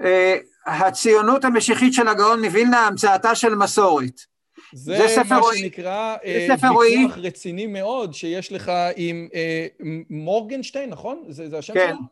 [0.04, 4.22] אה, הציונות המשיחית של הגאון מווילנה, המצאתה של מסורת.
[4.74, 7.08] זה, זה מה רואי, שנקרא אה, ויכוח רואי.
[7.18, 9.68] רציני מאוד שיש לך עם אה,
[10.10, 11.24] מורגנשטיין, נכון?
[11.30, 11.90] זה, זה השם כן.
[11.90, 12.06] שלו?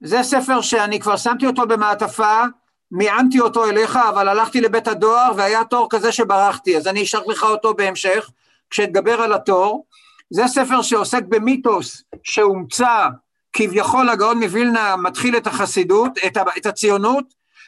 [0.00, 2.42] זה ספר שאני כבר שמתי אותו במעטפה,
[2.90, 7.42] מיענתי אותו אליך, אבל הלכתי לבית הדואר והיה תור כזה שברחתי, אז אני אשלח לך
[7.42, 8.30] אותו בהמשך,
[8.70, 9.86] כשאתגבר על התור.
[10.30, 13.08] זה ספר שעוסק במיתוס שהומצא,
[13.52, 17.24] כביכול הגאון מווילנה מתחיל את החסידות, את, את הציונות,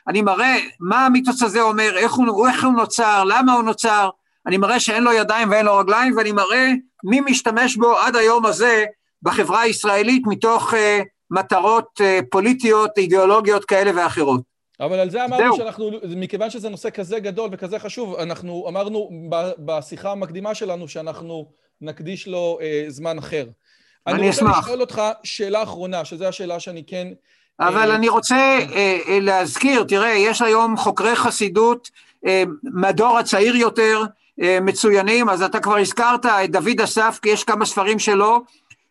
[0.09, 4.11] אני מראה מה המיתוס הזה אומר, איך הוא, איך הוא נוצר, למה הוא נוצר,
[4.47, 6.71] אני מראה שאין לו ידיים ואין לו רגליים, ואני מראה
[7.05, 8.85] מי משתמש בו עד היום הזה
[9.23, 10.77] בחברה הישראלית מתוך uh,
[11.31, 14.41] מטרות uh, פוליטיות, אידיאולוגיות כאלה ואחרות.
[14.81, 19.11] אבל על זה אמרנו שאנחנו, מכיוון שזה נושא כזה גדול וכזה חשוב, אנחנו אמרנו
[19.59, 21.51] בשיחה המקדימה שלנו שאנחנו
[21.81, 23.47] נקדיש לו uh, זמן אחר.
[24.07, 24.43] אני, אני אשמח.
[24.43, 27.09] אני רוצה לשאול אותך שאלה אחרונה, שזו השאלה שאני כן...
[27.61, 28.59] אבל אני רוצה
[29.21, 31.91] להזכיר, תראה, יש היום חוקרי חסידות
[32.63, 34.05] מהדור הצעיר יותר,
[34.43, 38.43] אה, מצוינים, אז אתה כבר הזכרת את דוד אסף, כי יש כמה ספרים שלו,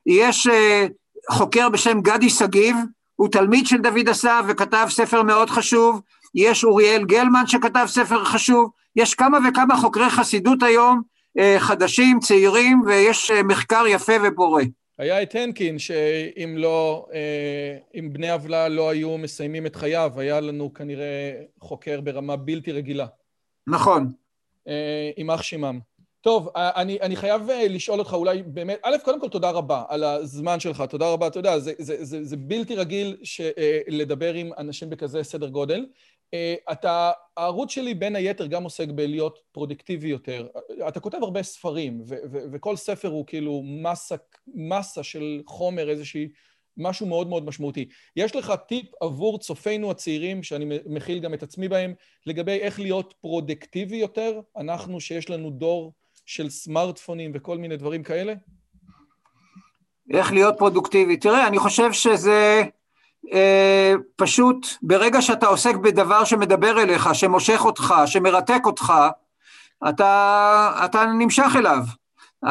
[0.05, 0.87] יש אה,
[1.31, 2.75] חוקר בשם גדי שגיב,
[3.15, 6.01] הוא תלמיד של דוד אסף וכתב ספר מאוד חשוב,
[6.35, 11.01] יש אוריאל גלמן שכתב ספר חשוב, יש כמה וכמה חוקרי חסידות היום,
[11.39, 14.63] אה, חדשים, צעירים, ויש מחקר יפה ופורה.
[14.97, 17.07] היה את הנקין, שאם לא,
[17.95, 23.05] אם בני עוולה לא היו מסיימים את חייו, היה לנו כנראה חוקר ברמה בלתי רגילה.
[23.67, 24.11] נכון.
[24.67, 25.79] אה, שמם.
[26.21, 29.83] טוב, אה, אני, אני חייב אה, לשאול אותך אולי באמת, א', קודם כל תודה רבה
[29.89, 33.17] על הזמן שלך, תודה רבה, אתה יודע, זה, זה, זה, זה בלתי רגיל
[33.87, 35.85] לדבר עם אנשים בכזה סדר גודל.
[36.71, 40.47] אתה, הערוץ שלי בין היתר גם עוסק בלהיות פרודוקטיבי יותר.
[40.87, 44.15] אתה כותב הרבה ספרים, ו- ו- וכל ספר הוא כאילו מסה,
[44.47, 46.29] מסה של חומר, איזושהי
[46.77, 47.89] משהו מאוד מאוד משמעותי.
[48.15, 51.93] יש לך טיפ עבור צופינו הצעירים, שאני מכיל גם את עצמי בהם,
[52.25, 55.93] לגבי איך להיות פרודקטיבי יותר, אנחנו שיש לנו דור
[56.25, 58.33] של סמארטפונים וכל מיני דברים כאלה?
[60.13, 61.17] איך להיות פרודוקטיבי.
[61.17, 62.63] תראה, אני חושב שזה אה,
[64.15, 68.93] פשוט, ברגע שאתה עוסק בדבר שמדבר אליך, שמושך אותך, שמרתק אותך,
[69.89, 71.79] אתה, אתה נמשך אליו.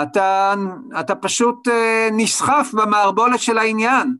[0.02, 0.55] אתה,
[1.01, 4.16] אתה פשוט אה, נסחף במערבולת של העניין.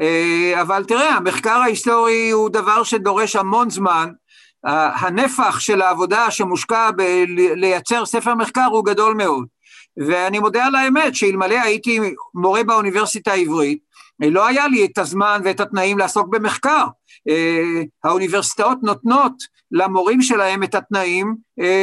[0.00, 4.10] אה, אבל תראה, המחקר ההיסטורי הוא דבר שדורש המון זמן.
[4.66, 9.46] הנפח של העבודה שמושקע בלייצר ספר מחקר הוא גדול מאוד.
[9.96, 12.00] ואני מודה על האמת שאלמלא הייתי
[12.34, 13.78] מורה באוניברסיטה העברית,
[14.20, 16.86] לא היה לי את הזמן ואת התנאים לעסוק במחקר.
[18.04, 19.32] האוניברסיטאות נותנות
[19.72, 21.34] למורים שלהם את התנאים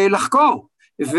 [0.10, 0.68] לחקור.
[1.06, 1.18] ו...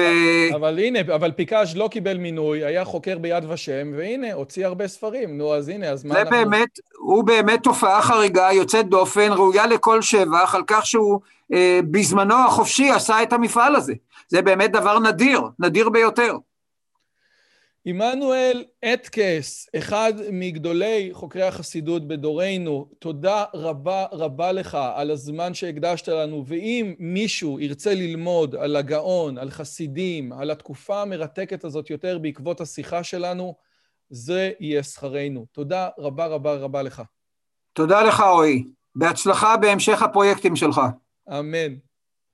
[0.55, 5.39] אבל הנה, אבל פיקאז' לא קיבל מינוי, היה חוקר ביד ושם, והנה, הוציא הרבה ספרים,
[5.39, 6.37] נו, אז הנה, אז מה אנחנו...
[6.37, 6.69] זה באמת,
[6.99, 11.21] הוא באמת תופעה חריגה, יוצאת דופן, ראויה לכל שבח, על כך שהוא
[11.53, 13.95] אה, בזמנו החופשי עשה את המפעל הזה.
[14.29, 16.37] זה באמת דבר נדיר, נדיר ביותר.
[17.85, 26.45] עמנואל אטקס, אחד מגדולי חוקרי החסידות בדורנו, תודה רבה רבה לך על הזמן שהקדשת לנו,
[26.47, 33.05] ואם מישהו ירצה ללמוד על הגאון, על חסידים, על התקופה המרתקת הזאת יותר בעקבות השיחה
[33.05, 33.55] שלנו,
[34.11, 35.47] זה יהיה שכרנו.
[35.53, 37.03] תודה רבה רבה רבה לך.
[37.73, 38.65] תודה לך, רועי.
[38.95, 40.81] בהצלחה בהמשך הפרויקטים שלך.
[41.29, 41.75] אמן.